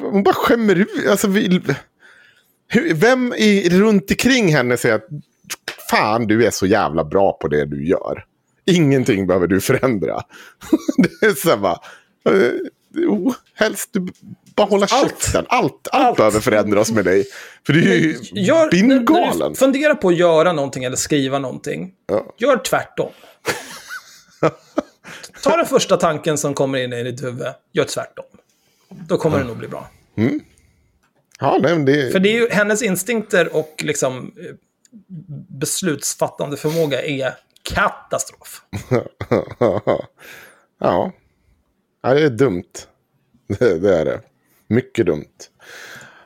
[0.00, 1.06] Hon bara skämmer ut.
[1.08, 1.28] Alltså,
[2.94, 5.08] vem i, runt omkring henne säger att
[5.90, 8.24] fan du är så jävla bra på det du gör.
[8.64, 10.22] Ingenting behöver du förändra.
[10.96, 11.78] Det är så här bara...
[12.28, 12.52] eh,
[12.94, 14.06] Jo, helst du
[14.56, 15.46] bara hålla käften.
[15.48, 16.16] Allt, allt, Allt.
[16.16, 17.24] behöver förändras med dig.
[17.66, 19.52] För du är ju Gör, när, när bindgalen.
[19.52, 22.34] du funderar på att göra någonting eller skriva någonting, Ja.
[22.38, 23.10] gör tvärtom.
[25.42, 28.24] Ta den första tanken som kommer in i ditt huvud, gör tvärtom.
[28.88, 29.88] Då kommer det nog bli bra.
[31.40, 34.54] Ja, nej, det, För det är ju hennes instinkter och liksom eh,
[35.48, 38.62] beslutsfattande förmåga är katastrof.
[39.58, 39.92] ja.
[42.02, 42.64] ja, det är dumt.
[43.58, 44.20] Det, det är det.
[44.72, 45.48] Mycket dumt.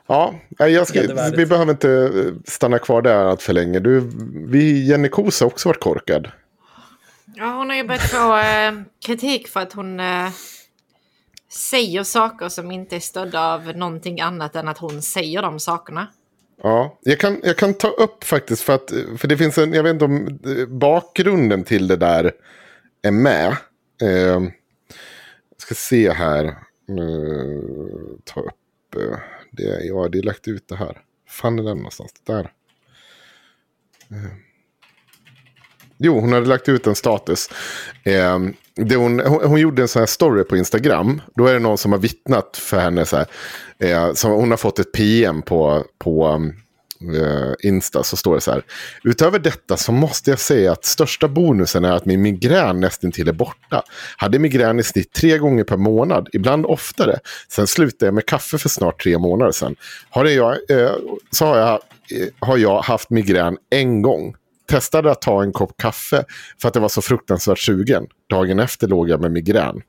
[0.07, 1.01] Ja, jag ska,
[1.37, 3.79] vi behöver inte eh, stanna kvar där allt för länge.
[3.79, 4.11] Du,
[4.47, 6.31] vi, Jenny Kos har också varit korkad.
[7.35, 8.71] Ja, hon har ju börjat få eh,
[9.05, 10.29] kritik för att hon eh,
[11.49, 16.07] säger saker som inte är stödda av någonting annat än att hon säger de sakerna.
[16.63, 19.83] Ja, jag kan, jag kan ta upp faktiskt för att för det finns en, jag
[19.83, 22.31] vet inte om eh, bakgrunden till det där
[23.01, 23.57] är med.
[24.01, 24.41] Eh,
[25.49, 26.66] jag ska se här.
[28.23, 29.19] Ta upp eh,
[29.51, 29.85] det.
[29.85, 31.01] Jag det är lagt ut det här.
[31.29, 32.13] Fan är den någonstans?
[32.25, 32.51] Där.
[34.11, 34.31] Eh.
[35.97, 37.49] Jo, hon hade lagt ut en status.
[38.03, 38.39] Eh,
[38.75, 41.21] det hon, hon, hon gjorde en sån här story på Instagram.
[41.35, 43.05] Då är det någon som har vittnat för henne.
[43.05, 43.27] Så här,
[43.79, 46.41] eh, så hon har fått ett PM på, på
[47.01, 48.03] Eh, Insta.
[48.03, 48.63] Så står det så här.
[49.03, 53.33] Utöver detta så måste jag säga att största bonusen är att min migrän nästintill är
[53.33, 53.83] borta.
[54.17, 57.19] Hade migrän i snitt tre gånger per månad, ibland oftare.
[57.49, 59.75] Sen slutade jag med kaffe för snart tre månader sedan.
[60.09, 60.91] Har jag, eh,
[61.31, 64.35] så har jag, eh, har jag haft migrän en gång.
[64.69, 66.25] Testade att ta en kopp kaffe
[66.61, 68.07] för att jag var så fruktansvärt sugen.
[68.29, 69.81] Dagen efter låg jag med migrän.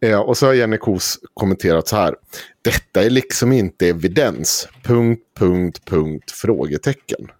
[0.00, 2.14] Eh, och så har Jenny Kos kommenterat så här.
[2.62, 4.68] Detta är liksom inte evidens.
[4.82, 7.30] Punkt, punkt, punkt, frågetecken.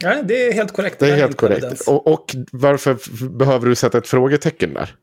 [0.00, 0.98] Ja, det är helt korrekt.
[0.98, 1.80] Det är helt korrekt.
[1.88, 2.98] Och, och varför
[3.28, 4.94] behöver du sätta ett frågetecken där?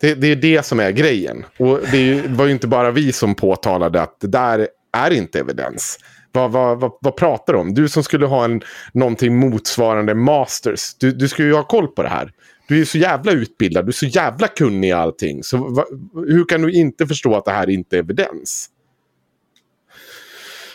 [0.00, 1.44] Det, det är det som är grejen.
[1.58, 5.10] Och det är ju, var ju inte bara vi som påtalade att det där är
[5.10, 5.98] inte evidens.
[6.32, 7.74] Vad, vad, vad, vad pratar du om?
[7.74, 8.62] Du som skulle ha en,
[8.92, 10.94] någonting motsvarande masters.
[10.94, 12.32] Du, du ska ju ha koll på det här.
[12.70, 13.84] Du är så jävla utbildad.
[13.84, 15.42] Du är så jävla kunnig i allting.
[15.42, 18.70] Så va, hur kan du inte förstå att det här inte är evidens?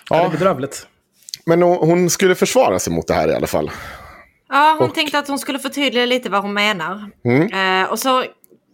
[0.10, 0.88] Ja, det är bedrövligt.
[1.46, 3.72] men hon, hon skulle försvara sig mot det här i alla fall.
[4.50, 7.12] Ja, hon Och- tänkte att hon skulle förtydliga lite vad hon menar.
[7.26, 7.82] Mm.
[7.84, 8.24] Eh, och så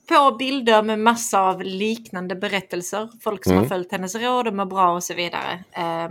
[0.10, 3.10] på bilder med massa av liknande berättelser.
[3.24, 3.64] Folk som Mm.
[3.64, 5.64] har följt hennes råd och mår bra och så vidare.
[5.72, 6.10] Eh,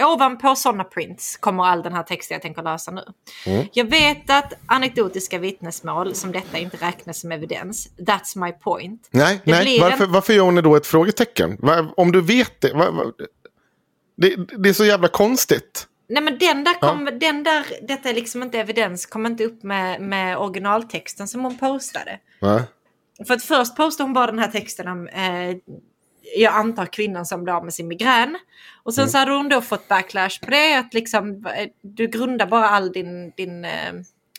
[0.00, 3.02] ovanpå sådana prints kommer all den här texten jag tänker läsa nu.
[3.46, 3.66] Mm.
[3.72, 7.88] Jag vet att anekdotiska vittnesmål som detta inte räknas som evidens.
[7.98, 9.08] That's my point.
[9.10, 9.80] Nej, Det nej.
[9.80, 11.58] Varför, en- varför gör hon då ett frågetecken?
[11.96, 13.04] Om du vet det, va, va,
[14.16, 14.36] det.
[14.62, 15.86] Det är så jävla konstigt.
[16.08, 19.62] Nej men den där, kom, den där, detta är liksom inte evidens, kom inte upp
[19.62, 22.18] med, med originaltexten som hon postade.
[22.40, 22.62] Va?
[23.26, 25.56] För att först postade hon bara den här texten om, eh,
[26.36, 28.38] jag antar kvinnan som blev av med sin migrän.
[28.82, 32.46] Och sen så hade hon då fått backlash på det, att liksom, eh, du grundar
[32.46, 33.92] bara all din, din eh,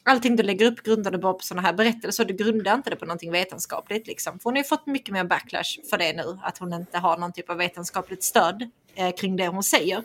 [0.08, 2.26] allting du lägger upp grundar du bara på sådana här berättelser.
[2.26, 4.08] Du grundar inte det på någonting vetenskapligt.
[4.08, 4.40] Liksom.
[4.40, 7.18] För hon har ju fått mycket mer backlash för det nu, att hon inte har
[7.18, 10.04] någon typ av vetenskapligt stöd eh, kring det hon säger.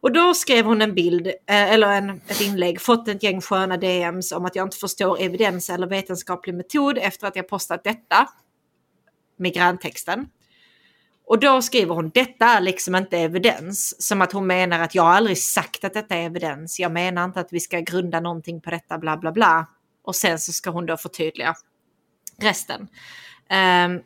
[0.00, 3.76] Och då skrev hon en bild, eh, eller en, ett inlägg, fått ett gäng sköna
[3.76, 8.28] DMs om att jag inte förstår evidens eller vetenskaplig metod efter att jag postat detta.
[9.38, 10.28] Migräntexten.
[11.26, 14.02] Och då skriver hon, detta är liksom inte evidens.
[14.08, 16.80] Som att hon menar att jag har aldrig sagt att detta är evidens.
[16.80, 19.66] Jag menar inte att vi ska grunda någonting på detta, bla bla bla.
[20.04, 21.54] Och sen så ska hon då förtydliga
[22.40, 22.88] resten.
[23.48, 24.00] Ehm,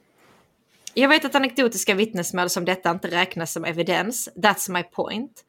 [0.95, 4.29] jag vet att anekdotiska vittnesmål som detta inte räknas som evidens.
[4.37, 5.45] That's my point.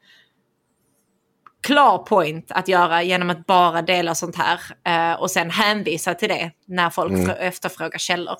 [1.60, 6.28] Klar point att göra genom att bara dela sånt här eh, och sen hänvisa till
[6.28, 7.26] det när folk Mm.
[7.26, 8.36] frå- efterfrågar källor.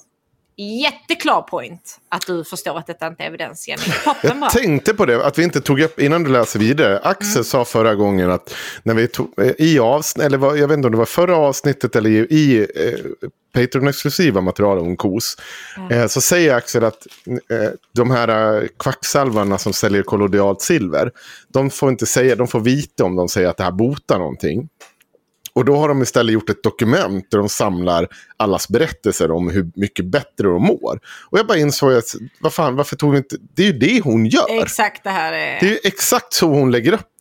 [0.57, 3.69] Jätteklar point att du förstår att detta inte är evidens.
[4.05, 4.49] Toppen bra.
[4.55, 6.99] Jag tänkte på det, att vi inte tog upp, innan du läser vidare.
[7.03, 7.45] Axel Mm.
[7.45, 10.87] sa förra gången att när vi tog, eh, i avsnitt, eller vad- jag vet inte
[10.87, 15.37] om det var förra avsnittet eller i, i eh, Patreon-exklusiva material om KOS.
[15.91, 17.07] Eh, så säger Axel att
[17.51, 21.11] eh, de här eh, kvacksalvarna som säljer kollodialt silver.
[21.49, 24.69] De får inte säga, de får vite om de säger att det här botar någonting.
[25.55, 29.71] Och då har de istället gjort ett dokument där de samlar allas berättelser om hur
[29.75, 31.01] mycket bättre de mår.
[31.31, 33.37] Och jag bara insåg att, vad fan, varför tog vi inte...
[33.55, 34.63] Det är ju det hon gör.
[34.63, 35.61] Exakt det här är...
[35.61, 37.12] Det är ju exakt så hon lägger upp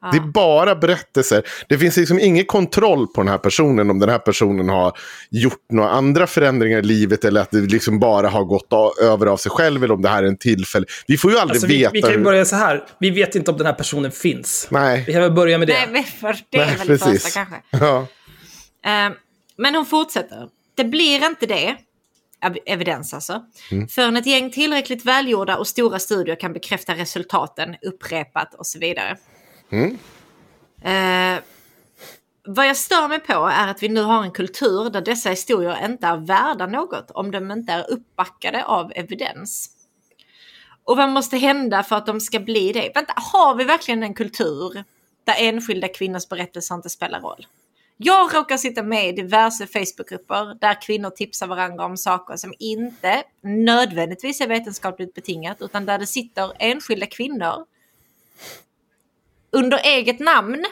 [0.00, 0.06] det.
[0.06, 0.10] Ja.
[0.12, 1.42] Det är bara berättelser.
[1.68, 4.92] Det finns liksom ingen kontroll på den här personen om den här personen har
[5.30, 9.26] gjort några andra förändringar i livet eller att det liksom bara har gått a- över
[9.26, 10.86] av sig själv eller om det här är en tillfälle.
[11.06, 11.90] Vi får ju aldrig Alltså, vi, veta.
[11.92, 12.84] vi kan ju börja så här.
[13.00, 14.68] Vi vet inte om den här personen finns.
[14.70, 15.04] Nej.
[15.06, 15.74] Vi kan väl börja med det.
[15.74, 17.22] Nej, men för det är Nej, väl det precis.
[17.24, 17.62] första kanske.
[17.86, 18.06] Ja.
[19.06, 19.12] Eh,
[19.56, 20.48] men hon fortsätter.
[20.76, 21.76] Det blir inte det,
[22.46, 23.42] ev- evidens alltså,
[23.72, 23.88] Mm.
[23.88, 29.16] förrän ett gäng tillräckligt välgjorda och stora studier kan bekräfta resultaten upprepat och så vidare.
[29.70, 29.98] Mm.
[30.82, 31.42] Eh,
[32.44, 35.84] vad jag stör mig på är att vi nu har en kultur där dessa historier
[35.84, 39.70] inte är värda något om de inte är uppbackade av evidens.
[40.84, 42.92] Och vad måste hända för att de ska bli det?
[42.94, 44.84] Vänta, har vi verkligen en kultur
[45.24, 47.46] där enskilda kvinnors berättelser inte spelar roll?
[47.96, 53.22] Jag råkar sitta med i diverse Facebookgrupper där kvinnor tipsar varandra om saker som inte
[53.42, 57.64] nödvändigtvis är vetenskapligt betingat utan där det sitter enskilda kvinnor
[59.52, 60.64] under eget namn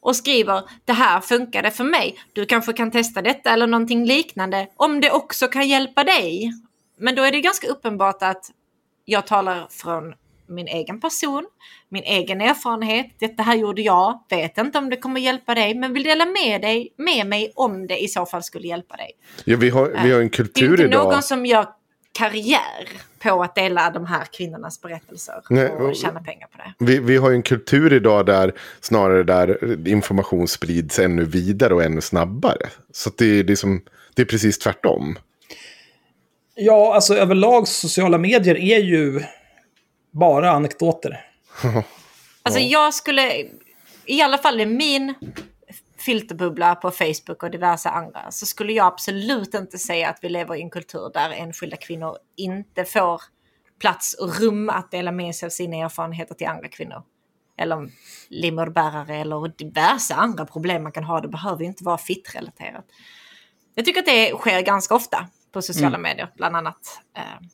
[0.00, 2.18] och skriver det här funkade för mig.
[2.32, 6.52] Du kanske kan testa detta eller någonting liknande om det också kan hjälpa dig.
[6.98, 8.50] Men då är det ganska uppenbart att
[9.04, 10.14] jag talar från
[10.48, 11.46] min egen person,
[11.88, 13.06] min egen erfarenhet.
[13.18, 16.60] Detta här gjorde jag, vet inte om det kommer hjälpa dig, men vill dela med,
[16.60, 19.10] dig, med mig om det i så fall skulle hjälpa dig.
[19.44, 21.04] Ja, vi, har, vi har en Det är kultur inte idag.
[21.12, 21.66] någon som gör
[22.12, 22.88] karriär
[23.18, 26.84] på att dela de här kvinnornas berättelser Nej, och tjäna pengar på det.
[26.84, 31.82] Vi, vi har ju en kultur idag där snarare där information sprids ännu vidare och
[31.82, 32.68] ännu snabbare.
[32.92, 33.82] Så att det, är liksom,
[34.14, 35.18] det är precis tvärtom.
[36.54, 39.22] Ja, alltså överlag sociala medier är ju
[40.10, 41.20] bara anekdoter.
[42.42, 43.32] Alltså jag skulle,
[44.04, 45.14] i alla fall i min
[46.00, 50.54] filterbubbla på Facebook och diverse andra, så skulle jag absolut inte säga att vi lever
[50.54, 53.22] i en kultur där enskilda kvinnor inte får
[53.80, 57.02] plats och rum att dela med sig av sina erfarenheter till andra kvinnor.
[57.58, 57.90] Eller
[58.28, 61.20] livmoderbärare eller diverse andra problem man kan ha.
[61.20, 62.84] Det behöver inte vara fittrelaterat.
[63.74, 67.00] Jag tycker att det sker ganska ofta på sociala medier, bland annat.
[67.16, 67.46] Eh,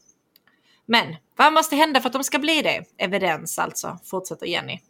[0.87, 2.85] Men vad måste hända för att de ska bli det?
[2.99, 4.81] Evidens alltså, fortsätter Jenny.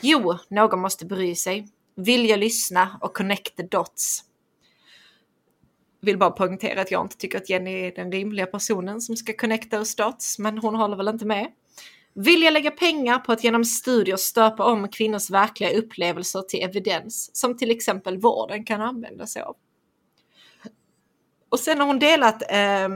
[0.00, 4.24] Jo, någon måste bry sig, vilja lyssna och connect the dots.
[6.00, 9.32] Vill bara poängtera att jag inte tycker att Jenny är den rimliga personen som ska
[9.32, 11.52] connecta oss dots, men hon håller väl inte med.
[12.14, 17.56] Vilja lägga pengar på att genom studier stöpa om kvinnors verkliga upplevelser till evidens, som
[17.56, 19.56] till exempel vården kan använda sig av.
[21.48, 22.88] Och sen har hon delat eh,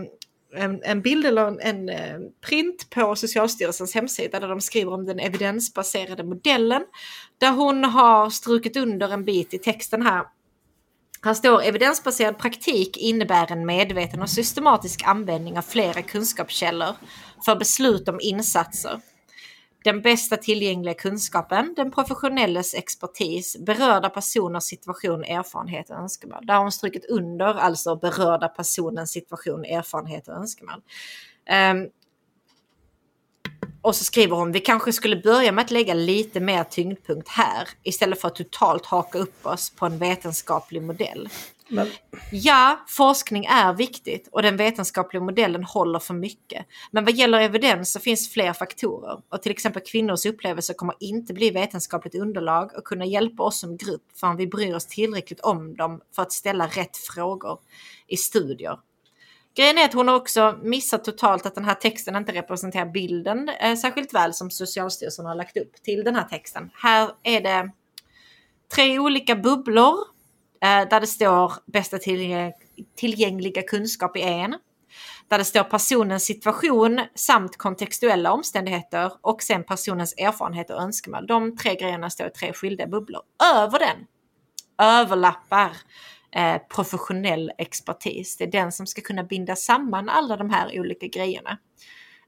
[0.55, 2.19] en, en bild eller en, en eh,
[2.49, 6.83] print på Socialstyrelsens hemsida där de skriver om den evidensbaserade modellen.
[7.39, 10.25] Där hon har strukit under en bit i texten här.
[11.23, 16.97] Här står evidensbaserad praktik innebär en medveten och systematisk användning av flera kunskapskällor
[17.45, 19.01] för beslut om insatser.
[19.85, 26.47] Den bästa tillgängliga kunskapen, den professionelles expertis, berörda personers situation, erfarenhet och önskemål.
[26.47, 30.83] Där har hon strukit under alltså berörda personens situation, erfarenhet och önskemål.
[31.73, 31.91] Um,
[33.83, 37.69] och så skriver hon, vi kanske skulle börja med att lägga lite mer tyngdpunkt här
[37.83, 41.29] istället för att totalt haka upp oss på en vetenskaplig modell.
[41.69, 41.87] Men
[42.33, 46.67] Ja, forskning är viktigt och den vetenskapliga modellen håller för mycket.
[46.91, 51.35] Men vad gäller evidens så finns fler faktorer och till exempel kvinnors upplevelser kommer inte
[51.35, 55.77] bli vetenskapligt underlag och kunna hjälpa oss som grupp förrän vi bryr oss tillräckligt om
[55.77, 57.59] dem för att ställa rätt frågor
[58.07, 58.79] i studier.
[59.57, 63.49] Grejen är att hon har också missat totalt att den här texten inte representerar bilden
[63.49, 66.71] eh, särskilt väl som Socialstyrelsen har lagt upp till den här texten.
[66.75, 67.71] Här är det
[68.75, 70.18] tre olika bubblor
[70.61, 71.99] Eh, där det står bästa
[72.97, 74.55] tillgängliga kunskap i en.
[75.29, 81.27] Där det står personens situation samt kontextuella omständigheter och sen personens erfarenhet och önskemål.
[81.27, 83.23] De tre grejerna står i tre skilda bubblor.
[83.55, 84.07] Över den
[84.79, 85.71] överlappar
[86.31, 88.37] eh, professionell expertis.
[88.37, 91.59] Det är den som ska kunna binda samman alla de här olika grejerna.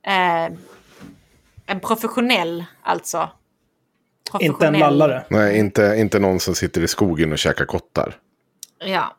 [0.03, 0.59] Eh,
[1.67, 3.31] en professionell alltså.
[4.41, 5.25] Inte en lallare.
[5.31, 8.17] Nej, inte, inte någon som sitter i skogen och käkar kottar.
[8.85, 9.17] Ja.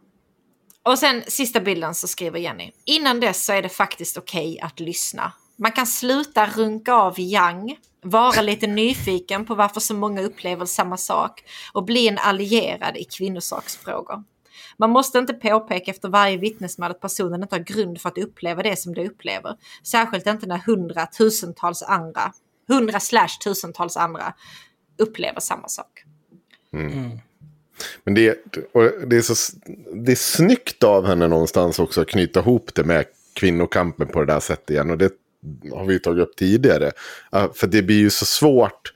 [0.83, 2.71] Och sen sista bilden så skriver Jenny.
[2.85, 5.33] Innan dess så är det faktiskt okej att lyssna.
[5.57, 10.97] Man kan sluta runka av yang, vara lite nyfiken på varför så många upplever samma
[10.97, 11.43] sak
[11.73, 14.23] och bli en allierad i kvinnosaksfrågor.
[14.77, 18.63] Man måste inte påpeka efter varje vittnesmål att personen inte har grund för att uppleva
[18.63, 19.55] det som de upplever.
[19.83, 22.31] Särskilt inte när hundratusentals andra,
[22.67, 24.33] hundra slash tusentals andra
[25.01, 26.03] upplever samma sak.
[28.03, 28.39] Men det,
[28.71, 29.57] och det, är så,
[29.93, 34.33] det är snyggt av henne någonstans också att knyta ihop det med kvinnokampen på det
[34.33, 34.89] där sättet igen.
[34.89, 35.11] Och det
[35.71, 36.91] har vi tagit upp tidigare.
[37.31, 38.93] För det blir ju så svårt.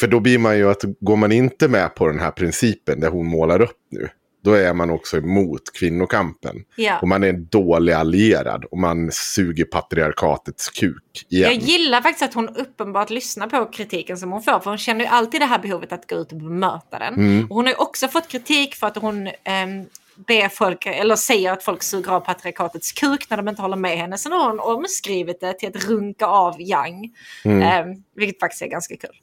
[0.00, 3.08] För då blir man ju att går man inte med på den här principen där
[3.08, 4.08] hon målar upp nu.
[4.44, 6.56] Då är man också emot kvinnokampen.
[6.76, 6.98] Ja.
[6.98, 8.64] Och man är en dålig allierad.
[8.64, 11.52] Och man suger patriarkatets kuk igen.
[11.52, 14.60] Jag gillar faktiskt att hon uppenbart lyssnar på kritiken som hon får.
[14.60, 17.14] För hon känner ju alltid det här behovet att gå ut och bemöta den.
[17.14, 17.46] Mm.
[17.50, 19.84] Och hon har ju också fått kritik för att hon ehm,
[20.26, 23.98] ber folk, eller säger att folk suger av patriarkatets kuk när de inte håller med
[23.98, 24.18] henne.
[24.18, 27.10] Sen har hon omskrivit det till att runka av yang.
[27.44, 27.62] Mm.
[27.62, 29.16] Ehm, vilket faktiskt är ganska kul.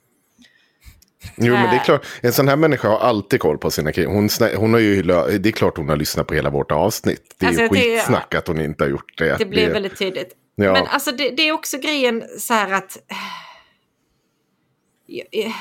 [1.36, 2.06] Jo, men det är klart.
[2.22, 4.10] En sån här människa har alltid koll på sina killar.
[4.12, 7.36] Hon, hon har ju, det är klart hon har lyssnat på hela vårt avsnitt.
[7.38, 9.38] Det är Alltså, ju det- skitsnack att hon inte har gjort det.
[9.38, 10.36] Det blir väldigt tydligt.
[10.56, 10.74] Ja.
[10.74, 12.98] Men alltså det, det är också grejen så här att...
[15.06, 15.52] Ja, ja,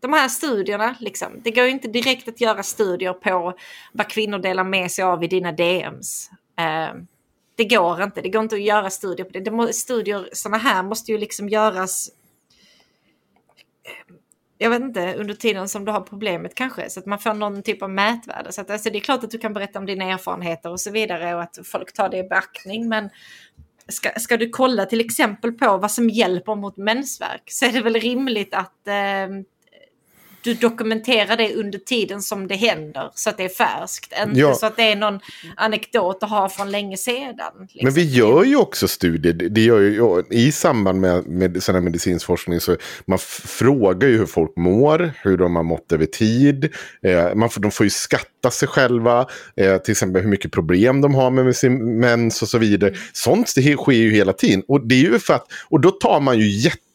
[0.00, 3.54] De här studierna, liksom, det går ju inte direkt att göra studier på
[3.92, 6.30] vad kvinnor delar med sig av i dina DMs.
[6.58, 6.94] Eh,
[7.56, 8.20] det går inte.
[8.20, 9.40] Det går inte att göra studier på det.
[9.40, 12.10] det må, studier sådana här måste ju liksom göras
[14.62, 16.90] jag vet inte, under tiden som du har problemet kanske.
[16.90, 18.52] Så att man får någon typ av mätvärde.
[18.52, 20.90] Så att, alltså, det är klart att du kan berätta om dina erfarenheter och så
[20.90, 22.88] vidare och att folk tar det i beaktning.
[22.88, 23.10] Men
[23.88, 27.82] ska, ska du kolla till exempel på vad som hjälper mot mensvärk så är det
[27.82, 29.28] väl rimligt att eh,
[30.42, 34.12] du dokumenterar det under tiden som det händer så att det är färskt.
[34.26, 34.54] Inte Ja.
[34.54, 35.20] så att det är någon
[35.56, 37.34] anekdot att ha från länge sedan.
[37.60, 37.80] liksom.
[37.82, 39.32] Men vi gör ju också studier.
[39.32, 44.18] Det gör ju, I samband med, med sån här medicinsk forskning så man frågar ju
[44.18, 46.68] hur folk mår, hur de har mått över tid.
[47.02, 49.26] Eh, man får, de får ju skatta sig själva,
[49.56, 52.94] eh, till exempel hur mycket problem de har med sin mens och så vidare.
[53.12, 54.62] Sånt det sker ju hela tiden.
[54.68, 56.48] Och, det är ju för att, och då tar man ju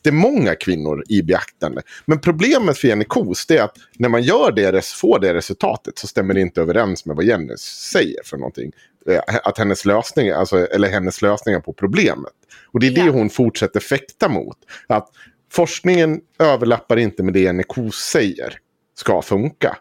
[0.06, 1.82] jättemånga kvinnor i beaktande.
[2.06, 6.08] Men problemet för Jenny Kos är att när man gör det, får det resultatet så
[6.08, 8.72] stämmer det inte överens med vad Jenny säger för någonting.
[9.10, 12.34] Eh, Att hennes lösningar, alltså, eller hennes lösningar på problemet.
[12.72, 13.12] Och det är det Ja.
[13.12, 14.58] hon fortsätter fäkta mot.
[14.88, 15.10] Att
[15.52, 18.58] forskningen överlappar inte med det Jenny Kos säger
[18.96, 19.78] ska funka.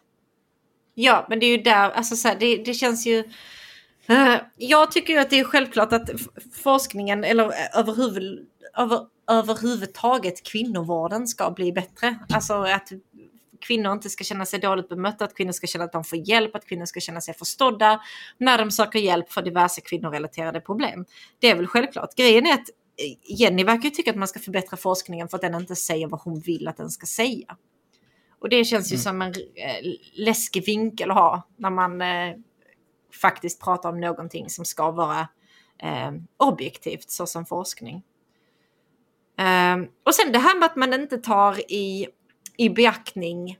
[0.94, 3.18] Ja, men det är ju där, alltså så här, det, det känns ju...
[4.06, 6.10] Eh, jag tycker ju att det är självklart att
[6.62, 8.46] forskningen, eller överhuvud,
[8.78, 12.18] över, överhuvudtaget kvinnovården ska bli bättre.
[12.28, 12.88] Alltså att
[13.60, 16.54] kvinnor inte ska känna sig dåligt bemötta, att kvinnor ska känna att de får hjälp,
[16.56, 18.00] att kvinnor ska känna sig förstådda
[18.38, 21.04] när de söker hjälp för diverse kvinnorelaterade problem.
[21.38, 22.14] Det är väl självklart.
[22.16, 25.42] Grejen är att eh, Jenny verkar ju tycka att man ska förbättra forskningen för att
[25.42, 27.56] den inte säger vad hon vill att den ska säga.
[28.38, 32.34] Och det känns ju som en eh, läskig vinkel att ha när man eh,
[33.20, 35.28] faktiskt pratar om någonting som ska vara
[35.82, 38.02] eh, objektivt såsom forskning.
[39.36, 42.08] Ehm, och sen det här med att man inte tar i,
[42.56, 43.58] i beaktning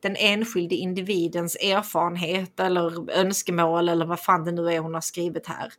[0.00, 5.46] den enskilde individens erfarenhet eller önskemål eller vad fan det nu är hon har skrivit
[5.46, 5.72] här.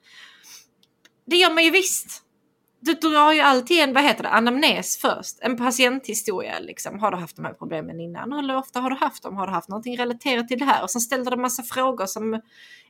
[1.26, 2.23] Det gör man ju visst.
[2.81, 5.38] Du drar ju alltid en, vad heter det, anamnes först.
[5.41, 6.99] En patienthistoria liksom.
[6.99, 8.31] Har du haft de här problemen innan?
[8.31, 9.38] Hur ofta har du haft dem?
[9.38, 10.84] Har du haft någonting relaterat till det här?
[10.84, 12.41] Och sen ställer du en massa frågor som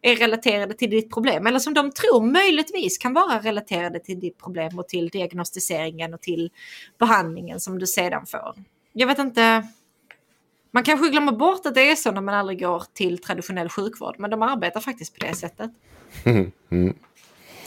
[0.01, 1.47] är relaterade till ditt problem.
[1.47, 6.21] Eller som de tror möjligtvis kan vara relaterade till ditt problem och till diagnostiseringen och
[6.21, 6.51] till
[6.99, 8.55] behandlingen som du sedan får.
[8.93, 9.67] Jag vet inte.
[10.71, 14.15] Man kanske glömmer bort att det är så när man aldrig går till traditionell sjukvård.
[14.19, 15.71] Men de arbetar faktiskt på det sättet.
[16.71, 16.93] Mm.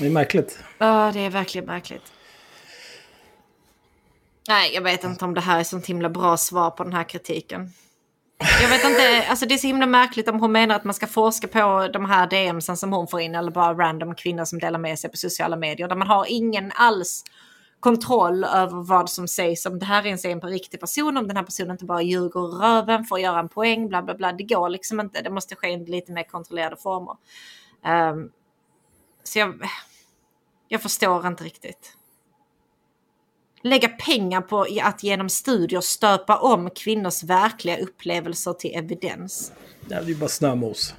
[0.02, 0.58] Det är märkligt.
[0.78, 2.12] Ja, det är verkligen märkligt.
[4.48, 7.04] Nej, jag vet inte om det här är sånt himla bra svar på den här
[7.04, 7.70] kritiken.
[8.62, 11.06] jag vet inte, alltså det är så himla märkligt om hon menar att man ska
[11.06, 14.78] forska på de här DMsen som hon får in eller bara random kvinnor som delar
[14.78, 17.24] med sig på sociala medier där man har ingen alls
[17.80, 21.36] kontroll över vad som sägs om det här ens är en riktig person, om den
[21.36, 24.32] här personen inte bara ljuger röven för att göra en poäng, bla bla bla.
[24.32, 27.16] Det går liksom inte, det måste ske i lite mer kontrollerade former.
[27.86, 28.30] Um,
[29.24, 29.60] så jag,
[30.72, 31.96] jag förstår inte riktigt.
[33.62, 39.52] Lägga pengar på att genom studier stöpa om kvinnors verkliga upplevelser till evidens.
[39.80, 40.94] Det är ju bara snömos.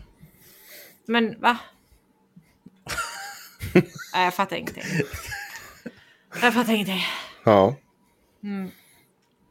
[1.06, 1.58] Men va?
[4.14, 4.84] Nej, jag fattar ingenting.
[6.41, 7.02] Jag fattar ingenting.
[7.44, 7.76] Ja.
[8.44, 8.72] Mm.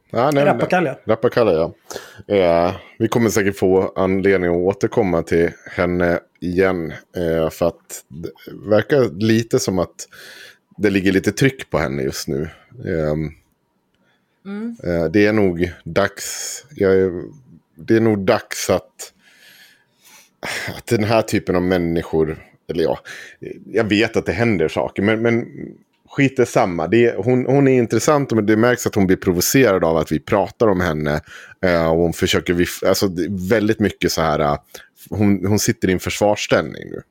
[0.09, 0.97] Ja, nej, Rappakalja.
[1.05, 1.73] Rappakalja, ja.
[2.35, 6.93] Eh, vi kommer säkert få anledning att återkomma till henne igen.
[7.15, 8.29] Eh, för att det
[8.69, 10.07] verkar lite som att
[10.77, 12.49] det ligger lite tryck på henne just nu.
[12.85, 13.15] Eh,
[14.45, 14.75] Mm.
[14.83, 16.65] eh, det är nog dags.
[16.75, 17.11] Jag,
[17.75, 19.13] det är nog dags att,
[20.77, 22.37] att den här typen av människor.
[22.67, 22.99] Eller ja,
[23.71, 25.03] jag vet att det händer saker.
[25.03, 25.45] Men, men
[26.15, 26.87] skit är samma.
[26.87, 30.11] Det är, hon, hon är intressant och det märks att hon blir provocerad av att
[30.11, 31.21] vi pratar om henne.
[31.65, 33.09] Eh, och hon försöker, vif- alltså
[33.49, 34.39] väldigt mycket så här.
[34.39, 34.57] eh,
[35.09, 37.01] hon, hon sitter i en försvarsställning nu.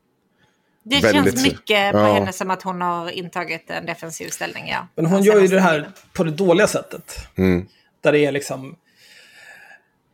[0.85, 2.13] Det Väldigt känns mycket på Ja.
[2.13, 4.87] henne som att hon har intagit en defensiv ställning, ja.
[4.95, 7.15] Men hon gör ju det här på det dåliga sättet.
[7.35, 7.65] Mm.
[8.03, 8.75] Där det är liksom...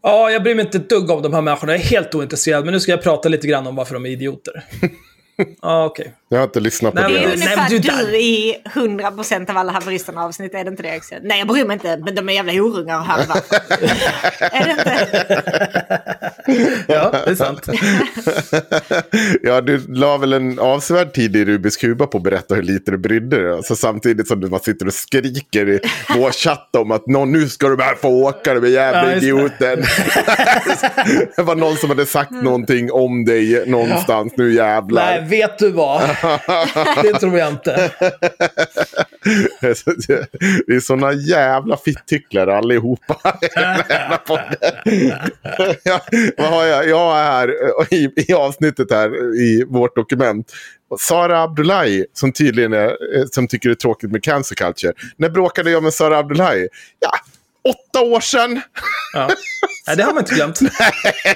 [0.03, 1.73] Ja, jag bryr mig inte ett dugg om de här människorna.
[1.73, 2.65] Jag är helt ointresserad.
[2.65, 4.63] Men nu ska jag prata lite grann om varför de är idioter.
[5.61, 6.13] Ja, okej.
[6.31, 7.27] Jag har inte lyssnat på Nej, Det är det.
[7.27, 7.69] men- ungefär
[8.11, 11.19] du i 100% av alla haveristerna avsnitt, är det inte det Axel?
[11.23, 13.35] Nej, jag bryr mig inte, men de är jävla horungar och här va?
[14.51, 15.07] Är det inte?
[16.87, 17.67] Ja, det är sant.
[19.41, 22.91] ja, du la väl en avsevärd tid i Rubiks kuba på att berätta hur lite
[22.91, 23.51] du brydde dig.
[23.53, 25.79] Alltså, samtidigt som du bara sitter och skriker i
[26.17, 29.17] vår chatt om att "Nå, nu ska du här få åka, du är jävla Ja,
[29.17, 29.79] idioten.
[31.35, 35.05] det var någon som hade sagt någonting om dig någonstans, nu jävlar.
[35.05, 36.01] Nej, vet du vad?
[37.03, 37.91] Det tror jag inte.
[40.67, 43.39] Det är såna jävla fitthycklare allihopa.
[46.37, 46.87] vad har jag?
[46.89, 50.53] Jag är här eh, i, i avsnittet här i vårt dokument.
[50.99, 54.93] Sara Abdullahi, som tydligen är, eh, som tycker det är tråkigt med cancer culture.
[55.17, 56.67] När bråkade jag med Sara Abdullahi?
[56.99, 57.11] Ja,
[57.69, 58.61] åtta år sedan.
[59.13, 59.29] Ja.
[59.87, 60.59] Nej, det har man inte glömt.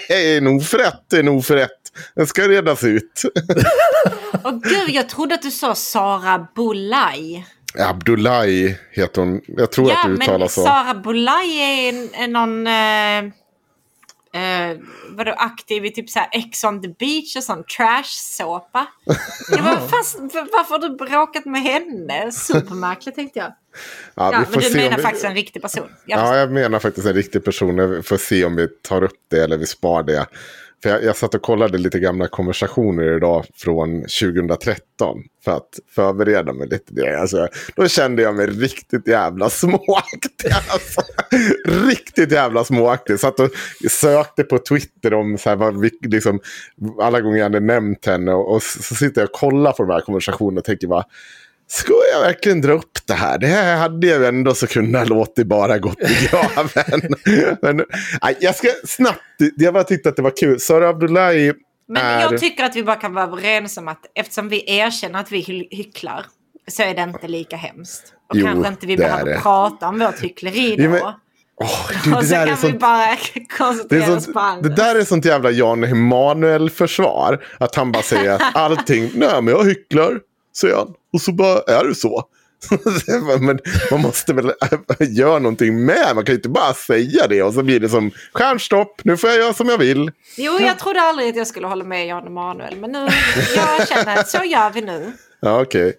[0.09, 1.82] Är en oförrätt, det är en oförrätt.
[2.15, 3.21] Den ska redas ut.
[4.43, 7.47] Åh gud, jag trodde att du sa Sara Bolaj.
[7.79, 9.41] Abdullahi heter hon.
[9.47, 10.63] Jag tror Ja, att det men uttalas så.
[10.63, 12.67] Sara Bolaj är en, en någon...
[12.67, 13.17] Eh,
[14.41, 14.77] eh,
[15.09, 18.87] vadå aktiv i typ så här Ex on the beach och sån trash-såpa.
[20.51, 22.31] Varför har du bråkat med henne?
[22.31, 23.47] Supermärkligt tänkte jag.
[24.15, 25.89] Ja, Ja, vi men du menar vi- faktiskt en riktig person.
[26.05, 27.77] Jag Ja, jag menar faktiskt en riktig person.
[27.77, 30.25] Jag får se om vi tar upp det eller vi spar det.
[30.83, 35.17] För jag, jag satt och kollade lite gamla konversationer idag från 2013.
[35.45, 36.93] För att förbereda mig lite.
[36.93, 37.19] Det.
[37.19, 40.51] Alltså, då kände jag mig riktigt jävla småaktig.
[40.69, 41.01] Alltså,
[41.65, 43.19] riktigt jävla småaktig.
[43.19, 43.49] Satt och
[43.89, 46.39] sökte på Twitter om så här, vad vi, liksom,
[47.01, 48.33] alla gånger jag hade nämnt henne.
[48.33, 51.03] Och, och så sitter jag och kollar på de här konversationerna och tänker bara.
[51.67, 53.37] Ska jag verkligen dra upp det här?
[53.37, 57.15] Det här hade jag ändå så kunnat låta bara gått i graven.
[57.61, 57.85] Men
[58.23, 59.19] nej, jag ska snabbt,
[59.57, 60.59] jag bara tyckte att det var kul.
[60.59, 61.53] Sara Abdullahi
[61.87, 62.21] Men är...
[62.21, 65.41] jag tycker att vi bara kan vara överens om att eftersom vi erkänner att vi
[65.41, 66.25] hy- hycklar
[66.67, 68.03] så är det inte lika hemskt.
[68.29, 69.39] Och Jo, kanske inte vi behöver det.
[69.41, 70.83] prata om vårt hyckleri då.
[70.83, 71.01] Ja, men-
[71.61, 71.69] Åh,
[72.03, 74.69] du, och så kan vi sånt, bara det, koncentrera är oss sånt, på andra.
[74.69, 77.43] det där är sånt jävla Jan Emanuel-försvar.
[77.57, 80.19] Att han bara säger att allting, nej men jag hycklar,
[80.57, 80.93] säger han.
[81.13, 82.23] Och så bara är det så.
[83.41, 83.59] men
[83.91, 84.53] man måste väl
[84.99, 86.11] göra någonting med.
[86.15, 89.01] Man kan ju inte bara säga det och så blir det som stjärnstopp.
[89.03, 90.11] Nu får jag göra som jag vill.
[90.37, 92.75] Jo, jag trodde aldrig att jag skulle hålla med Jan Emanuel.
[92.77, 93.07] Men nu,
[93.55, 95.11] jag känner att så gör vi nu.
[95.39, 95.93] Ja, okej.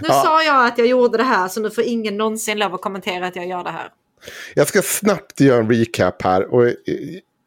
[0.00, 0.22] Nu Ja.
[0.24, 3.26] sa jag att jag gjorde det här så nu får ingen någonsin lov att kommentera
[3.26, 3.88] att jag gör det här.
[4.54, 6.54] Jag ska snabbt göra en recap här.
[6.54, 6.74] Och e-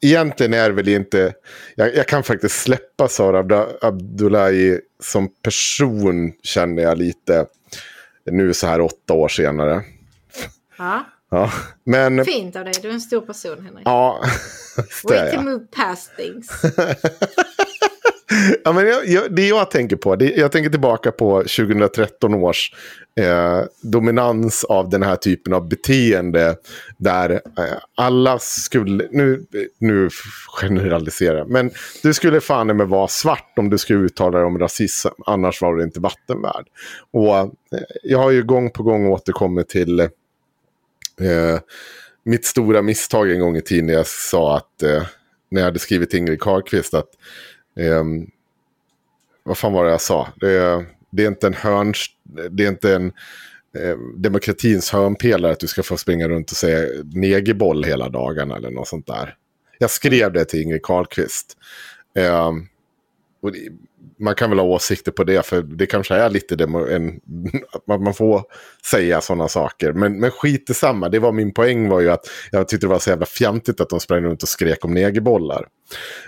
[0.04, 1.34] egentligen är väl inte...
[1.76, 7.46] Jag, jag kan faktiskt släppa Sara Abdullahi som person känner jag lite.
[8.32, 9.84] Nu så här åtta år senare.
[10.78, 11.06] Ja.
[11.34, 11.52] Ja,
[11.84, 12.26] men...
[12.26, 13.82] Fint av dig, du är en stor person Henrik.
[13.86, 14.24] Ja,
[15.04, 16.62] Way to move past things.
[18.64, 22.73] Ja, men jag, jag, det jag tänker på, det, jag tänker tillbaka på 2013 års
[23.19, 26.55] eh, dominans av den här typen av beteende.
[26.97, 29.45] Där eh, alla skulle, nu,
[29.80, 30.10] nu
[30.61, 31.72] generaliserar jag, men
[32.03, 35.10] du skulle fan med vara svart om du skulle uttala dig om rasism.
[35.26, 36.65] Annars var du inte vattenvärd.
[37.11, 37.47] Och eh,
[38.03, 40.10] jag har ju gång på gång återkommit till eh,
[42.26, 45.03] mitt stora misstag en gång i tiden när jag sa att eh,
[45.53, 47.10] när jag hade skrivit till Ingrid Carlqvist att
[47.76, 48.04] Eh,
[49.44, 50.28] vad fan var det jag sa?
[50.36, 52.06] Det är, det är inte en hörns...
[52.50, 53.06] det är inte en
[53.78, 58.72] eh, demokratins hörnpelare att du ska få springa runt och säga negerboll hela dagarna eller
[58.72, 59.36] något sånt där.
[59.80, 61.58] Jag skrev det till Ingrid Carlqvist.
[62.16, 62.52] Eh,
[63.41, 63.60] och det,
[64.24, 67.20] man kan väl ha åsikter på det, för det kanske är lite demo, en,
[67.88, 68.44] att man får
[68.86, 69.94] säga sådana saker.
[69.94, 72.90] Men, men skit i samma, det var min poäng var ju att jag tyckte det
[72.91, 75.68] var så jävla fjantigt att de sprang runt och skrek om negerbollar.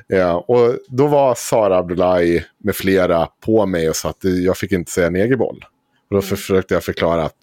[0.07, 4.71] Ja, och då var Sara Abdullahi med flera på mig och sa att jag fick
[4.71, 5.65] inte säga negerboll.
[6.09, 7.37] Och då försökte jag förklara att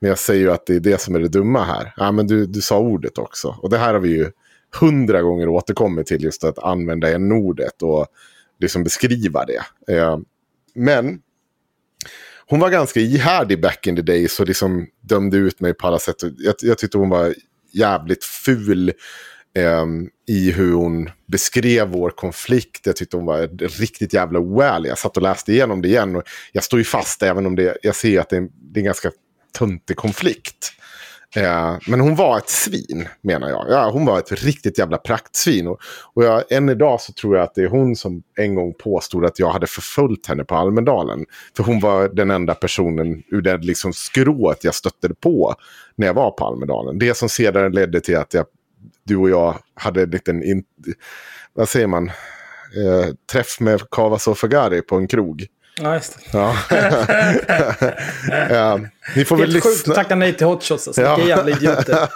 [0.00, 1.94] men jag säger ju att det är det som är det dumma här.
[1.96, 3.56] Ja, men du, du sa ordet också.
[3.62, 4.30] Och det här har vi ju
[4.80, 8.06] hundra gånger återkommit till, just att använda en ordet och
[8.60, 9.94] liksom beskriva det.
[9.94, 10.18] Eh,
[10.74, 11.18] men
[12.48, 15.98] hon var ganska ihärdig back in the days och liksom dömde ut mig på alla
[15.98, 16.16] sätt.
[16.38, 17.34] Jag, jag tyckte hon var
[17.72, 18.92] jävligt ful
[19.56, 19.86] eh,
[20.28, 22.86] i hur hon beskrev vår konflikt.
[22.86, 24.90] Jag tyckte hon var riktigt jävla oärlig.
[24.90, 26.22] Jag satt och läste igenom det igen och
[26.52, 28.82] jag står ju fast även om det, jag ser att det är en, det är
[28.82, 29.10] en ganska
[29.58, 30.72] töntig konflikt.
[31.36, 33.66] Eh, men hon var ett svin, menar jag.
[33.68, 35.66] Ja, hon var ett riktigt jävla praktsvin.
[35.66, 35.78] Och,
[36.14, 39.24] och jag, än idag så tror jag att det är hon som en gång påstod
[39.24, 41.24] att jag hade förföljt henne på Almedalen.
[41.56, 45.54] För hon var den enda personen ur det liksom skrået jag stötte på
[45.96, 46.98] när jag var på Almedalen.
[46.98, 48.46] Det som sedan ledde till att jag,
[49.04, 50.64] du och jag hade en liten, in,
[51.54, 52.06] vad säger man,
[52.76, 55.46] eh, träff med Kavas och Fagari på en krog.
[55.82, 56.38] Ja, just det.
[56.38, 56.56] Ja.
[58.50, 58.80] ja.
[59.16, 59.92] Ni får väl Helt sjukt lyssna.
[59.92, 60.86] att tacka nej till hotshots.
[60.88, 61.02] Alltså.
[61.02, 61.20] Ja.
[61.20, 62.08] Jävla idioter.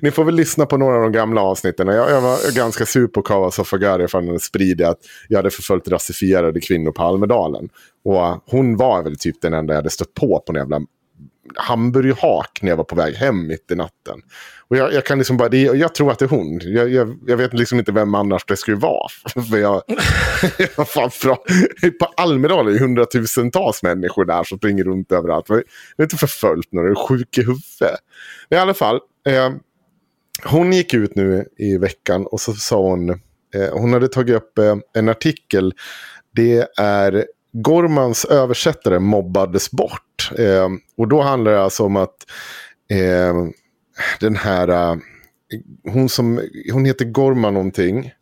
[0.02, 1.86] Ni får väl lyssna på några av de gamla avsnitten.
[1.86, 4.98] Jag, jag var ganska sur på Kawa Sofagari för att sprider att
[5.28, 7.68] jag hade förföljt rasifierade kvinnor på Almedalen.
[8.04, 10.80] Och hon var väl typ den enda jag hade stött på på en jävla
[11.54, 14.22] hamburgerhak när jag var på väg hem mitt i natten.
[14.68, 16.60] Och jag, jag kan liksom bara, det, jag tror att det är hon.
[16.62, 19.08] Jag, jag, jag vet liksom inte vem annars det skulle vara.
[19.50, 19.82] För jag,
[20.76, 21.36] jag fan, fra,
[22.00, 25.48] på Almedalen är det hundratusentals människor där som springer runt överallt.
[25.48, 25.58] Jag
[25.96, 28.00] är inte förföljt några, är sjuk i huvudet.
[28.48, 29.50] Men i alla fall, eh,
[30.44, 34.58] hon gick ut nu i veckan och så sa hon, eh, hon hade tagit upp
[34.58, 35.74] eh, en artikel.
[36.34, 37.26] Det är
[37.56, 40.30] Gormans översättare mobbades bort.
[40.38, 42.16] Eh, och då handlar det alltså om att
[42.90, 43.34] eh,
[44.20, 44.96] den här, eh,
[45.92, 46.40] hon som,
[46.72, 48.12] hon heter Gorman någonting.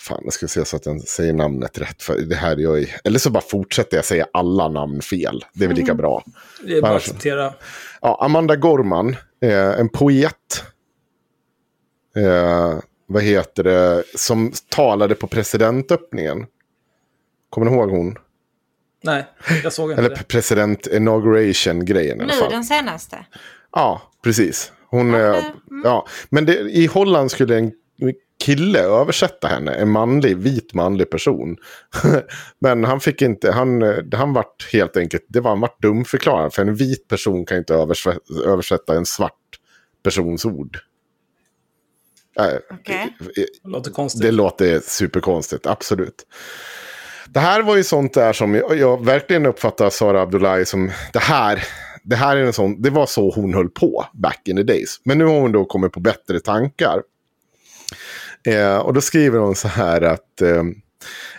[0.00, 2.02] Fan, jag ska se så att jag säger namnet rätt.
[2.02, 5.44] För det här jag, eller så bara fortsätter jag säga alla namn fel.
[5.54, 6.24] Det är väl lika bra.
[6.66, 7.54] Det är bara att acceptera.
[8.00, 10.64] Ja, Amanda Gorman, eh, en poet.
[12.16, 14.04] Eh, vad heter det?
[14.14, 16.46] Som talade på presidentöppningen.
[17.50, 18.18] Kommer ni ihåg hon?
[19.06, 19.26] Nej,
[19.62, 20.22] jag såg inte Eller det.
[20.28, 23.26] president inauguration-grejen i alla Nu den senaste.
[23.72, 24.72] Ja, precis.
[24.88, 25.38] Hon, Ja, eh, det-
[25.70, 25.82] mm.
[25.84, 26.06] ja.
[26.30, 27.72] Men det, i Holland skulle en
[28.44, 29.72] kille översätta henne.
[29.74, 31.56] En manlig, vit manlig person.
[32.58, 36.54] Men han fick inte, han, eh, han vart helt enkelt, det var han vart dumförklarad.
[36.54, 39.32] För en vit person kan inte översä- översätta en svart
[40.02, 40.78] persons ord.
[42.40, 43.16] Eh, Okej.
[43.34, 44.22] Det låter konstigt.
[44.22, 46.26] det låter superkonstigt, absolut.
[47.28, 51.18] Det här var ju sånt där som jag, jag verkligen uppfattar Sara Abdullahi som det
[51.18, 51.64] här.
[52.02, 55.00] Det här är en sån, det var så hon höll på back in the days.
[55.04, 57.02] Men nu har hon då kommit på bättre tankar.
[58.46, 60.62] Eh, och då skriver hon så här att eh,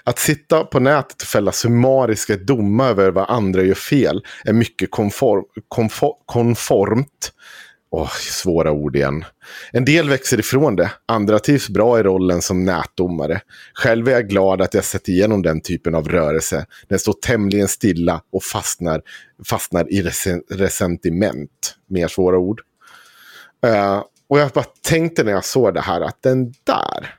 [0.03, 4.91] att sitta på nätet och fälla summariska domar över vad andra gör fel är mycket
[4.91, 7.31] konform, konform, konformt.
[7.89, 9.25] Oh, svåra ord igen.
[9.71, 13.41] En del växer ifrån det, andra trivs bra i rollen som nätdomare.
[13.73, 16.65] Själv är jag glad att jag sett igenom den typen av rörelse.
[16.87, 19.01] Den står tämligen stilla och fastnar,
[19.45, 21.75] fastnar i resen, resentiment.
[21.89, 22.61] Mer svåra ord.
[23.65, 27.15] Uh, och jag bara tänkte när jag såg det här att den där,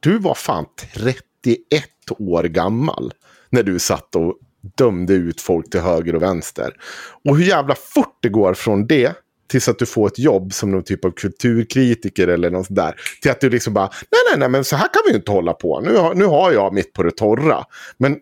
[0.00, 1.84] du var fan 31
[2.18, 3.12] år gammal
[3.50, 4.38] när du satt och
[4.76, 6.76] dömde ut folk till höger och vänster.
[7.24, 9.16] Och hur jävla fort det går från det
[9.52, 12.94] tills att du får ett jobb som någon typ av kulturkritiker eller något sånt där.
[13.22, 15.30] Till att du liksom bara, nej, nej, nej, men så här kan vi ju inte
[15.32, 15.80] hålla på.
[15.80, 17.64] Nu har, nu har jag mitt på det torra.
[17.98, 18.18] Men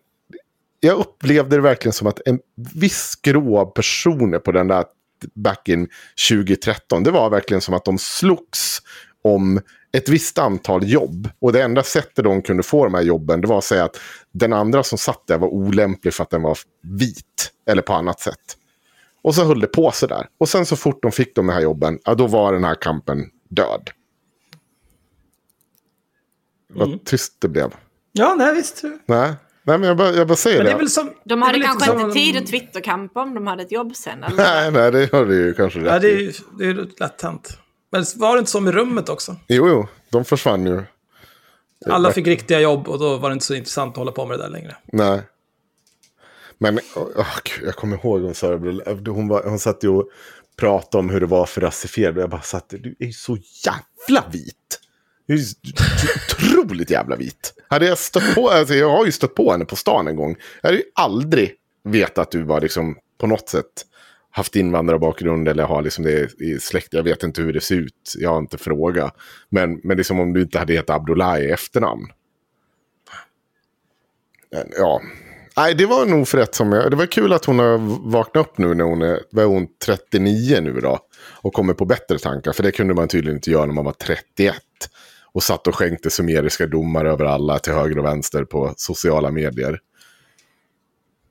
[0.81, 2.39] jag upplevde det verkligen som att en
[2.74, 4.85] viss grå av personer på den där
[5.35, 5.89] back in
[6.31, 8.78] 2013, det var verkligen som att de slogs
[9.24, 9.61] om
[9.93, 11.28] ett visst antal jobb.
[11.40, 14.01] Och det enda sättet de kunde få de här jobben, det var att säga att
[14.32, 17.52] den andra som satt där var olämplig för att den var vit.
[17.70, 18.57] Eller på annat sätt.
[19.22, 20.26] Och så höll det på så där.
[20.38, 23.30] Och sen så fort de fick de här jobben, ja, då var den här kampen
[23.48, 23.90] död.
[26.74, 27.74] Vad tyst det blev.
[28.12, 28.82] Ja, nej visst.
[29.06, 29.32] Nej,
[29.62, 30.70] Nej men jag bara, jag bara säger Men det.
[30.70, 31.06] det är väl som...
[31.06, 33.97] De det är hade kanske som- inte tid att twitterkampa om de hade ett jobb
[33.97, 34.24] sen.
[34.24, 34.36] Eller?
[34.36, 36.22] Nej, nej, det har du ju kanske rätt Ja, det är i.
[36.24, 37.59] ju det är ju lätt hänt.
[37.92, 39.36] Men var det inte så med rummet också?
[39.48, 40.82] Jo, jo, de försvann ju.
[41.86, 44.38] Alla fick riktiga jobb och då var det inte så intressant att hålla på med
[44.38, 44.76] det där längre.
[44.92, 45.22] Nej.
[46.62, 49.11] Men oh, gud, jag kommer ihåg hon sa det.
[49.11, 50.09] Hon, var, hon satt ju och
[50.57, 52.16] pratade om hur det var för rasifierade.
[52.16, 54.81] Och jag bara satt du är så jävla vit.
[55.27, 55.57] Du är så
[56.37, 57.55] otroligt jävla vit.
[57.69, 60.37] Hade jag stött på, alltså jag har ju stött på henne på stan en gång.
[60.62, 61.55] Jag hade ju aldrig
[61.85, 63.87] vetat att du var liksom på något sätt
[64.31, 66.93] haft invandrarbakgrund eller har liksom det i släkt.
[66.93, 68.15] Jag vet inte hur det ser ut.
[68.19, 69.16] Jag har inte frågat.
[69.49, 72.07] Men, men det är som om du inte hade hetat Abdullah i efternamn.
[74.77, 75.01] Ja.
[75.61, 76.91] Nej, det var nog för rätt som jag...
[76.91, 77.78] Det var kul att hon har
[78.11, 79.20] vaknat upp nu när hon är...
[79.31, 79.66] Vad är hon?
[79.85, 80.99] 39 nu då?
[81.43, 82.53] Och kommer på bättre tankar.
[82.53, 84.57] För det kunde man tydligen inte göra när man var 31.
[85.32, 89.78] Och satt och skänkte sumeriska domar över alla till höger och vänster på sociala medier.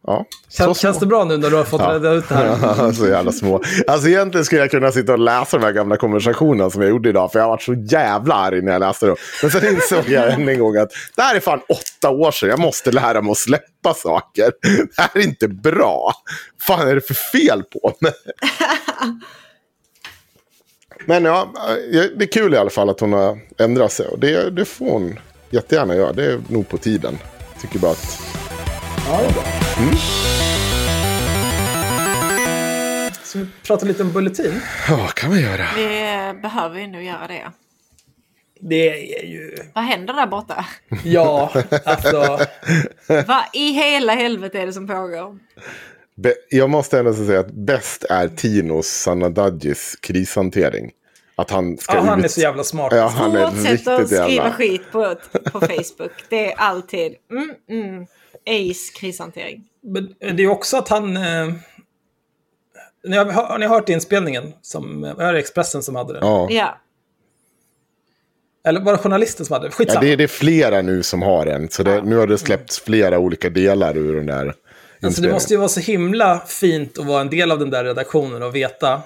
[0.08, 2.92] Ja, så känns det bra nu när du har fått reda ut det här?
[2.94, 3.62] så jävla små.
[3.88, 7.10] Alltså egentligen skulle jag kunna sitta och läsa de här gamla konversationerna som jag gjorde
[7.10, 7.32] idag.
[7.32, 9.16] För jag har varit så jävla arg när jag läste dem.
[9.42, 12.50] Men sen insåg jag än en gång att det här är fan åtta år sedan.
[12.50, 14.52] Jag måste lära mig att släppa saker.
[14.96, 16.14] Det här är inte bra.
[16.62, 18.14] fan är det för fel på mig?
[21.06, 21.54] Men ja,
[21.92, 24.08] det är kul i alla fall att hon har ändrat sig.
[24.08, 25.20] Och det, det får hon
[25.50, 26.14] jättegärna göra.
[26.14, 27.18] Det är nog på tiden.
[27.62, 28.39] Tycker bara att...
[29.08, 29.44] Ja, det är bra.
[33.24, 34.62] Så vi pratar lite om Bulletin.
[34.90, 35.66] Ja, kan man göra.
[35.76, 37.52] Vi behöver ju nu göra det.
[38.62, 38.90] Det
[39.20, 39.56] är ju...
[39.76, 40.66] Vad händer där borta?
[41.04, 41.52] Ja,
[41.86, 42.40] alltså...
[43.08, 45.38] Vad i hela helvete är det som pågår?
[46.16, 50.92] Be- Jag måste ändå säga att bäst är Tinos Sanadadjis krishantering.
[51.36, 52.94] Att han ska Ja, han ut- är så jävla smart.
[52.96, 54.52] Ja, han är Fortsätt att skriva jävla...
[54.54, 55.16] skit på,
[55.52, 56.12] på Facebook.
[56.30, 58.06] Det är alltid mm, mm,
[58.46, 59.64] ace krishantering.
[59.82, 61.18] Men det är också att han...
[61.18, 61.54] Eh,
[63.04, 64.54] ni har, har ni hört inspelningen?
[64.62, 66.28] Som, är det Expressen som hade den?
[66.28, 66.48] Ja.
[66.52, 66.78] Ja.
[68.64, 69.72] Eller var det journalisten som hade den?
[69.72, 70.02] Ja, Skitsamma.
[70.02, 71.70] det, är, det är flera nu som har en.
[71.70, 74.54] Så det, nu har det släppts flera olika delar ur den där
[75.02, 77.84] Alltså det måste ju vara så himla fint att vara en del av den där
[77.84, 79.02] redaktionen och veta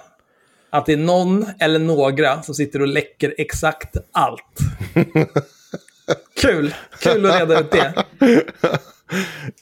[0.69, 4.57] att det är någon eller några som sitter och läcker exakt allt.
[6.41, 6.73] Kul!
[6.99, 8.05] Kul att reda ut det.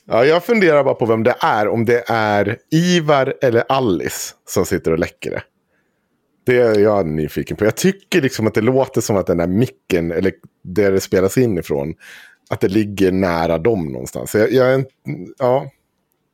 [0.06, 1.68] Ja, jag funderar bara på vem det är.
[1.68, 5.44] Om det är Ivar eller Alice som sitter och läcker det.
[6.46, 7.66] Det är jag nyfiken på.
[7.66, 10.34] Jag tycker liksom att det låter som att den där micken, eller
[10.64, 11.94] där det spelas in ifrån,
[12.50, 14.36] att det ligger nära dem någonstans.
[14.36, 14.86] Jag, jag
[15.38, 15.72] ja.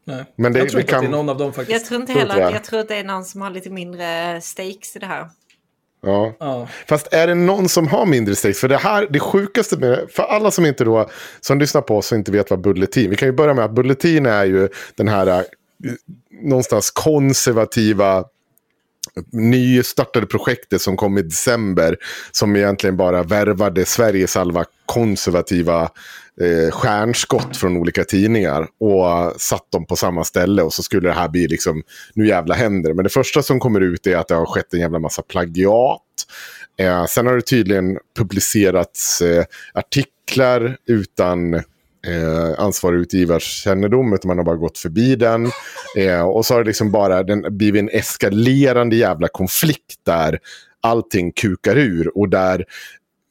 [0.05, 0.25] Nej.
[0.35, 1.71] Men det- jag tror inte att det är kan- någon av dem faktiskt.
[1.81, 4.95] Jag tror inte heller jag tror att det är någon som har lite mindre stakes
[4.95, 5.29] i det här.
[6.01, 6.33] Ja.
[6.39, 6.67] Ja.
[6.87, 8.59] Fast är det någon som har mindre stakes?
[8.59, 11.09] För det här, det sjukaste med det, för alla som inte då,
[11.41, 13.71] som lyssnar på oss och inte vet vad Bulletin, vi kan ju börja med att
[13.71, 15.41] Bulletin är ju den här eh,
[16.41, 18.23] någonstans konservativa
[19.31, 21.97] nystartade projektet som kom i december.
[22.31, 25.81] Som egentligen bara värvade Sveriges alla konservativa
[26.41, 28.67] eh, stjärnskott från olika tidningar.
[28.79, 31.83] Och satt dem på samma ställe och så skulle det här bli liksom,
[32.13, 32.93] nu jävla händer.
[32.93, 36.01] Men det första som kommer ut är att det har skett en jävla massa plagiat.
[36.79, 41.63] Eh, sen har det tydligen publicerats eh, artiklar utan
[42.07, 45.51] eh, ansvarig utgivars kännedom, utan man har bara gått förbi den.
[45.97, 50.39] Eh, och så har det liksom bara den, blivit en eskalerande jävla konflikt där
[50.81, 52.65] allting kukar ur och där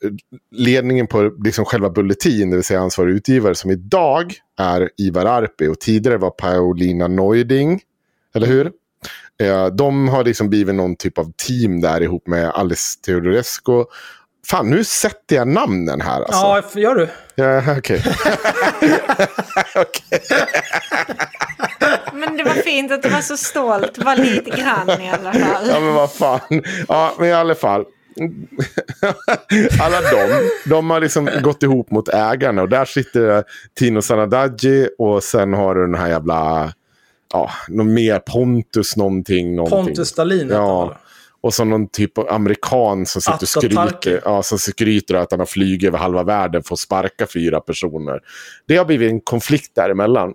[0.05, 0.11] eh,
[0.51, 5.69] ledningen på liksom själva Bulletin, det vill säga ansvarig utgivare, som idag är Ivar Arpi
[5.69, 7.81] och tidigare var Paulina Neuding,
[8.35, 8.73] eller hur?
[9.41, 13.85] Eh, de har liksom blivit någon typ av team där ihop med Alice Teodorescu.
[14.51, 16.33] Fan, nu sätter jag namnen här alltså.
[16.41, 17.09] Ja, för- gör du?
[17.35, 18.03] Ja, okej.
[19.77, 20.21] Okej.
[22.13, 23.99] Men det var fint att du var så stolt.
[23.99, 25.69] Var lite grann i alla fall.
[25.69, 26.41] Ja, men vad fan.
[26.89, 27.85] Ja, men i alla fall.
[29.83, 32.63] Alla de, de har liksom gått ihop mot ägarna.
[32.63, 33.45] Och där sitter
[33.75, 36.73] Tino Sanadaggi och sen har du den här jävla...
[37.33, 39.57] Ja, någon mer Pontus någonting.
[39.57, 39.85] någonting.
[39.87, 40.99] Pontus han, Ja.
[41.41, 45.41] Och så någon typ av amerikan som sitter och skryter, ja, som skryter att han
[45.41, 48.21] har flugit över halva världen för att sparka fyra personer.
[48.67, 50.35] Det har blivit en konflikt däremellan.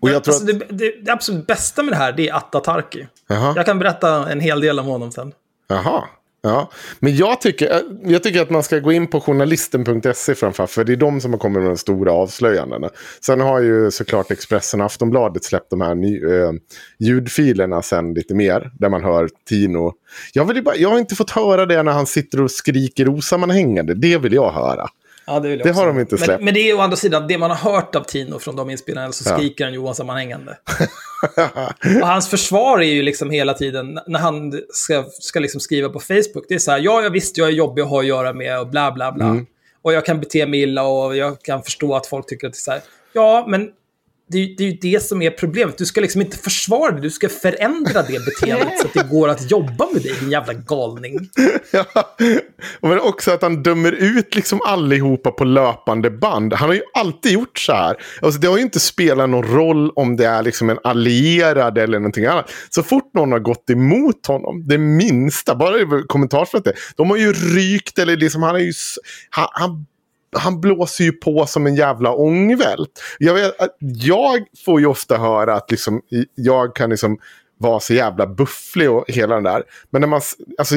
[0.00, 0.68] Och jag tror alltså, att...
[0.68, 3.06] det, det, det absolut bästa med det här, det är Attatarki.
[3.28, 3.52] Jaha.
[3.56, 5.32] Jag kan berätta en hel del om honom sen.
[5.68, 6.04] Jaha.
[6.46, 10.70] Ja, men jag tycker, eh, jag tycker att man ska gå in på journalisten.se framförallt.
[10.70, 12.90] för det är de som har kommit med de stora avslöjandena.
[13.26, 16.52] Sen har ju såklart Expressen och Aftonbladet släppt de här ny, eh,
[16.98, 19.92] ljudfilerna sen lite mer, där man hör Tino.
[20.32, 23.94] Jag, vill bara, jag har inte fått höra det när han sitter och skriker osammanhängande,
[23.94, 24.88] det vill jag höra.
[25.26, 26.28] Ja, det Det har de inte släppt.
[26.28, 28.56] Men, men det är ju å andra sidan, det man har hört av Tino från
[28.56, 29.36] de inspelningarna så Ja.
[29.36, 30.58] skriker han ju osammanhängande.
[32.02, 36.00] och hans försvar är ju liksom hela tiden, när han ska, ska liksom skriva på
[36.00, 38.32] Facebook, det är så här, ja, jag visst, jag är jobbig att ha att göra
[38.32, 39.24] med och bla bla bla.
[39.24, 39.46] Mm.
[39.82, 42.56] Och jag kan bete mig illa och jag kan förstå att folk tycker att det
[42.56, 42.80] är så här.
[43.12, 43.70] Ja, men
[44.28, 45.78] det, är- det är ju det som är problemet.
[45.78, 49.28] Du ska liksom inte försvara det, du ska förändra det beteendet så att det går
[49.28, 51.18] att jobba med dig, din jävla galning.
[51.70, 51.84] Ja.
[52.80, 56.52] Och Men också att han dömer ut liksom allihopa på löpande band.
[56.52, 57.96] Han har ju alltid gjort så här.
[58.22, 61.98] Alltså det har ju inte spelat någon roll om det är liksom en allierad eller
[61.98, 62.50] någonting annat.
[62.70, 67.98] Så fort någon har gått emot honom, det minsta, bara kommentarsfältet, de har ju rykt
[67.98, 68.72] eller liksom, han är ju...
[69.30, 69.86] Han, han,
[70.34, 73.02] han blåser ju på som en jävla ångvält.
[73.18, 76.00] Jag, vet, att jag får ju ofta höra att liksom,
[76.34, 77.18] jag kan liksom
[77.58, 79.62] vara så jävla bufflig och hela den där.
[79.90, 80.20] Men när man,
[80.58, 80.74] alltså,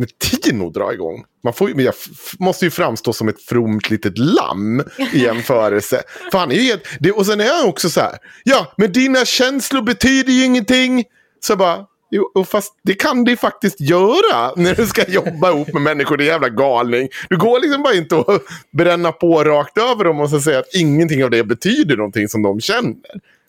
[0.00, 1.24] när Tino drar igång.
[1.44, 1.94] Man får, jag
[2.38, 4.82] måste ju framstå som ett fromt litet lamm
[5.12, 6.02] i jämförelse.
[6.32, 8.18] För han är ju helt, det, och sen är han också så här.
[8.44, 11.04] Ja, men dina känslor betyder ju ingenting.
[11.40, 15.72] Så bara, jo, och fast det kan det faktiskt göra när du ska jobba ihop
[15.72, 16.16] med människor.
[16.16, 17.08] Det är jävla galning.
[17.28, 20.74] Du går liksom bara inte att bränna på rakt över dem och så säga att
[20.74, 22.94] ingenting av det betyder någonting som de känner.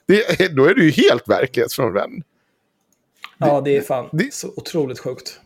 [0.07, 2.23] Det, då är du ju helt verklighetsfrånvänd.
[3.37, 5.39] Ja, det är fan det- så otroligt sjukt.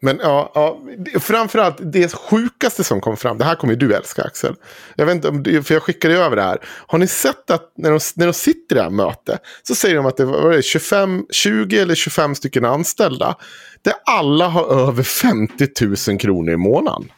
[0.00, 0.80] Men ja, ja
[1.20, 3.38] framförallt det sjukaste som kom fram.
[3.38, 4.54] Det här kommer ju du älska Axel.
[4.96, 6.58] Jag vet inte om du, för jag skickade över det här.
[6.86, 9.40] Har ni sett att när de, när de sitter i det här mötet.
[9.62, 13.36] Så säger de att det var vad är det, 25, 20 eller 25 stycken anställda.
[13.82, 15.68] Där alla har över 50
[16.08, 17.12] 000 kronor i månaden.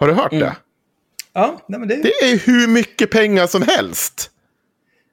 [0.00, 0.56] Har du hört det?
[1.32, 4.30] Ja, nej, det, Det är hur mycket pengar som helst.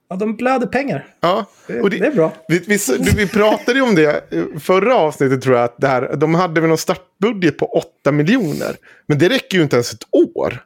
[0.10, 1.07] Ja, de blöder pengar.
[1.19, 2.32] Ja, Det, det är bra.
[2.48, 2.77] Vi, vi,
[3.15, 4.23] vi pratade ju om det
[4.60, 5.65] förra avsnittet tror jag.
[5.65, 8.76] Att det här, de hade väl någon startbudget på 8 miljoner.
[9.07, 10.60] Men det räcker ju inte ens ett år.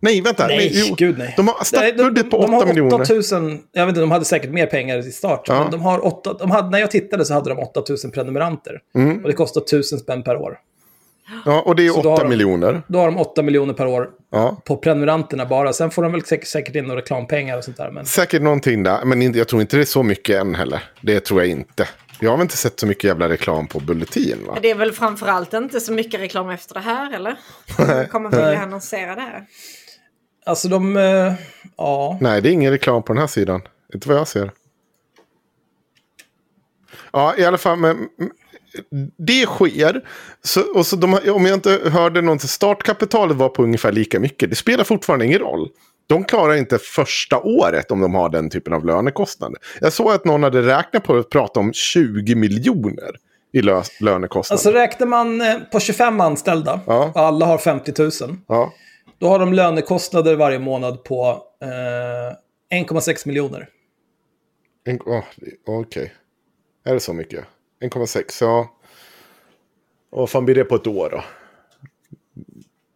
[0.00, 0.46] Nej, vänta.
[0.46, 1.34] Nej, jo, gud nej.
[1.36, 3.02] De har startbudget på 8 de har miljoner.
[3.02, 5.44] 8000, jag vet inte, de hade säkert mer pengar i start.
[5.48, 5.62] Ja.
[5.62, 8.80] Men de har 8, de hade, när jag tittade så hade de 8000 prenumeranter.
[8.94, 9.22] Mm.
[9.22, 10.58] Och det kostar 1000 spänn per år.
[11.44, 12.82] Ja, och det är Så då 8 har de- miljoner.
[12.88, 14.62] Då har de 8 miljoner per år Ja.
[14.64, 15.72] på prenumeranterna bara.
[15.72, 17.90] Sen får de väl säkert, säkert in några reklampengar och sånt där.
[17.90, 19.04] Men Säkert någonting där.
[19.04, 20.82] Men jag tror inte det är så mycket än heller.
[21.00, 21.88] Det tror jag inte.
[22.20, 24.58] Jag har väl inte sett så mycket jävla reklam på Bulletin va?
[24.62, 27.36] Det är väl framförallt inte så mycket reklam efter det här, eller?
[27.76, 29.46] De kommer vilja annonsera det här.
[30.46, 30.96] alltså de...
[30.96, 31.32] eh,
[31.76, 32.18] ja.
[32.20, 33.62] Nej, det är ingen reklam på den här sidan.
[33.94, 34.50] Inte vad jag ser.
[37.12, 37.78] Ja, i alla fall.
[37.78, 38.08] Men,
[39.18, 40.00] det sker.
[40.42, 44.50] Så, och så de, om jag inte hörde något, startkapitalet var på ungefär lika mycket.
[44.50, 45.68] Det spelar fortfarande ingen roll.
[46.06, 49.58] De klarar inte första året om de har den typen av lönekostnader.
[49.80, 53.10] Jag såg att någon hade räknat på det och pratat om 20 miljoner
[53.52, 54.56] i lö, lönekostnader.
[54.56, 57.12] Alltså räknar man eh, på 25 anställda Ja.
[57.14, 58.10] och alla har 50 000.
[58.48, 58.72] ja.
[59.18, 61.42] Då har de lönekostnader varje månad på
[62.72, 63.68] eh, 1,6 miljoner.
[64.84, 64.98] Det-
[65.66, 66.12] Okej.
[66.84, 67.44] Är det så mycket?
[67.82, 68.70] 1,6, ja.
[70.10, 71.24] Och vad fan blir det på ett år då?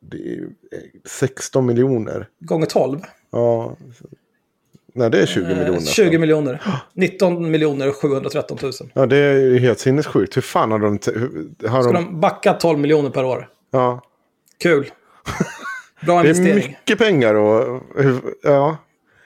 [0.01, 2.29] Det är ju eh, 16 miljoner.
[2.41, 3.01] Gånger 12.
[3.31, 3.77] Ja.
[4.95, 5.73] Nej, det är 20 miljoner.
[5.73, 6.63] Eh, 20 miljoner.
[6.93, 8.73] 19 miljoner 713 000.
[8.73, 10.37] Ska Ja, det är ju helt sinnessjukt.
[10.37, 10.99] Hur fan har de...
[11.15, 11.93] hur- Har de...
[11.93, 13.49] de backa 12 miljoner per år?
[13.71, 14.03] Ja.
[14.63, 14.91] Kul.
[16.07, 16.67] Bra Det är investering.
[16.79, 17.83] mycket pengar och...
[18.43, 18.77] Ja.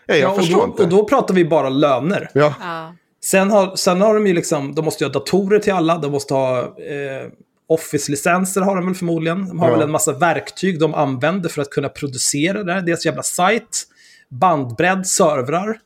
[0.07, 0.83] Ja, jag Ja, och, förstår då, inte.
[0.83, 2.31] och då pratar vi bara löner.
[2.35, 2.55] Ja.
[2.61, 2.95] Ja.
[3.31, 6.13] Sen har, sen har de ju liksom, de måste ju ha datorer till alla, de
[6.13, 7.29] måste ha eh,
[7.69, 9.49] Office-licenser har de väl förmodligen.
[9.49, 9.75] De har Ja.
[9.75, 12.83] väl en massa verktyg de använder för att kunna producera det här.
[12.83, 13.83] Deras jävla sajt,
[14.29, 15.79] bandbredd, servrar.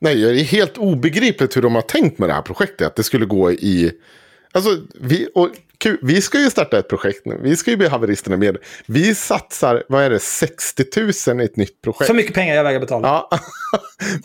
[0.00, 2.86] Nej, det är helt obegripligt hur de har tänkt med det här projektet.
[2.86, 3.92] Att det skulle gå i...
[4.52, 5.48] Alltså, vi, och,
[5.78, 7.38] kul, vi ska ju starta ett projekt nu.
[7.42, 8.56] Vi ska ju bli haveristerna med.
[8.86, 10.84] Vi satsar, vad är det, 60
[11.30, 12.06] 000 i ett nytt projekt.
[12.06, 13.08] Så mycket pengar jag vägrar betala.
[13.08, 13.38] Ja.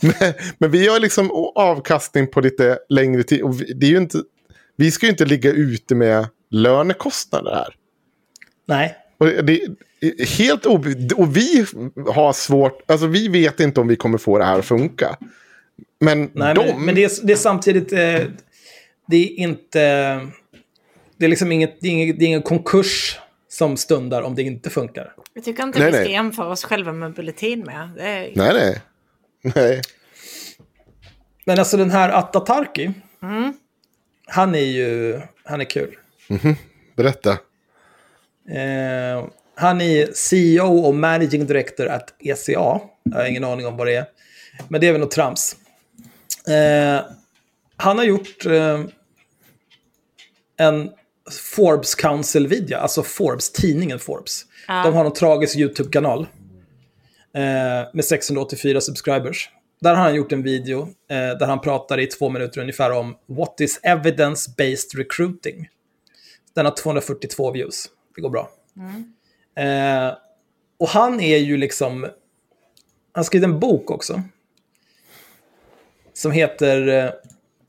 [0.00, 3.42] men, men vi har liksom avkastning på lite längre tid.
[3.42, 4.18] Och vi, det är ju inte,
[4.76, 7.74] vi ska ju inte ligga ute med lönekostnader här.
[8.66, 8.96] Nej.
[9.18, 11.66] Och det, det helt obe- Och vi
[12.14, 15.16] har svårt, alltså vi vet inte om vi kommer få det här att funka.
[16.00, 16.66] Men Nej, de...
[16.66, 17.92] men, men det, är, det är samtidigt...
[17.92, 18.20] Eh,
[19.06, 20.20] det är inte...
[21.16, 23.18] Det är liksom inget, det är ingen, det är ingen konkurs
[23.48, 25.14] som stundar om det inte funkar.
[25.34, 26.12] Jag tycker inte Nej, vi ska nej.
[26.12, 27.90] jämföra oss själva med Bulletin med.
[27.96, 28.32] Det är...
[28.34, 28.80] Nej, nej.
[29.54, 29.80] Nej.
[31.44, 32.90] Men alltså den här Attatarki,
[34.26, 35.20] han är ju...
[35.44, 35.96] Han är kul.
[36.96, 37.30] Berätta.
[38.50, 39.24] Eh,
[39.54, 42.80] han är CEO och Managing Director at ECA.
[43.02, 44.06] Jag har ingen aning om vad det är.
[44.68, 45.56] Men det är väl något trams.
[46.48, 47.04] Eh,
[47.76, 48.80] han har gjort eh,
[50.56, 50.90] en
[51.30, 54.44] Forbes Council-video, alltså Forbes, tidningen Forbes.
[54.66, 56.26] De har en tragisk YouTube-kanal
[57.34, 59.50] eh, med 684 subscribers.
[59.80, 63.16] Där har han gjort en video eh, där han pratar i två minuter ungefär om
[63.26, 65.68] What is evidence-based recruiting?
[66.54, 67.86] Den har 242 views.
[68.14, 68.50] Det går bra.
[69.56, 70.16] Eh,
[70.78, 72.02] och han är ju liksom...
[72.02, 74.22] Han har skrivit en bok också.
[76.12, 77.10] Som heter eh,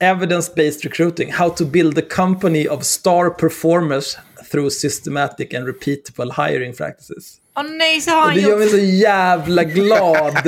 [0.05, 1.31] Evidence-Based Recruiting.
[1.31, 4.17] How to build a company of star performers
[4.51, 7.37] through systematic and repeatable hiring practices.
[7.57, 10.47] Åh nej, så har Och han det gör mig så jävla glad.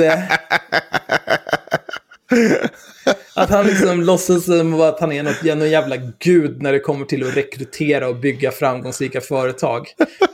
[3.34, 7.04] Att han liksom låtsas som att han är något, någon jävla gud när det kommer
[7.04, 9.86] till att rekrytera och bygga framgångsrika företag.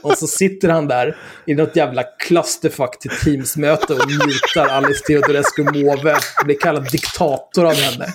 [0.02, 5.62] Och så sitter han där i något jävla clusterfuck till Teams-möte och mutar Alice Teodorescu
[5.62, 8.06] Måwe och blir kallad diktator av henne.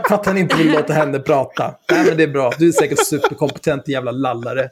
[0.08, 1.74] För att han inte vill låta henne prata.
[1.90, 4.70] Nej men det är bra, du är säkert superkompetent jävla lallare.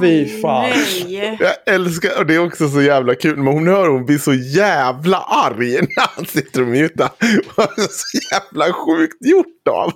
[0.00, 0.70] Fy fan.
[0.70, 1.36] Nej.
[1.40, 4.34] Jag älskar, och det är också så jävla kul, men hon hör hon blir så
[4.34, 7.10] jävla arg när han sitter och mutar.
[7.90, 9.92] Så jävla sjukt gjort av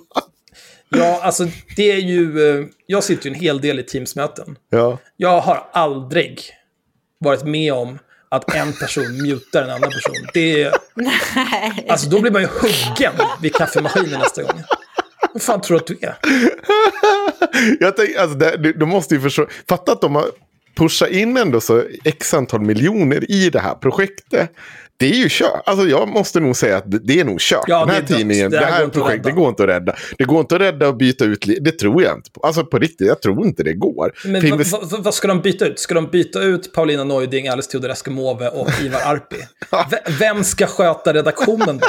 [0.89, 2.49] Ja, alltså det är ju...
[2.59, 4.57] eh, Jag sitter ju en hel del i Teams-möten.
[4.69, 4.97] Ja.
[5.17, 6.41] Jag har aldrig
[7.19, 7.99] varit med om
[8.35, 10.27] att en person mutar en annan person.
[10.33, 10.73] Det är...
[10.93, 11.85] Nej.
[11.89, 14.63] Alltså då blir man ju huggen vid kaffemaskinen nästa gång.
[15.33, 16.15] Vad fan tror du att du är?
[17.79, 19.47] Jag tänker, alltså, det, du- de måste ju förstå.
[19.69, 20.25] Fatta att de har
[20.77, 24.51] pushat in ändå så x antal miljoner i det här projektet.
[24.97, 25.61] Det är ju kört.
[25.65, 27.63] Alltså jag måste nog säga att det- det är nog kört.
[27.67, 29.49] Ja, Den här det tidningen, Det det här här, går inte att projektet, det går
[29.49, 29.95] inte att rädda.
[30.17, 31.45] Det går inte att rädda och byta ut.
[31.61, 32.41] Det tror jag inte på.
[32.41, 34.11] Alltså på riktigt, jag tror inte det går.
[34.25, 34.49] Men För
[34.79, 35.79] vad, vad, vad ska de byta ut?
[35.79, 39.37] Ska de byta ut Paulina Neuding, Alice Teodorescu Måwe och Ivar Arpi?
[39.91, 41.87] V- vem ska sköta redaktionen då?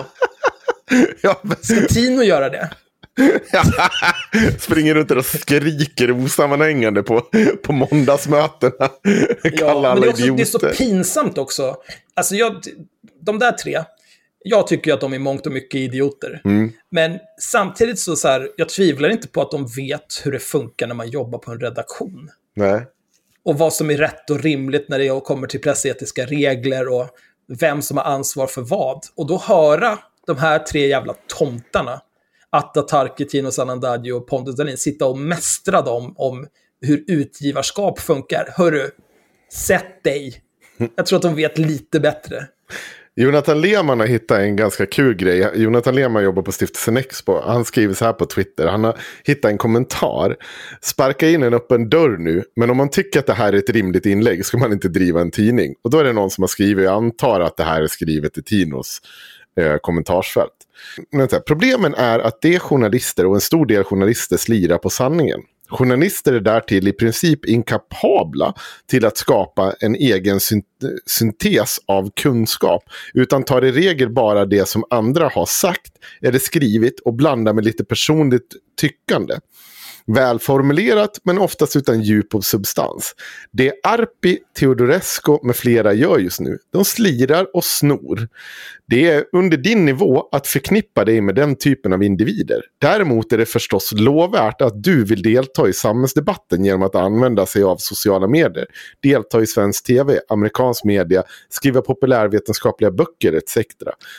[1.21, 2.71] Ja, men- Ska Tino göra det?
[4.59, 7.23] Springer runt och skriker osammanhängande på,
[7.63, 8.89] på måndagsmötena.
[9.59, 11.77] Kallar men alla det är, också, det är så pinsamt också.
[12.15, 12.57] Alltså jag,
[13.27, 13.85] de där tre,
[14.45, 16.41] jag tycker att de är mångt och mycket idioter.
[16.45, 16.73] Mm.
[16.91, 20.87] Men samtidigt så, så här, jag tvivlar inte på att de vet hur det funkar
[20.87, 22.31] när man jobbar på en redaktion.
[22.57, 22.87] Nej.
[23.45, 27.09] Och vad som är rätt och rimligt när det kommer till pressetiska regler och
[27.49, 29.01] vem som har ansvar för vad.
[29.17, 32.01] Och då höra de här tre jävla tomtarna,
[32.51, 36.47] Atta Tarki, Tino Sanandaji och Pontus Dahlin, sitta och mästra dem om
[36.81, 38.49] hur utgivarskap funkar.
[38.57, 38.91] Hörru,
[39.53, 40.43] sätt dig.
[40.97, 42.47] Jag tror att de vet lite bättre.
[43.19, 45.51] Jonathan Lehmann har hittat en ganska kul grej.
[45.55, 47.41] Jonathan Lehmann jobbar på stiftelsen Expo.
[47.41, 48.67] Han skriver så här på Twitter.
[48.67, 50.37] Han har hittat en kommentar.
[50.81, 52.45] Sparka in en öppen dörr nu.
[52.57, 55.21] Men om man tycker att det här är ett rimligt inlägg ska man inte driva
[55.21, 55.75] en tidning.
[55.85, 56.85] Och då är det någon som har skrivit.
[56.85, 59.01] Jag antar att det här är skrivet i Tinos
[59.61, 60.53] eh, kommentarsfält.
[61.13, 64.79] Men så här, problemen är att det är journalister och en stor del journalister slirar
[64.79, 65.41] på sanningen.
[65.69, 68.55] Journalister är därtill i princip inkapabla
[68.87, 70.41] till att skapa en egen
[71.07, 72.85] syntes av kunskap.
[73.15, 77.65] Utan tar i regel bara det som andra har sagt eller skrivit och blandar med
[77.65, 79.35] lite personligt tyckande.
[80.07, 83.15] Välformulerat men oftast utan djup och substans.
[83.53, 88.29] Det Arpi, Teodorescu med flera gör just nu, de slirar och snor.
[88.89, 92.63] Det är under din nivå att förknippa dig med den typen av individer.
[92.81, 97.63] Däremot är det förstås lovvärt att du vill delta i samhällsdebatten genom att använda sig
[97.63, 98.67] av sociala medier.
[99.03, 103.57] Delta i svensk tv, amerikansk media, skriva populärvetenskapliga böcker etc.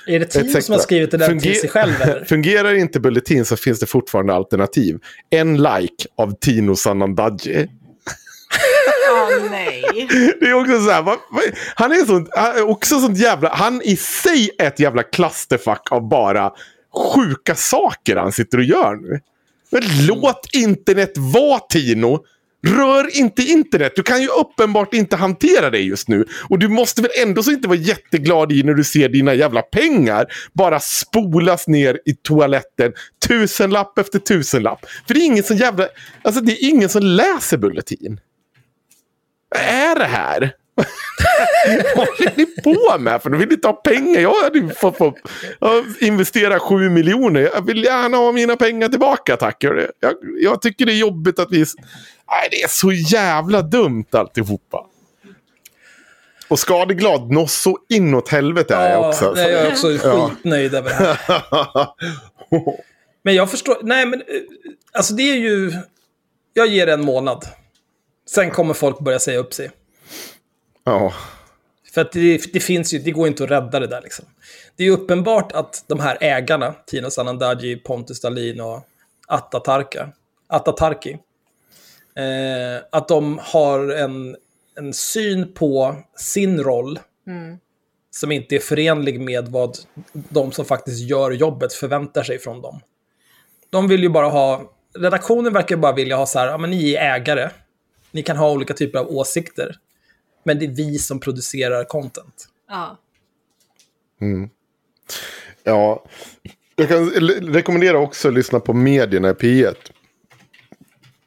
[0.08, 0.66] Är det etc.
[0.66, 2.26] som har skrivit det där Funger- till sig själv eller?
[2.30, 5.00] Fungerar inte Bulletin så finns det fortfarande alternativ.
[5.30, 7.68] En like av Tino Sanandaji.
[9.12, 10.08] Åh nej.
[10.40, 11.18] Det är också så här,
[11.76, 12.30] han är sånt,
[12.64, 16.52] också sånt jävla, han i sig är ett jävla clusterfuck av bara
[17.16, 19.20] sjuka saker han sitter och gör nu.
[19.70, 22.24] Men låt internet vara Tino.
[22.68, 23.94] Rör inte internet.
[23.96, 26.26] Du kan ju uppenbart inte hantera det just nu.
[26.50, 29.62] Och du måste väl ändå så inte vara jätteglad i när du ser dina jävla
[29.62, 32.94] pengar bara spolas ner i toaletten.
[33.28, 34.86] Tusenlapp efter tusenlapp.
[35.08, 35.88] För det är ingen som jävla...
[36.22, 38.20] Alltså det är ingen som läser Bulletin.
[39.50, 40.52] Vad är det här?
[41.96, 43.22] Vad håller ni på med?
[43.22, 44.22] För de vill inte ha pengar.
[44.22, 45.16] Jag hade fått, fått
[46.00, 47.50] investera sju miljoner.
[47.54, 49.64] Jag vill gärna ha mina pengar tillbaka tack.
[49.64, 51.58] Jag, jag, jag tycker det är jobbigt att vi...
[51.58, 54.86] Nej, det är så jävla dumt alltihopa.
[56.48, 59.34] Och skadeglad nå så inåt helvete är jag också.
[59.38, 61.88] Ja, jag är också skitnöjd över det här.
[63.24, 64.26] Men jag förstår, nej men, eh,
[64.92, 65.74] alltså det är ju,
[66.54, 67.46] jag ger det en månad.
[68.30, 69.72] Sen kommer folk börja säga upp sig.
[70.88, 71.14] Ja.
[71.94, 74.26] För att det, det finns ju, det går inte att rädda det där liksom.
[74.76, 78.88] Det är ju uppenbart att de här ägarna, Tino Sanandaji, Pontus Dahlin och
[79.28, 80.10] Attatarka,
[80.48, 81.18] Attatarki,
[82.16, 84.36] eh, att de har en,
[84.78, 87.00] en syn på sin roll
[88.12, 89.78] som inte är förenlig med vad
[90.14, 92.80] de som faktiskt gör jobbet förväntar sig från dem.
[93.70, 96.94] De vill ju bara ha, redaktionen verkar bara vilja ha så här, ja men ni
[96.94, 97.50] är ägare,
[98.12, 99.76] Ni kan ha olika typer av åsikter.
[100.48, 102.48] Men det är vi som producerar content.
[102.70, 102.98] Ja.
[105.64, 106.06] Ja,
[106.76, 109.76] jag kan re- rekommendera också att lyssna på medierna i P1.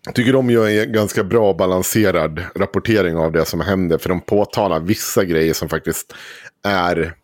[0.06, 3.98] Jag tycker de gör en ganska bra balanserad rapportering av det som händer.
[3.98, 6.14] För de påtalar vissa grejer som faktiskt
[6.64, 7.14] är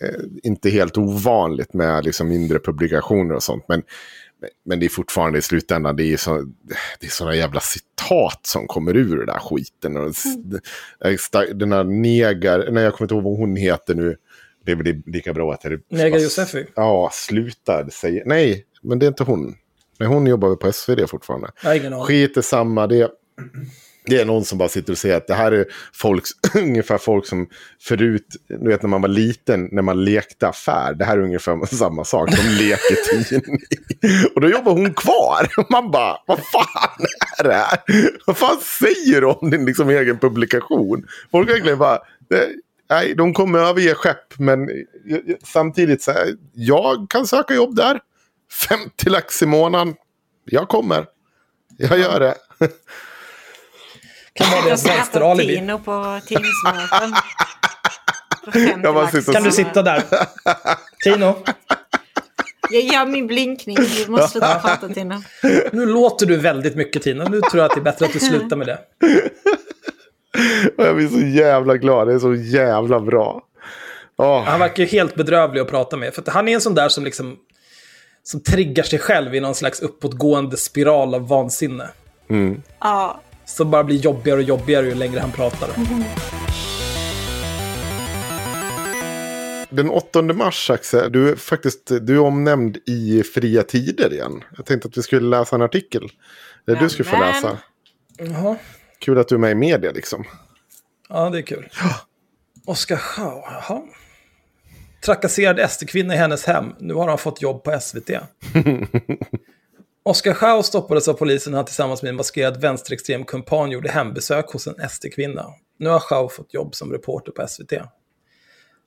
[0.00, 3.64] eh, inte helt ovanligt med liksom mindre publikationer och sånt.
[3.68, 3.82] Men,
[4.64, 6.42] men det är fortfarande i slutändan, det är, så,
[7.00, 9.96] det är sådana jävla citat som kommer ur den där skiten.
[9.96, 14.16] Och, s- Den här negar, nej jag kommer inte ihåg vad hon heter nu.
[14.64, 16.66] Det är väl lika bra att det Nega Josefi.
[16.76, 18.22] Ja, sluta säga.
[18.26, 19.54] Nej, men det är inte hon.
[19.98, 21.50] Nej, hon jobbar väl på SvD fortfarande.
[21.62, 22.04] Jag har ingen aning.
[22.04, 22.86] Skit är samma.
[22.86, 23.10] Det,
[24.08, 26.24] det är någon som bara sitter och säger att det här är folk,
[26.54, 27.48] ungefär folk som
[27.80, 30.94] förut, du vet när man var liten, när man lekte affär.
[30.94, 32.30] Det här är ungefär samma sak.
[32.30, 33.58] De leker tidning.
[34.34, 35.48] Och då jobbar hon kvar.
[35.70, 37.06] Man bara, vad fan
[37.38, 37.78] är det här?
[38.26, 41.06] Vad fan säger du om din liksom egen publikation?
[41.30, 41.98] Folk verkligen bara,
[42.90, 44.38] nej, de kommer överge skepp.
[44.38, 44.76] Men eh,
[45.14, 48.00] eh, samtidigt, så här, jag kan söka jobb där.
[48.68, 49.94] 50 lax i månaden.
[50.44, 51.06] Jag kommer.
[51.76, 52.34] Jag gör det.
[54.38, 55.56] Kan vara deras vänsteralibi.
[55.56, 57.12] Tino på tidningsmöten.
[58.44, 60.02] På 50 Jag sitter och- Kan du sitta där?
[61.04, 61.34] Tino,
[62.70, 63.76] Jag gör min blinkning.
[63.76, 65.22] Du måste sluta prata Tino.
[65.72, 67.24] nu låter du väldigt mycket Tino.
[67.28, 68.78] Nu tror jag att det är bättre att du slutar med det.
[70.76, 72.08] Jag blir så jävla glad.
[72.08, 73.42] Det är så jävla bra.
[74.16, 76.14] Åh, Han verkar ju helt bedrövlig att prata med.
[76.14, 77.36] För att han är en sån där som liksom...
[78.22, 81.88] Som triggar sig själv i någon slags uppåtgående spiral av vansinne.
[82.80, 85.68] Ja, Som bara blir jobbigare och jobbigare ju längre han pratar.
[89.70, 94.44] Den 8 mars, Axel, du är faktiskt du är omnämnd i Fria Tider igen.
[94.56, 96.08] Jag tänkte att vi skulle läsa en artikel.
[96.64, 97.58] Där du skulle få läsa.
[98.18, 98.56] Jaha.
[98.98, 100.24] Kul att du är med i media liksom.
[101.08, 101.68] Ja, det är kul.
[102.66, 103.82] Oskar Schau, jaha.
[105.04, 106.72] Trakasserad SD-kvinna i hennes hem.
[106.78, 108.10] Nu har han fått jobb på SVT.
[110.08, 114.52] Oskar Schau stoppades av polisen när han tillsammans med en maskerad vänsterextrem kumpan gjorde hembesök
[114.52, 115.46] hos en SD-kvinna.
[115.78, 117.72] Nu har Schau fått jobb som reporter på SVT.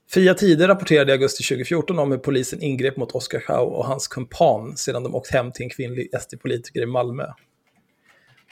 [0.09, 4.07] Fria Tider rapporterade i augusti 2014 om hur polisen ingrep mot Oskar Schau och hans
[4.07, 7.25] kumpan sedan de åkt hem till en kvinnlig SD-politiker i Malmö.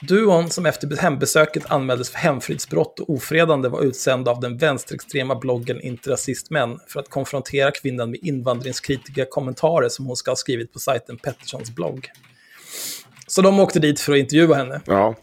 [0.00, 5.80] Duon som efter hembesöket anmäldes för hemfridsbrott och ofredande var utsänd av den vänsterextrema bloggen
[5.80, 10.78] Inte rasistmän för att konfrontera kvinnan med invandringskritiska kommentarer som hon ska ha skrivit på
[10.78, 12.10] sajten Petterssons blogg.
[13.30, 14.80] Så de åkte dit för att intervjua henne.
[14.86, 15.14] Ja,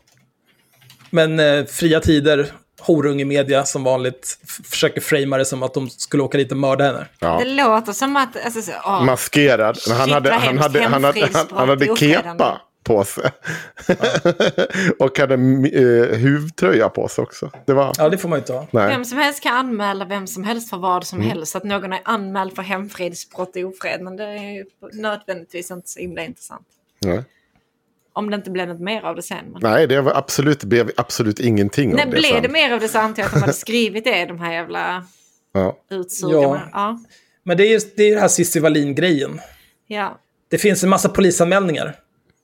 [1.10, 2.52] Men eh, Fria Tider,
[2.82, 6.84] horunge media som vanligt, försöker framea det som att de skulle åka dit och mörda
[6.86, 7.06] henne.
[7.20, 7.40] ja.
[7.44, 8.46] det låter som att...
[8.46, 9.78] Alltså, så, åh, Maskerad.
[9.88, 13.04] Men han Shit, hade, han hade, han hade, han, Hemfridsbrott han hade är kepa på
[13.04, 13.32] sig.
[15.00, 17.52] och hade eh, huvtröja på sig också.
[17.66, 17.94] Det var...
[17.98, 18.68] Ja, det får man ju inte ha.
[18.72, 18.88] Nej.
[18.88, 21.30] Vem som helst kan anmäla vem som helst för vad som Mm.
[21.30, 21.56] helst.
[21.56, 26.68] Att någon är anmäld för hemfridsbrott och ofredande är ju nödvändigtvis inte så himla intressant.
[27.02, 27.24] Nej.
[28.18, 29.45] Om det inte blev något mer av det sen.
[29.52, 29.60] Men...
[29.72, 32.41] Nej, det var absolut, blev absolut ingenting Nej, av det blev sen.
[32.44, 35.06] det mer av det så antar jag att de hade skrivit det, de här jävla
[35.53, 35.77] Ja.
[35.91, 36.69] utsugarna.
[36.73, 36.99] Ja.
[37.44, 39.39] Men det är ju det, är det här Cissi Wallin-grejen.
[39.88, 40.19] ja.
[40.49, 41.95] Det finns en massa polisanmälningar.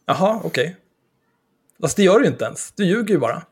[0.05, 0.75] Jaha, okej.
[1.81, 2.71] Fast det gör du ju inte ens.
[2.75, 3.43] Du ljuger ju bara.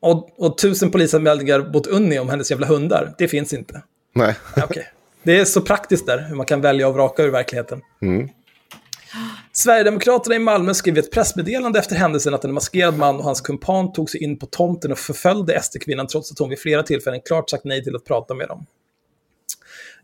[0.00, 3.82] Och, och tusen polisanmälningar mot Unni om hennes jävla hundar, det finns inte.
[4.14, 4.34] Nej.
[4.56, 4.86] Ja, Okej.
[5.22, 7.80] Det är så praktiskt där, hur man kan välja och vraka ur verkligheten.
[9.58, 13.40] Sverigedemokraterna i Malmö skrev i ett pressmeddelande efter händelsen att en maskerad man och hans
[13.40, 17.20] kumpan tog sig in på tomten och förföljde SD-kvinnan trots att hon vid flera tillfällen
[17.20, 18.66] klart sagt nej till att prata med dem.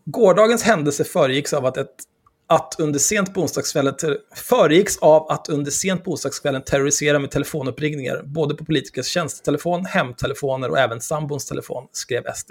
[0.05, 1.95] Gårdagens händelse föregicks av att, ett,
[2.47, 3.95] att under sent på onsdagskvällen
[4.35, 10.71] föregicks av att under sent på onsdagskvällen terrorisera med telefonuppringningar, både på politikers tjänstetelefon, hemtelefoner
[10.71, 12.51] och även sambons telefon, skrev SD.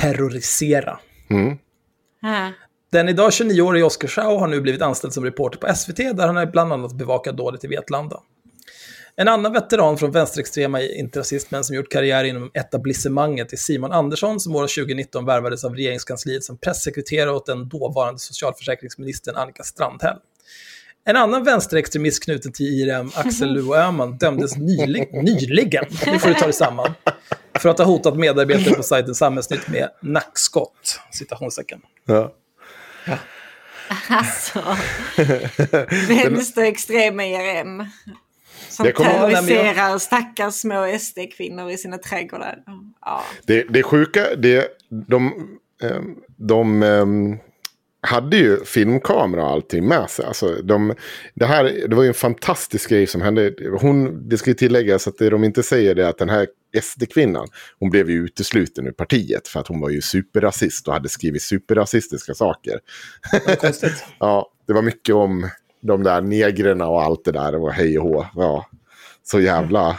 [0.00, 0.98] Terrorisera.
[2.20, 2.52] Ja.
[2.90, 6.36] Den idag 29-årige Oscar Schau har nu blivit anställd som reporter på SVT där han
[6.36, 8.20] är bland annat bevakat dådet i Vetlanda.
[9.16, 14.56] En annan veteran från vänsterextrema interrasismen som gjort karriär inom etablissemanget är Simon Andersson som
[14.56, 20.16] år 2019 värvades av regeringskansliet som pressekreterare åt den dåvarande socialförsäkringsministern Annika Strandhäll.
[21.04, 26.34] En annan vänsterextremist knuten till IRM, Axel Luo Öhman, dömdes nylig, nyligen, nu får du
[26.34, 26.94] ta det samman,
[27.58, 31.80] för att ha hotat medarbetare på sajten Samhällsnytt med nackskott, citationstecken.
[32.04, 32.34] Ja.
[34.08, 34.76] Alltså.
[36.08, 37.84] Vänsterextrema IRM.
[38.68, 42.58] Som Det kommer- terroriserar stackars små SD-kvinnor i sina trädgårdar.
[43.00, 43.24] Ja.
[43.46, 45.32] Det, det sjuka, det, de,
[45.82, 47.38] ehm, de ehm,
[48.00, 50.24] hade ju filmkamera och allting med sig.
[50.26, 50.94] Alltså, de,
[51.34, 53.54] det, här, det var ju en fantastisk grej som hände.
[53.80, 56.46] Hon, det ska tilläggas att det de inte säger är att den här
[56.82, 61.08] SD-kvinnan, hon blev ju utesluten ur partiet för att hon var ju superrasist och hade
[61.08, 62.80] skrivit superrasistiska saker.
[63.60, 64.04] Konstigt.
[64.18, 65.50] ja, det var mycket om
[65.80, 68.26] de där negrerna och allt det där och hej och hå.
[68.34, 68.66] Ja,
[69.22, 69.98] så jävla...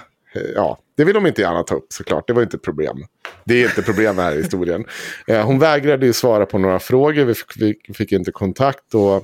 [0.56, 2.28] Ja, det vill de inte gärna ta upp såklart.
[2.28, 2.98] Det var inte ett problem.
[3.44, 4.86] Det är inte problem med här historien.
[5.28, 7.26] Eh, hon vägrade ju svara på några frågor.
[7.26, 8.94] Vi fick, vi fick inte kontakt.
[8.94, 9.24] Och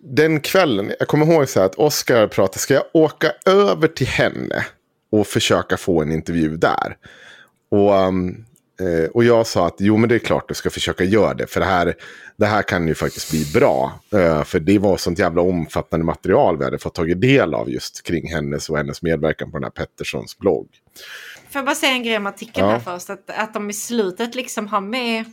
[0.00, 4.06] den kvällen, jag kommer ihåg så här att Oscar pratade, ska jag åka över till
[4.06, 4.64] henne
[5.10, 6.96] och försöka få en intervju där?
[7.70, 8.44] Och, um,
[8.80, 11.46] eh, och jag sa att jo men det är klart du ska försöka göra det.
[11.46, 11.94] För det här,
[12.36, 14.00] det här kan ju faktiskt bli bra.
[14.12, 18.02] Eh, för det var sånt jävla omfattande material vi hade fått tagit del av just
[18.02, 20.68] kring hennes och hennes medverkan på den här Petterssons blogg.
[21.50, 22.72] Får jag bara säga en grej om artikeln Ja.
[22.72, 23.10] här först?
[23.10, 25.26] Att, att de i slutet liksom har med eh,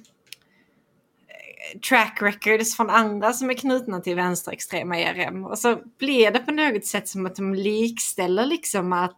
[1.90, 5.46] track records från andra som är knutna till vänsterextrema ERM.
[5.46, 9.18] Och så blir det på något sätt som att de likställer liksom att,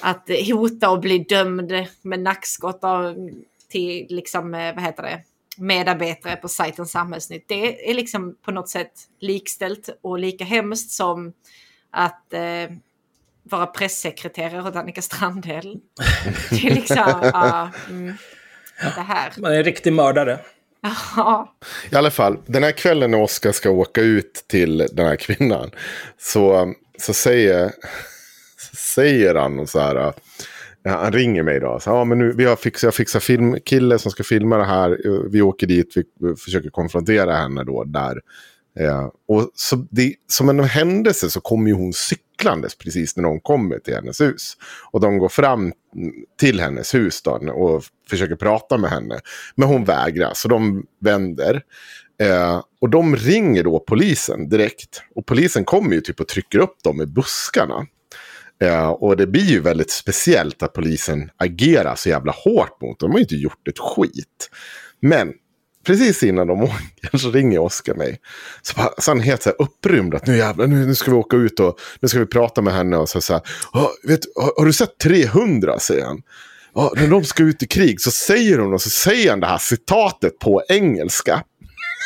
[0.00, 3.30] att hota och bli dömd med nackskott av,
[3.68, 5.22] till liksom, eh, vad heter det,
[5.58, 7.44] medarbetare på sajten Samhällsnytt.
[7.48, 11.32] Det är liksom på något sätt likställt och lika hemskt som
[11.90, 12.76] att eh,
[13.42, 15.76] vara pressekreterare åt Annika Strandhäll.
[16.50, 18.14] Det är liksom, ja, mm,
[18.80, 19.32] det här.
[19.36, 20.40] Man är en riktig mördare.
[21.16, 21.54] Ja,
[21.90, 25.70] I alla fall, den här kvällen när Oskar ska åka ut till den här kvinnan.
[26.18, 27.72] Så, så säger,
[28.94, 29.96] säger han så här.
[29.96, 30.12] Äh,
[30.82, 31.82] ja, Han ringer mig idag.
[31.82, 34.90] Så, ja, men nu, vi har fixat, jag fixar filmkille som ska filma det här.
[35.06, 38.20] Eh, vi åker dit, vi försöker konfrontera henne då där.
[38.78, 43.40] Eh, och så det, som en händelse så kommer ju hon cyklandes precis när de
[43.40, 44.56] kommer till hennes hus.
[44.92, 45.72] Och de går fram
[46.40, 49.20] till hennes hus då och försöker prata med henne.
[49.54, 51.62] Men hon vägrar, så de vänder.
[52.22, 55.02] Eh, och de ringer då polisen direkt.
[55.14, 57.86] Och polisen kommer ju typ och trycker upp dem i buskarna.
[58.60, 63.10] Eh, och det blir ju väldigt speciellt att polisen agerar så jävla hårt mot dem.
[63.10, 64.50] De har ju inte gjort ett skit.
[65.00, 65.32] Men
[65.86, 68.20] precis innan de åker så ringer Oskar mig.
[68.62, 71.10] Så, bara, så han är helt så här upprymd att nu jävlar, nu, nu ska
[71.10, 72.96] vi åka ut och nu ska vi prata med henne.
[72.96, 73.42] Och så, så här,
[74.08, 75.78] vet, har, har du sett 300?
[75.78, 76.22] säger han.
[76.74, 79.46] Ja, när de ska ut i krig så säger hon och så säger han det
[79.46, 81.42] här citatet på engelska.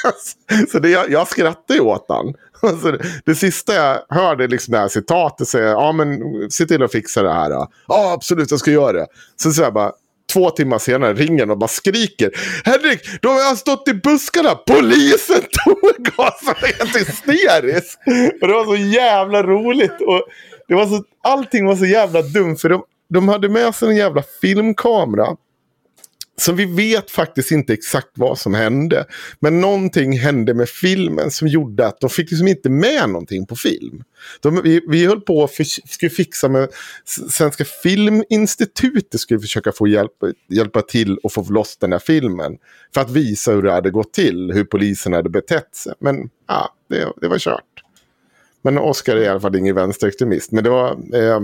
[0.73, 2.35] så det, jag, jag skrattar ju åt han.
[2.65, 6.19] Alltså, det, sista jag hörde liksom det här citatet säger ja men
[6.51, 7.51] se till att fixa det här.
[7.51, 9.07] då." Ja absolut jag ska göra det.
[9.37, 9.93] Så säger jag bara
[10.33, 12.31] två timmar senare ringer och bara skriker.
[12.65, 14.55] Henrik, de har stått i buskarna.
[14.55, 16.43] Polisen tog oss.
[16.47, 17.99] Han var helt hysterisk.
[18.43, 20.01] Och det var så jävla roligt.
[20.01, 20.23] Och
[20.69, 22.57] det var så, allting var så jävla dumt.
[22.57, 25.37] För de, de hade med sig en jävla filmkamera.
[26.37, 29.07] Så vi vet faktiskt inte exakt vad som hände.
[29.41, 33.57] Men någonting hände med filmen som gjorde att de fick liksom inte med någonting på
[33.57, 34.05] film.
[34.41, 35.51] De, vi, vi höll på att
[35.85, 36.69] skulle fixa med
[37.31, 40.13] Svenska Filminstitutet skulle försöka få hjälp,
[40.49, 42.59] hjälpa till att få loss den här filmen.
[42.95, 45.93] För att visa hur det hade gått till, hur polisen hade betett sig.
[45.99, 47.83] Men ja, det, det var kört.
[48.63, 50.53] Men Oscar är i alla fall ingen vänsterextremist.
[50.53, 50.91] Men det var...
[51.15, 51.41] Eh,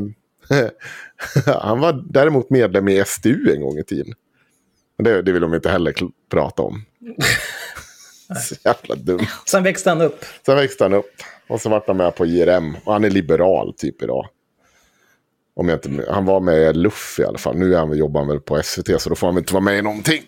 [1.63, 4.15] han var däremot medlem i SDU en gång i tiden.
[5.01, 5.95] Men det, det vill de inte heller
[6.31, 6.85] prata om.
[8.49, 9.27] Så jävla dumt.
[9.47, 10.25] Sen växte han upp.
[10.47, 11.13] Sen växte han upp.
[11.49, 12.77] Och så vart han med på IRM.
[12.85, 14.29] Och han är liberal typ idag.
[15.57, 17.57] Om jag inte, han var med i Luff i alla fall.
[17.57, 19.03] Nu är han, jobbar han väl på SVT.
[19.03, 20.23] Så då får han väl inte vara med i någonting.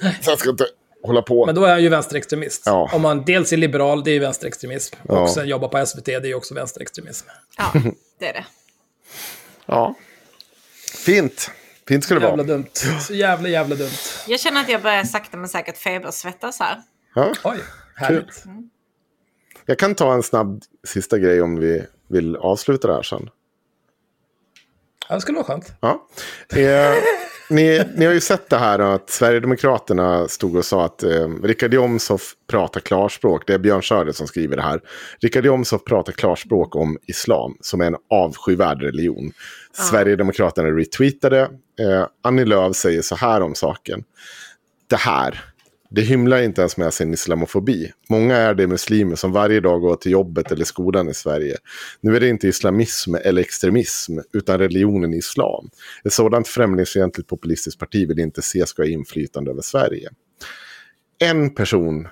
[0.00, 0.66] Så jag ska inte
[1.02, 1.46] hålla på.
[1.46, 2.62] Men då är han ju vänsterextremist.
[2.66, 2.90] Ja.
[2.92, 4.96] Om man dels är liberal, det är ju vänsterextremism.
[5.08, 5.20] Ja.
[5.20, 7.26] Och sen jobbar på SVT, det är ju också vänsterextremism.
[7.58, 7.72] ja,
[8.18, 8.44] det är det.
[9.66, 9.94] Ja.
[10.94, 11.50] Fint.
[11.88, 12.46] Fint ska det Jävla vara.
[12.46, 12.66] dumt.
[13.00, 13.90] Så jävla, jävla dumt.
[14.26, 16.82] Jag känner att jag börjar sakta men säkert febersvettas här.
[17.14, 17.32] Ja.
[17.44, 17.58] Oj,
[17.96, 18.44] härligt.
[19.66, 23.30] Jag kan ta en snabb sista grej om vi vill avsluta det här sen.
[25.08, 25.72] Ja, det skulle vara skönt.
[25.80, 26.06] Ja.
[26.54, 26.94] Eh,
[27.52, 31.74] ni, ni har ju sett det här att Sverigedemokraterna stod och sa att eh, Richard
[31.74, 33.46] Jomshof pratar klarspråk.
[33.46, 34.80] Det är Björn Söder som skriver det här.
[35.20, 39.32] Richard Jomshof pratar klarspråk om islam som är en avskyvärd religion.
[39.72, 41.40] Sverigedemokraterna retweetade.
[41.80, 44.04] Eh, Annie Lööf säger så här om saken.
[44.90, 45.51] Det här.
[45.94, 47.92] Det hymlar inte ens med sin islamofobi.
[48.08, 51.56] Många är det muslimer som varje dag går till jobbet eller skolan i Sverige.
[52.00, 55.70] Nu är det inte islamism eller extremism, utan religionen islam.
[56.04, 60.10] Ett sådant främlingsfientligt populistiskt parti vill inte se ska ha inflytande över Sverige.
[61.18, 62.08] En person,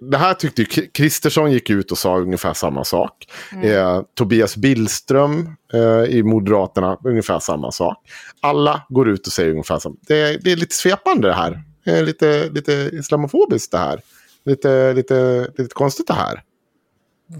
[0.00, 3.26] det här tyckte ju Kristersson gick ut och sa ungefär samma sak.
[3.62, 7.96] Eh, Tobias Billström eh, i Moderaterna, ungefär samma sak.
[8.40, 9.96] Alla går ut och säger ungefär samma.
[10.08, 11.62] Det, det är lite svepande det här.
[11.84, 14.00] Är lite, lite islamofobiskt det här.
[14.44, 16.42] Lite, lite, lite konstigt det här.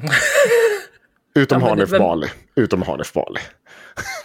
[1.35, 2.28] Utom Ja, Hanif vem- Bali.
[2.56, 3.40] Utom Hanif Bali.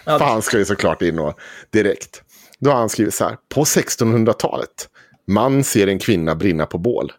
[0.04, 0.18] Ja.
[0.18, 1.38] För han ska ju såklart in och
[1.70, 2.22] direkt.
[2.58, 3.36] Då har han skrivit så här.
[3.54, 4.88] På 1600-talet.
[5.26, 7.12] Man ser en kvinna brinna på bål.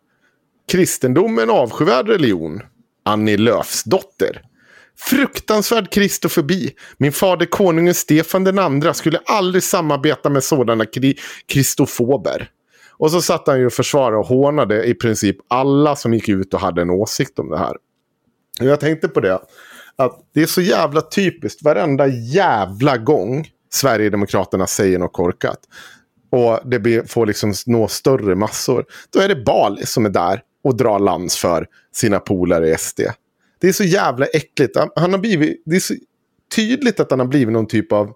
[0.71, 2.61] Kristendom är en avskyvärd religion.
[3.05, 4.41] Annie Lööfs dotter.
[4.97, 6.71] Fruktansvärd kristofobi.
[6.97, 11.17] Min fader konungen Stefan den andra skulle aldrig samarbeta med sådana kri-
[11.47, 12.49] kristofober.
[12.99, 16.53] Och så satt han ju och försvarade och hånade i princip alla som gick ut
[16.53, 17.76] och hade en åsikt om det här.
[18.59, 19.39] Och jag tänkte på det.
[19.95, 25.59] Att det är så jävla typiskt varenda jävla gång Sverigedemokraterna säger något korkat.
[26.31, 28.85] Och det får liksom nå större massor.
[29.09, 32.99] Då är det Bali som är där och drar lans för sina polare i SD.
[33.59, 34.77] Det är så jävla äckligt.
[34.95, 35.93] Han har blivit, det är så
[36.55, 38.13] tydligt att han har blivit någon typ av...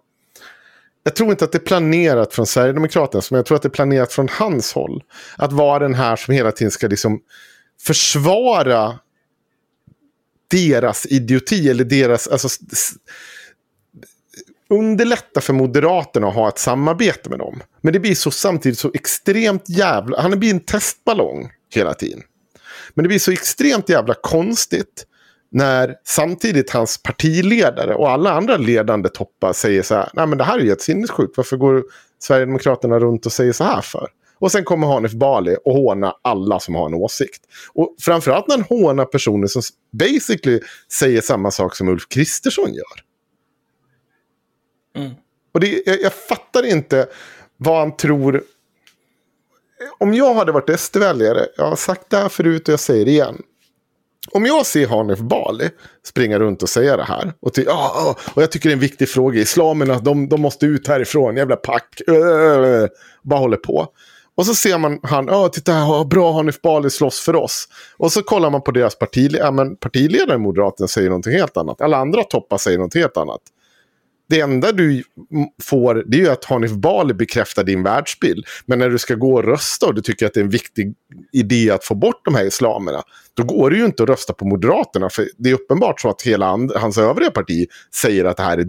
[1.04, 3.70] Jag tror inte att det är planerat från Sverigedemokraterna, men jag tror att det är
[3.70, 5.04] planerat från hans håll.
[5.38, 7.20] Att vara den här som hela tiden ska liksom
[7.82, 9.00] försvara
[10.52, 12.28] deras idioti eller deras...
[12.28, 12.50] Alltså,
[14.70, 17.62] underlätta för Moderaterna att ha ett samarbete med dem.
[17.82, 20.22] Men det blir så samtidigt så extremt jävla...
[20.22, 22.22] Han blir en testballong hela tiden.
[22.94, 25.06] Men det blir så extremt jävla konstigt
[25.54, 30.10] när samtidigt hans partiledare och alla andra ledande toppar säger så här.
[30.14, 31.38] Nej men det här är ju ett sinnessjukt.
[31.38, 31.84] Varför går
[32.20, 34.08] Sverigedemokraterna runt och säger så här för?
[34.40, 37.42] Och sen kommer Hanif Bali och håna alla som har en åsikt.
[37.74, 39.62] Och framförallt när han hånar personer som
[39.92, 40.60] basically
[40.92, 43.04] säger samma sak som Ulf Kristersson gör.
[45.54, 47.08] Och det, jag, jag fattar inte
[47.58, 48.44] vad han tror.
[49.98, 53.12] Om jag hade varit SD-väljare, jag har sagt det här förut och jag säger det
[53.12, 53.42] igen.
[54.32, 55.70] Om jag ser Hanif Bali
[56.06, 57.34] springa runt och säga det här.
[57.40, 59.40] Och, ty, ja, ja, och jag tycker det är en viktig fråga.
[59.42, 61.38] Islamerna, de, de måste ut härifrån.
[61.38, 62.02] Jävla pack.
[62.08, 62.88] Äh,
[63.24, 63.88] bara håller på.
[64.36, 67.68] Och så ser man han, oh, titta här, bra Hanif Bali slåss för oss.
[67.98, 71.82] Och så kollar man på deras partiledare, ja, men partiledaren Moderaterna säger någonting helt annat.
[71.82, 73.42] Alla andra toppar säger något helt annat.
[74.30, 75.04] Det enda du
[75.64, 78.46] får det är ju att Hanif Bali bekräftar din världsbild.
[78.66, 80.94] Men när du ska gå och rösta och du tycker att det är en viktig
[81.32, 83.04] idé att få bort de här islamerna.
[83.34, 85.10] Då går det ju inte att rösta på Moderaterna.
[85.10, 88.66] För det är uppenbart så att hela hans övriga parti säger att det här är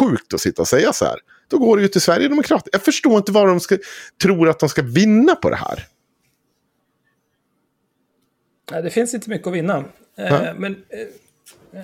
[0.00, 1.16] sjukt att sitta och säga så här.
[1.48, 2.70] Då går det ju till Sverigedemokraterna.
[2.72, 3.78] Jag förstår inte vad de ska,
[4.22, 5.86] tror att de ska vinna på det här.
[8.72, 9.84] Nej, det finns inte mycket att vinna.
[10.16, 10.54] Ja.
[10.58, 11.80] Men eh,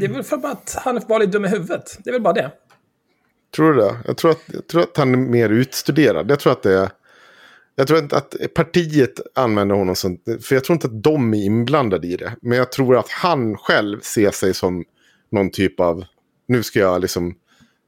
[0.00, 1.98] det är väl för att Hanif Bali är dum i huvudet.
[2.04, 2.50] Det är väl bara det.
[3.56, 3.96] Tror du det?
[4.06, 6.30] Jag tror, att, jag tror att han är mer utstuderad.
[6.30, 6.90] Jag tror att det är...
[7.74, 10.18] Jag tror inte att partiet använder honom som...
[10.42, 12.36] För jag tror inte att de är inblandade i det.
[12.42, 14.84] Men jag tror att han själv ser sig som
[15.30, 16.04] någon typ av...
[16.48, 17.34] Nu ska jag liksom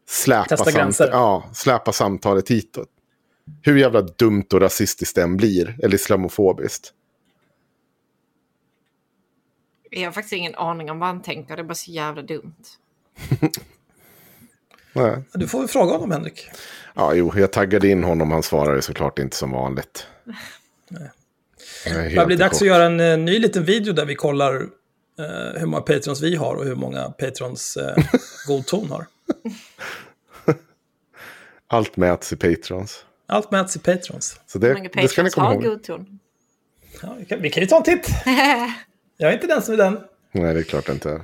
[0.09, 1.09] släpa, Testa gränser.
[1.13, 2.89] ja, släpa samtalet hitåt.
[3.63, 5.77] Hur jävla dumt och rasistiskt det än blir.
[5.83, 6.93] Eller islamofobiskt.
[9.97, 11.57] Jag har faktiskt ingen aning om vad han tänker.
[11.57, 12.55] Det är bara så jävla dumt.
[14.93, 15.23] Nej.
[15.35, 16.47] Du får väl fråga honom, Henrik.
[16.95, 18.31] Ja, jo, jag taggade in honom.
[18.31, 20.07] Han svarade såklart inte som vanligt.
[21.87, 22.67] Är Det blir dags att chock.
[22.67, 24.55] göra en eh, ny liten video där vi kollar
[25.19, 28.05] eh, hur många patrons vi har och hur många patrons eh,
[28.47, 29.07] god ton har.
[31.67, 33.05] Allt mäts i Patrons.
[33.27, 34.41] Allt mäts i patrons.
[34.47, 35.63] Så Hur det, det ska ni komma har ihåg.
[35.65, 36.19] god ton?
[37.03, 38.09] Ja, vi, kan, vi kan ju ta en titt.
[39.17, 40.01] Jag är inte den som är den.
[40.33, 41.21] Nej, det är klart det inte är.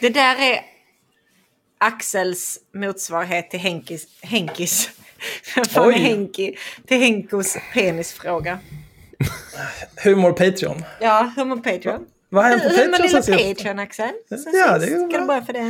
[0.00, 0.60] Det där är
[1.78, 4.06] Axels motsvarighet till Henkis.
[4.22, 4.90] Henkis.
[5.68, 6.56] Fan Henki?
[6.86, 8.58] Till Henkos penisfråga.
[9.96, 10.84] Hur mår Patreon?
[11.00, 12.06] Ja, hur mår Patreon?
[12.28, 13.58] Vad har hänt på Hur Patreon lilla sen sist?
[13.58, 14.10] Patreon, Axel?
[14.28, 15.60] Ja, det är Ska du börja för det?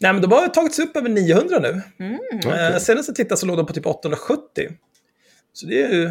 [0.00, 1.82] Nej, men de har tagits upp över 900 nu.
[1.98, 2.18] Mm.
[2.44, 4.68] Eh, senast jag tittade så låg de på typ 870.
[5.52, 6.10] Så det är ju...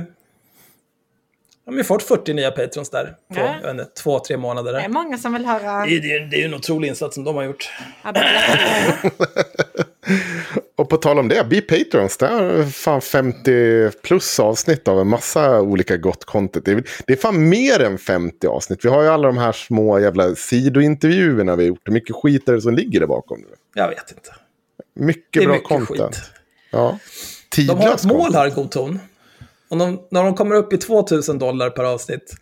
[1.65, 3.55] De har ju fått 40 nya patrons där på Ja.
[3.61, 4.73] jag vet inte, två, tre månader.
[4.73, 5.85] Det är många som vill höra...
[5.85, 7.69] Det är, det är, det är en otrolig insats som de har gjort.
[10.77, 15.07] Och på tal om det, Be Patrons, det är fan 50 plus avsnitt av en
[15.07, 16.65] massa olika gott content.
[16.65, 18.85] Det är, det är fan mer än 50 avsnitt.
[18.85, 21.81] Vi har ju alla de här små jävla sidointervjuerna vi har gjort.
[21.83, 23.47] Hur mycket skit är det som ligger där bakom nu?
[23.75, 24.35] Jag vet inte.
[24.95, 26.15] Mycket bra mycket content.
[26.15, 26.31] skit.
[26.71, 26.99] Ja.
[27.57, 28.99] De har ett mål här, god ton.
[29.75, 32.35] Och de, när de kommer upp i 2000 dollar per avsnitt.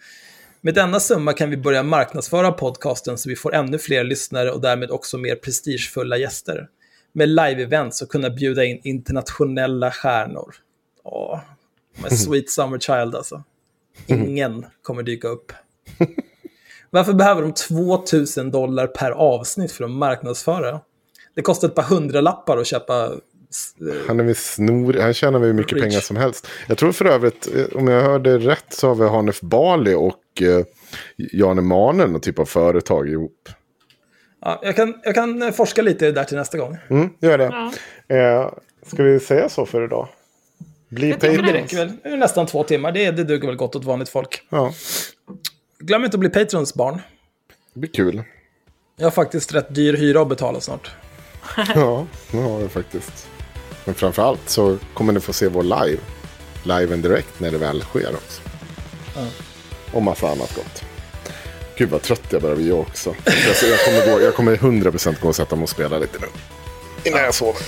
[0.61, 4.61] Med denna summa kan vi börja marknadsföra podcasten så vi får ännu fler lyssnare och
[4.61, 6.67] därmed också mer prestigefulla gäster.
[7.13, 10.55] Med live-events och kunna bjuda in internationella stjärnor.
[11.03, 11.39] Åh,
[12.03, 13.43] my sweet summer child alltså.
[14.07, 15.51] Ingen kommer dyka upp.
[16.89, 20.81] Varför behöver de 2000 dollar per avsnitt för att marknadsföra?
[21.35, 23.11] Det kostar ett par hundralappar att köpa
[24.07, 25.81] Han är väl snor, han tjänar väl hur mycket Rich.
[25.83, 26.47] pengar som helst.
[26.67, 30.41] Jag tror för övrigt, eh, om jag hörde rätt så har vi Hanif Bali och
[30.41, 30.65] eh,
[31.15, 33.49] Jan Emanuel någon typ av företag ihop.
[34.41, 36.77] Ja, jag, kan, jag kan eh, forska lite där till nästa gång.
[36.89, 37.71] Mm, gör det.
[38.17, 38.51] Eh,
[38.87, 40.07] ska vi säga så för idag?
[40.89, 41.61] Bli Jag tycker Det Patreon.
[41.61, 41.91] räcker väl.
[42.03, 42.91] Det är nästan två timmar.
[42.91, 44.41] Det, det duger väl gott åt vanligt folk.
[44.49, 44.73] Ja,
[45.79, 47.01] Glöm inte att bli Patrons barn.
[47.73, 48.23] det blir kul.
[48.95, 50.91] Jag har faktiskt rätt dyr hyra att betala snart.
[51.75, 53.27] Ja, det har vi faktiskt.
[53.85, 56.01] Men framförallt så kommer ni få se vår live.
[56.63, 58.41] Live and direct när det väl sker också.
[59.91, 60.83] Och massa annat gott.
[61.77, 63.15] Gud vad trött jag börjar bli jag också.
[63.25, 66.27] Jag, jag, kommer gå, jag kommer 100% gå och sätta mig och spela lite nu.
[67.03, 67.61] Innan jag sover.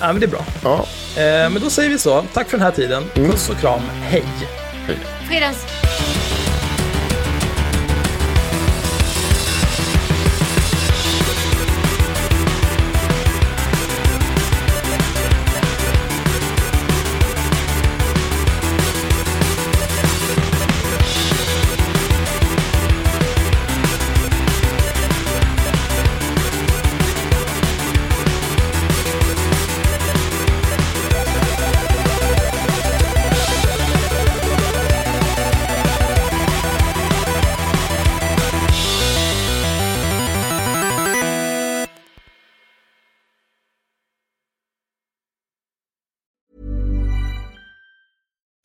[0.00, 0.44] Ja, men det är bra.
[0.62, 0.86] Ja,
[1.16, 2.24] Eh, men då säger vi så.
[2.32, 3.04] Tack för den här tiden.
[3.14, 3.80] Puss och kram.
[3.80, 4.24] Hej!
[4.86, 4.98] hej.
[5.28, 5.66] Fridens.